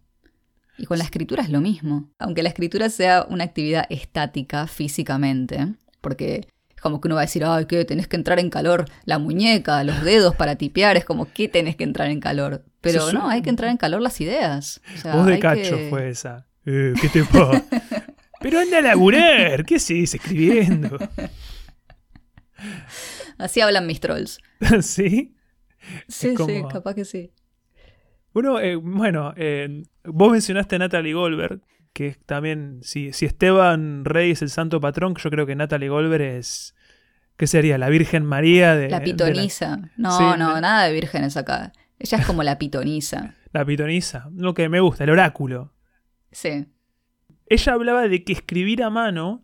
Y 0.79 0.87
con 0.87 0.97
la 0.97 1.05
escritura 1.05 1.43
es 1.43 1.51
lo 1.51 1.61
mismo. 1.61 2.09
Aunque 2.19 2.43
la 2.43 2.49
escritura 2.49 2.89
sea 2.89 3.27
una 3.29 3.45
actividad 3.45 3.85
estática 3.91 4.67
físicamente, 4.67 5.75
porque 6.01 6.49
es 6.81 6.83
como 6.83 6.99
que 6.99 7.09
uno 7.09 7.17
va 7.17 7.21
a 7.21 7.25
decir, 7.27 7.45
ay, 7.45 7.67
¿qué? 7.67 7.85
Tenés 7.85 8.09
que 8.09 8.17
entrar 8.17 8.39
en 8.41 8.49
calor 8.49 8.87
la 9.05 9.19
muñeca, 9.19 9.85
los 9.85 10.03
dedos 10.03 10.35
para 10.35 10.57
tipear, 10.57 10.97
es 10.97 11.05
como, 11.05 11.31
¿qué 11.31 11.47
tenés 11.47 11.77
que 11.77 11.85
entrar 11.85 12.09
en 12.11 12.21
calor? 12.21 12.65
Pero 12.81 13.07
es 13.07 13.13
no, 13.13 13.27
un- 13.27 13.31
hay 13.31 13.43
que 13.43 13.51
entrar 13.51 13.71
en 13.71 13.77
calor 13.77 14.01
las 14.01 14.19
ideas. 14.23 14.81
O 14.97 14.99
sea, 14.99 15.15
Voz 15.15 15.27
de 15.27 15.39
cacho 15.39 15.77
que- 15.77 15.91
fue 15.91 16.09
esa. 16.09 16.47
Eh, 16.65 16.95
¿Qué 16.99 17.11
te 17.11 17.23
pasa? 17.25 17.63
Pero 18.41 18.61
anda 18.61 18.79
a 18.79 18.81
laburar. 18.81 19.67
¿Qué 19.67 19.75
haces 19.77 20.15
escribiendo? 20.15 20.97
Así 23.37 23.61
hablan 23.61 23.87
mis 23.87 24.01
trolls. 24.01 24.39
¿Sí? 24.81 25.35
Sí, 26.09 26.35
sí, 26.37 26.63
capaz 26.71 26.95
que 26.95 27.05
sí. 27.05 27.31
Bueno, 28.33 28.59
eh, 28.61 28.77
bueno 28.77 29.35
eh, 29.37 29.83
vos 30.05 30.33
mencionaste 30.33 30.77
a 30.77 30.79
Natalie 30.79 31.13
Goldberg, 31.15 31.61
que 31.93 32.09
es 32.09 32.19
también, 32.25 32.79
si, 32.83 33.13
si 33.13 33.27
Esteban 33.27 34.05
Rey 34.05 34.31
es 34.33 34.43
el 34.43 34.51
santo 34.51 34.81
patrón, 34.81 35.15
yo 35.17 35.31
creo 35.31 35.47
que 35.47 35.57
Natalie 35.57 35.89
Goldberg 35.89 36.23
es, 36.23 36.75
¿qué 37.37 37.47
sería? 37.47 37.79
La 37.79 37.89
Virgen 37.89 38.25
María 38.25 38.75
de 38.77 38.89
La 38.91 39.01
de 39.01 39.05
pitonisa. 39.05 39.91
No, 39.97 40.17
Sí, 40.17 40.25
no, 40.39 40.55
la- 40.55 40.61
nada 40.61 40.85
de 40.85 40.93
vírgenes 40.93 41.37
acá. 41.37 41.73
Ella 41.99 42.19
es 42.19 42.27
como 42.27 42.43
la 42.43 42.59
pitonisa. 42.59 43.35
la, 43.53 43.65
pitonisa, 43.65 44.29
lo 44.35 44.55
que 44.55 44.69
me 44.69 44.81
gusta, 44.81 45.05
el 45.05 45.11
oráculo. 45.11 45.73
Sí. 46.33 46.67
ella 47.47 47.73
hablaba 47.73 48.07
de 48.07 48.23
que 48.23 48.33
escribir 48.33 48.83
a 48.85 48.91
mano 48.91 49.43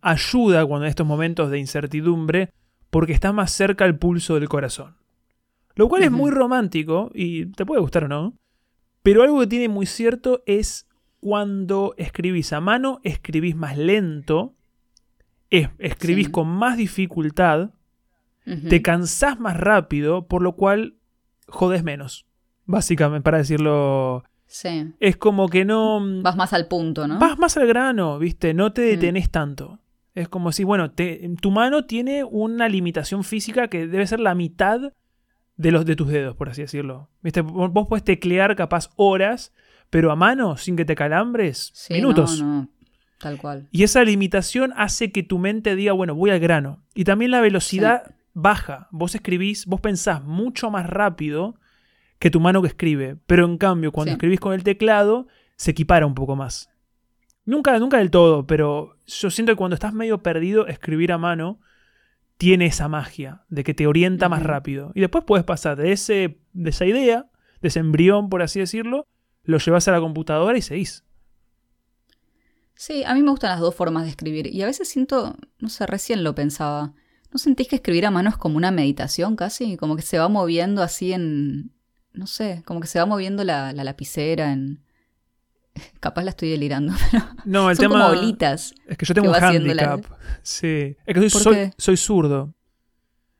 ayuda 0.00 0.64
cuando 0.64 0.86
en 0.86 0.90
estos 0.90 1.06
momentos 1.06 1.50
de 1.50 1.58
incertidumbre 1.58 2.50
porque 2.90 3.12
está 3.12 3.32
más 3.32 3.50
cerca 3.50 3.84
al 3.84 3.98
pulso 3.98 4.36
del 4.36 4.48
corazón. 4.48 4.96
Lo 5.74 5.88
cual 5.88 6.04
es 6.04 6.10
muy 6.12 6.30
romántico 6.30 7.10
y 7.14 7.46
te 7.46 7.66
puede 7.66 7.80
gustar 7.80 8.04
o 8.04 8.08
no, 8.08 8.34
pero 9.02 9.22
algo 9.22 9.40
que 9.40 9.46
tiene 9.48 9.68
muy 9.68 9.86
cierto 9.86 10.42
es 10.46 10.87
cuando 11.20 11.94
escribís 11.98 12.52
a 12.52 12.60
mano, 12.60 13.00
escribís 13.02 13.56
más 13.56 13.76
lento, 13.76 14.54
escribís 15.50 16.28
con 16.28 16.48
más 16.48 16.76
dificultad, 16.76 17.70
te 18.68 18.80
cansás 18.80 19.38
más 19.38 19.56
rápido, 19.56 20.26
por 20.26 20.42
lo 20.42 20.56
cual 20.56 20.96
jodes 21.48 21.84
menos. 21.84 22.26
Básicamente, 22.64 23.22
para 23.22 23.38
decirlo. 23.38 24.24
Sí. 24.46 24.92
Es 25.00 25.16
como 25.16 25.48
que 25.48 25.64
no. 25.64 26.00
Vas 26.22 26.36
más 26.36 26.52
al 26.52 26.68
punto, 26.68 27.06
¿no? 27.06 27.18
Vas 27.18 27.38
más 27.38 27.56
al 27.56 27.66
grano, 27.66 28.18
¿viste? 28.18 28.54
No 28.54 28.72
te 28.72 28.82
mm. 28.82 28.90
detenés 28.90 29.30
tanto. 29.30 29.80
Es 30.14 30.28
como 30.28 30.52
si, 30.52 30.64
bueno, 30.64 30.90
tu 30.90 31.50
mano 31.50 31.84
tiene 31.84 32.24
una 32.24 32.68
limitación 32.68 33.22
física 33.22 33.68
que 33.68 33.86
debe 33.86 34.06
ser 34.06 34.20
la 34.20 34.34
mitad 34.34 34.92
de 35.56 35.70
los 35.70 35.84
de 35.84 35.96
tus 35.96 36.08
dedos, 36.08 36.34
por 36.36 36.48
así 36.48 36.62
decirlo. 36.62 37.08
¿Viste? 37.22 37.40
Vos 37.40 37.86
puedes 37.88 38.04
teclear 38.04 38.56
capaz 38.56 38.90
horas, 38.96 39.52
pero 39.90 40.10
a 40.10 40.16
mano, 40.16 40.56
sin 40.56 40.76
que 40.76 40.84
te 40.84 40.94
calambres, 40.94 41.72
minutos. 41.90 42.40
No, 42.40 42.46
no. 42.46 42.68
Tal 43.18 43.36
cual. 43.38 43.68
Y 43.72 43.82
esa 43.82 44.04
limitación 44.04 44.72
hace 44.76 45.10
que 45.10 45.22
tu 45.22 45.38
mente 45.38 45.74
diga, 45.74 45.92
bueno, 45.92 46.14
voy 46.14 46.30
al 46.30 46.38
grano. 46.38 46.84
Y 46.94 47.04
también 47.04 47.32
la 47.32 47.40
velocidad 47.40 48.14
baja. 48.32 48.88
Vos 48.92 49.14
escribís, 49.14 49.66
vos 49.66 49.80
pensás 49.80 50.22
mucho 50.22 50.70
más 50.70 50.86
rápido 50.86 51.56
que 52.18 52.30
tu 52.30 52.38
mano 52.40 52.62
que 52.62 52.68
escribe. 52.68 53.16
Pero 53.26 53.44
en 53.44 53.58
cambio, 53.58 53.90
cuando 53.90 54.12
escribís 54.12 54.40
con 54.40 54.52
el 54.52 54.62
teclado, 54.62 55.26
se 55.56 55.72
equipara 55.72 56.06
un 56.06 56.14
poco 56.14 56.36
más. 56.36 56.70
Nunca, 57.44 57.78
nunca 57.78 57.98
del 57.98 58.10
todo, 58.10 58.46
pero 58.46 58.96
yo 59.06 59.30
siento 59.30 59.52
que 59.52 59.56
cuando 59.56 59.74
estás 59.74 59.94
medio 59.94 60.22
perdido, 60.22 60.66
escribir 60.66 61.12
a 61.12 61.18
mano 61.18 61.60
tiene 62.36 62.66
esa 62.66 62.88
magia 62.88 63.42
de 63.48 63.64
que 63.64 63.74
te 63.74 63.86
orienta 63.86 64.28
más 64.28 64.42
rápido. 64.42 64.92
Y 64.94 65.00
después 65.00 65.24
puedes 65.24 65.44
pasar 65.44 65.76
de, 65.76 65.92
ese, 65.92 66.38
de 66.52 66.70
esa 66.70 66.86
idea, 66.86 67.26
de 67.60 67.68
ese 67.68 67.80
embrión, 67.80 68.28
por 68.28 68.42
así 68.42 68.60
decirlo, 68.60 69.06
lo 69.48 69.58
llevas 69.58 69.88
a 69.88 69.92
la 69.92 70.00
computadora 70.00 70.58
y 70.58 70.62
seguís. 70.62 71.04
Sí, 72.74 73.02
a 73.04 73.14
mí 73.14 73.22
me 73.22 73.30
gustan 73.30 73.50
las 73.50 73.60
dos 73.60 73.74
formas 73.74 74.04
de 74.04 74.10
escribir. 74.10 74.46
Y 74.54 74.62
a 74.62 74.66
veces 74.66 74.88
siento, 74.88 75.36
no 75.58 75.68
sé, 75.70 75.86
recién 75.86 76.22
lo 76.22 76.34
pensaba. 76.34 76.92
¿No 77.32 77.38
sentís 77.38 77.66
que 77.66 77.76
escribir 77.76 78.04
a 78.04 78.10
mano 78.10 78.28
es 78.28 78.36
como 78.36 78.58
una 78.58 78.70
meditación 78.70 79.36
casi? 79.36 79.78
Como 79.78 79.96
que 79.96 80.02
se 80.02 80.18
va 80.18 80.28
moviendo 80.28 80.82
así 80.82 81.14
en. 81.14 81.72
No 82.12 82.26
sé, 82.26 82.62
como 82.66 82.80
que 82.80 82.86
se 82.86 82.98
va 82.98 83.06
moviendo 83.06 83.42
la, 83.42 83.72
lapicera 83.72 84.52
en. 84.52 84.84
Capaz 86.00 86.24
la 86.24 86.30
estoy 86.30 86.50
delirando, 86.50 86.92
pero. 87.10 87.24
No, 87.46 87.70
el 87.70 87.76
son 87.76 87.84
tema. 87.84 88.06
Como 88.06 88.14
bolitas. 88.14 88.74
Es 88.86 88.98
que 88.98 89.06
yo 89.06 89.14
tengo 89.14 89.30
un 89.30 89.34
handicap. 89.34 90.04
Sí. 90.42 90.94
Es 91.06 91.14
que 91.14 91.30
soy, 91.30 91.72
soy, 91.78 91.96
zurdo. 91.96 92.54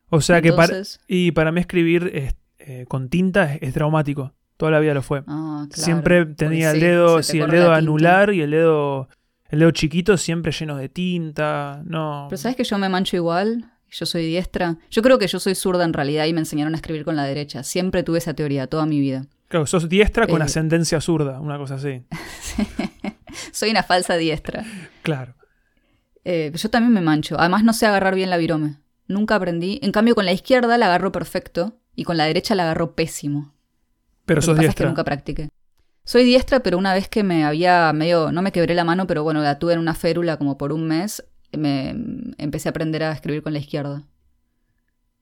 O 0.09 0.23
sea 0.23 0.41
que 0.41 0.55
para. 0.55 0.83
Y 1.07 1.33
para 1.33 1.53
mí 1.53 1.61
escribir 1.61 2.11
eh, 2.59 2.87
con 2.89 3.09
tinta 3.09 3.55
es, 3.55 3.73
traumático. 3.75 4.35
Toda 4.59 4.73
la 4.73 4.81
vida 4.81 4.93
lo 4.93 5.03
fue. 5.03 5.23
Ah, 5.27 5.67
claro. 5.71 5.83
Siempre 5.83 6.27
tenía 6.27 6.73
el 6.73 6.81
dedo, 6.81 7.23
sí, 7.23 7.41
el 7.41 7.51
dedo 7.51 7.73
anular 7.73 8.35
y 8.35 8.43
el 8.43 8.51
dedo. 8.51 9.09
El 9.49 9.61
dedo 9.61 9.71
chiquito 9.71 10.19
siempre 10.19 10.53
lleno 10.53 10.77
de 10.77 10.91
tinta. 10.91 11.81
No. 11.87 12.27
Pero 12.29 12.37
sabes 12.37 12.55
que 12.55 12.65
yo 12.65 12.77
me 12.77 12.91
mancho 12.91 13.17
igual 13.17 13.73
yo 13.91 14.07
soy 14.07 14.27
diestra. 14.27 14.77
Yo 14.91 15.03
creo 15.03 15.19
que 15.19 15.27
yo 15.27 15.41
soy 15.41 15.55
zurda 15.55 15.85
en 15.85 15.93
realidad 15.93 16.27
y 16.27 16.33
me 16.33 16.41
enseñaron 16.41 16.75
a 16.75 16.77
escribir 16.77 17.05
con 17.05 17.17
la 17.17 17.25
derecha. 17.25 17.63
Siempre 17.63 18.03
tuve 18.03 18.19
esa 18.19 18.35
teoría 18.35 18.67
toda 18.67 18.87
mi 18.87 19.01
vida. 19.01 19.27
Claro, 19.49 19.67
sos 19.67 19.89
diestra 19.89 20.27
con 20.27 20.43
eh, 20.43 20.45
ascendencia 20.45 21.01
zurda, 21.01 21.41
una 21.41 21.57
cosa 21.57 21.77
así. 21.77 22.03
soy 23.53 23.71
una 23.71 23.83
falsa 23.83 24.17
diestra. 24.17 24.65
Claro. 25.03 25.35
Eh, 26.25 26.53
yo 26.55 26.69
también 26.69 26.93
me 26.93 27.01
mancho. 27.01 27.39
Además 27.39 27.65
no 27.65 27.73
sé 27.73 27.87
agarrar 27.87 28.15
bien 28.15 28.31
la 28.31 28.37
virome. 28.37 28.77
Nunca 29.07 29.37
aprendí. 29.37 29.79
En 29.83 29.93
cambio 29.93 30.15
con 30.15 30.27
la 30.27 30.33
izquierda 30.33 30.77
la 30.77 30.87
agarro 30.87 31.13
perfecto 31.13 31.79
y 31.95 32.05
con 32.05 32.19
la 32.19 32.25
derecha 32.25 32.55
la 32.55 32.65
agarro 32.65 32.95
pésimo. 32.95 33.55
Pero 34.29 34.43
sos 34.43 34.59
diestra. 34.59 34.71
Es 34.71 34.77
que 34.77 34.85
nunca 34.85 35.05
practiqué. 35.05 35.49
Soy 36.05 36.25
diestra, 36.25 36.61
pero 36.61 36.79
una 36.79 36.95
vez 36.95 37.09
que 37.09 37.23
me 37.23 37.45
había 37.45 37.93
medio, 37.93 38.31
no 38.31 38.43
me 38.43 38.53
quebré 38.53 38.75
la 38.75 38.85
mano, 38.85 39.07
pero 39.07 39.25
bueno, 39.25 39.43
la 39.43 39.59
tuve 39.59 39.73
en 39.73 39.79
una 39.79 39.95
férula 39.95 40.37
como 40.37 40.57
por 40.57 40.73
un 40.73 40.87
mes, 40.87 41.25
me 41.53 41.91
empecé 42.39 42.69
a 42.69 42.71
aprender 42.71 43.03
a 43.03 43.13
escribir 43.13 43.43
con 43.43 43.53
la 43.53 43.59
izquierda. 43.59 44.05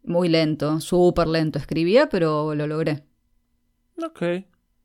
Muy 0.03 0.29
lento, 0.29 0.81
súper 0.81 1.27
lento 1.29 1.59
escribía, 1.59 2.09
pero 2.09 2.55
lo 2.55 2.67
logré. 2.67 3.05
Ok. 4.05 4.23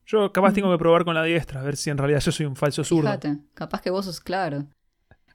Yo 0.05 0.31
capaz 0.31 0.53
tengo 0.53 0.71
que 0.71 0.77
probar 0.77 1.05
con 1.05 1.13
la 1.15 1.23
diestra, 1.23 1.61
a 1.61 1.63
ver 1.63 1.77
si 1.77 1.89
en 1.89 1.97
realidad 1.97 2.19
yo 2.19 2.31
soy 2.31 2.45
un 2.45 2.55
falso 2.55 2.83
zurdo. 2.83 3.07
Fíjate, 3.07 3.37
capaz 3.53 3.81
que 3.81 3.89
vos 3.89 4.05
sos 4.05 4.19
claro. 4.19 4.67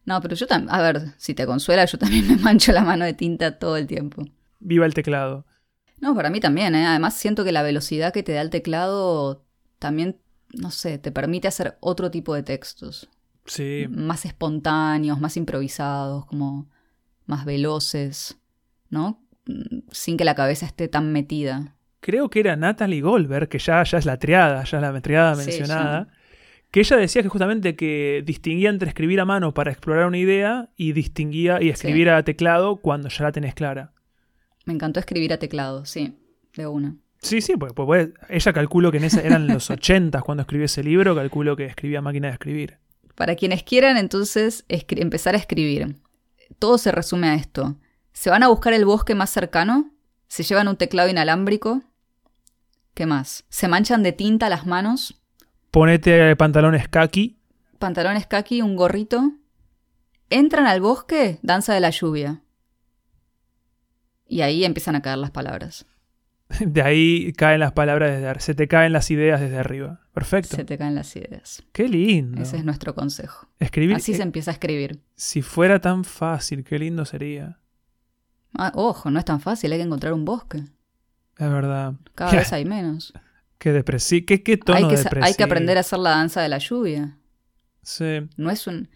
No, 0.04 0.20
pero 0.20 0.36
yo 0.36 0.46
también, 0.46 0.72
a 0.74 0.80
ver, 0.80 1.12
si 1.16 1.34
te 1.34 1.46
consuela, 1.46 1.84
yo 1.84 1.98
también 1.98 2.26
me 2.28 2.36
mancho 2.36 2.72
la 2.72 2.82
mano 2.82 3.04
de 3.04 3.14
tinta 3.14 3.58
todo 3.58 3.76
el 3.76 3.86
tiempo. 3.86 4.24
Viva 4.60 4.86
el 4.86 4.94
teclado. 4.94 5.46
No, 6.00 6.14
para 6.14 6.30
mí 6.30 6.40
también, 6.40 6.74
¿eh? 6.74 6.86
Además 6.86 7.14
siento 7.14 7.44
que 7.44 7.52
la 7.52 7.62
velocidad 7.62 8.12
que 8.12 8.22
te 8.22 8.32
da 8.32 8.42
el 8.42 8.50
teclado 8.50 9.44
también, 9.78 10.18
no 10.52 10.70
sé, 10.70 10.98
te 10.98 11.10
permite 11.10 11.48
hacer 11.48 11.76
otro 11.80 12.10
tipo 12.10 12.34
de 12.34 12.42
textos. 12.42 13.08
Más 13.88 14.24
espontáneos, 14.24 15.20
más 15.20 15.36
improvisados, 15.36 16.26
como 16.26 16.68
más 17.26 17.44
veloces, 17.44 18.38
¿no? 18.90 19.22
Sin 19.90 20.16
que 20.16 20.24
la 20.24 20.34
cabeza 20.34 20.66
esté 20.66 20.88
tan 20.88 21.12
metida. 21.12 21.74
Creo 22.00 22.28
que 22.28 22.40
era 22.40 22.56
Natalie 22.56 23.00
Goldberg, 23.00 23.48
que 23.48 23.58
ya, 23.58 23.82
ya 23.82 23.98
es 23.98 24.06
la 24.06 24.18
triada, 24.18 24.64
ya 24.64 24.78
es 24.78 24.82
la 24.82 25.00
triada 25.00 25.34
mencionada, 25.34 26.08
que 26.70 26.80
ella 26.80 26.96
decía 26.96 27.22
que 27.22 27.28
justamente 27.28 27.74
que 27.74 28.22
distinguía 28.24 28.70
entre 28.70 28.88
escribir 28.88 29.20
a 29.20 29.24
mano 29.24 29.54
para 29.54 29.70
explorar 29.70 30.06
una 30.06 30.18
idea 30.18 30.68
y 30.76 30.92
distinguía 30.92 31.60
y 31.62 31.70
escribir 31.70 32.10
a 32.10 32.22
teclado 32.22 32.76
cuando 32.76 33.08
ya 33.08 33.24
la 33.24 33.32
tenés 33.32 33.54
clara. 33.54 33.92
Me 34.66 34.74
encantó 34.74 35.00
escribir 35.00 35.32
a 35.32 35.38
teclado, 35.38 35.86
sí, 35.86 36.18
de 36.54 36.66
una. 36.66 36.96
Sí, 37.22 37.40
sí, 37.40 37.56
pues, 37.56 37.72
pues, 37.72 38.10
ella 38.28 38.52
calculó 38.52 38.90
que 38.90 38.98
en 38.98 39.04
ese, 39.04 39.26
eran 39.26 39.46
los 39.46 39.70
80 39.70 40.20
cuando 40.22 40.42
escribió 40.42 40.66
ese 40.66 40.82
libro, 40.82 41.14
calculó 41.14 41.56
que 41.56 41.64
escribía 41.64 42.02
máquina 42.02 42.28
de 42.28 42.34
escribir. 42.34 42.78
Para 43.14 43.36
quienes 43.36 43.62
quieran 43.62 43.96
entonces 43.96 44.66
empezar 44.68 45.34
a 45.34 45.38
escribir, 45.38 45.96
todo 46.58 46.76
se 46.76 46.92
resume 46.92 47.28
a 47.28 47.34
esto. 47.34 47.76
Se 48.12 48.28
van 48.28 48.42
a 48.42 48.48
buscar 48.48 48.74
el 48.74 48.84
bosque 48.84 49.14
más 49.14 49.30
cercano, 49.30 49.90
se 50.28 50.42
llevan 50.42 50.68
un 50.68 50.76
teclado 50.76 51.08
inalámbrico. 51.08 51.82
¿Qué 52.94 53.06
más? 53.06 53.44
Se 53.48 53.68
manchan 53.68 54.02
de 54.02 54.12
tinta 54.12 54.48
las 54.48 54.66
manos. 54.66 55.20
Ponete 55.70 56.34
pantalones 56.36 56.88
kaki. 56.88 57.38
Pantalones 57.78 58.26
kaki, 58.26 58.62
un 58.62 58.76
gorrito. 58.76 59.32
Entran 60.28 60.66
al 60.66 60.80
bosque, 60.80 61.38
danza 61.42 61.72
de 61.74 61.80
la 61.80 61.90
lluvia. 61.90 62.42
Y 64.26 64.40
ahí 64.40 64.64
empiezan 64.64 64.96
a 64.96 65.02
caer 65.02 65.18
las 65.18 65.30
palabras. 65.30 65.86
De 66.60 66.82
ahí 66.82 67.32
caen 67.32 67.60
las 67.60 67.72
palabras 67.72 68.10
desde 68.12 68.40
se 68.40 68.54
te 68.54 68.68
caen 68.68 68.92
las 68.92 69.10
ideas 69.10 69.40
desde 69.40 69.58
arriba. 69.58 70.00
Perfecto. 70.12 70.56
Se 70.56 70.64
te 70.64 70.78
caen 70.78 70.94
las 70.94 71.14
ideas. 71.16 71.62
Qué 71.72 71.88
lindo. 71.88 72.40
Ese 72.40 72.56
es 72.56 72.64
nuestro 72.64 72.94
consejo. 72.94 73.48
Escribir. 73.58 73.96
Así 73.96 74.14
se 74.14 74.22
empieza 74.22 74.50
a 74.50 74.54
escribir. 74.54 75.00
Si 75.16 75.42
fuera 75.42 75.80
tan 75.80 76.04
fácil, 76.04 76.64
qué 76.64 76.78
lindo 76.78 77.04
sería. 77.04 77.58
Ah, 78.54 78.72
ojo, 78.74 79.10
no 79.10 79.18
es 79.18 79.24
tan 79.24 79.40
fácil, 79.40 79.72
hay 79.72 79.78
que 79.78 79.84
encontrar 79.84 80.12
un 80.12 80.24
bosque. 80.24 80.58
Es 81.36 81.50
verdad. 81.50 81.94
Cada 82.14 82.32
vez 82.32 82.52
hay 82.52 82.64
menos. 82.64 83.12
Qué 83.58 83.72
depresivo. 83.72 84.24
¿Qué, 84.26 84.42
qué 84.42 84.56
tono 84.56 84.78
hay 84.78 84.88
que, 84.88 84.96
depresivo? 84.96 85.26
Hay 85.26 85.34
que 85.34 85.44
aprender 85.44 85.76
a 85.76 85.80
hacer 85.80 85.98
la 85.98 86.10
danza 86.10 86.40
de 86.40 86.48
la 86.48 86.58
lluvia. 86.58 87.18
Sí. 87.82 88.28
No 88.36 88.50
es 88.50 88.66
un. 88.66 88.88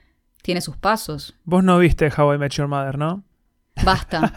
Tiene 0.43 0.61
sus 0.61 0.77
pasos. 0.77 1.37
Vos 1.45 1.63
no 1.63 1.79
viste 1.79 2.11
How 2.17 2.35
I 2.35 2.39
Met 2.39 2.53
Your 2.53 2.69
Mother, 2.69 2.97
¿no? 2.97 3.25
Basta. 3.85 4.33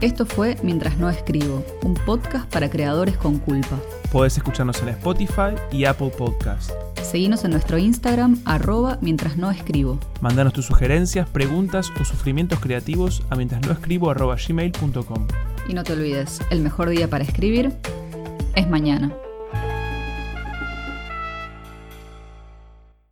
Esto 0.00 0.26
fue 0.26 0.56
Mientras 0.62 0.98
no 0.98 1.08
escribo, 1.08 1.64
un 1.82 1.94
podcast 1.94 2.50
para 2.52 2.68
creadores 2.68 3.16
con 3.16 3.38
culpa. 3.38 3.80
Podés 4.12 4.36
escucharnos 4.36 4.82
en 4.82 4.88
Spotify 4.90 5.54
y 5.72 5.86
Apple 5.86 6.10
Podcast. 6.16 6.70
Seguinos 7.02 7.44
en 7.44 7.52
nuestro 7.52 7.78
Instagram, 7.78 8.40
arroba 8.44 8.98
mientras 9.00 9.36
no 9.36 9.50
escribo. 9.50 9.98
Mandanos 10.20 10.52
tus 10.52 10.66
sugerencias, 10.66 11.28
preguntas 11.28 11.90
o 11.98 12.04
sufrimientos 12.04 12.60
creativos 12.60 13.22
a 13.30 13.36
mientras 13.36 13.62
no 13.62 13.72
escribo 13.72 14.10
arroba 14.10 14.36
gmail.com. 14.36 15.26
Y 15.68 15.72
no 15.72 15.82
te 15.82 15.94
olvides, 15.94 16.40
el 16.50 16.60
mejor 16.60 16.90
día 16.90 17.08
para 17.08 17.24
escribir 17.24 17.72
es 18.54 18.68
mañana. 18.68 19.12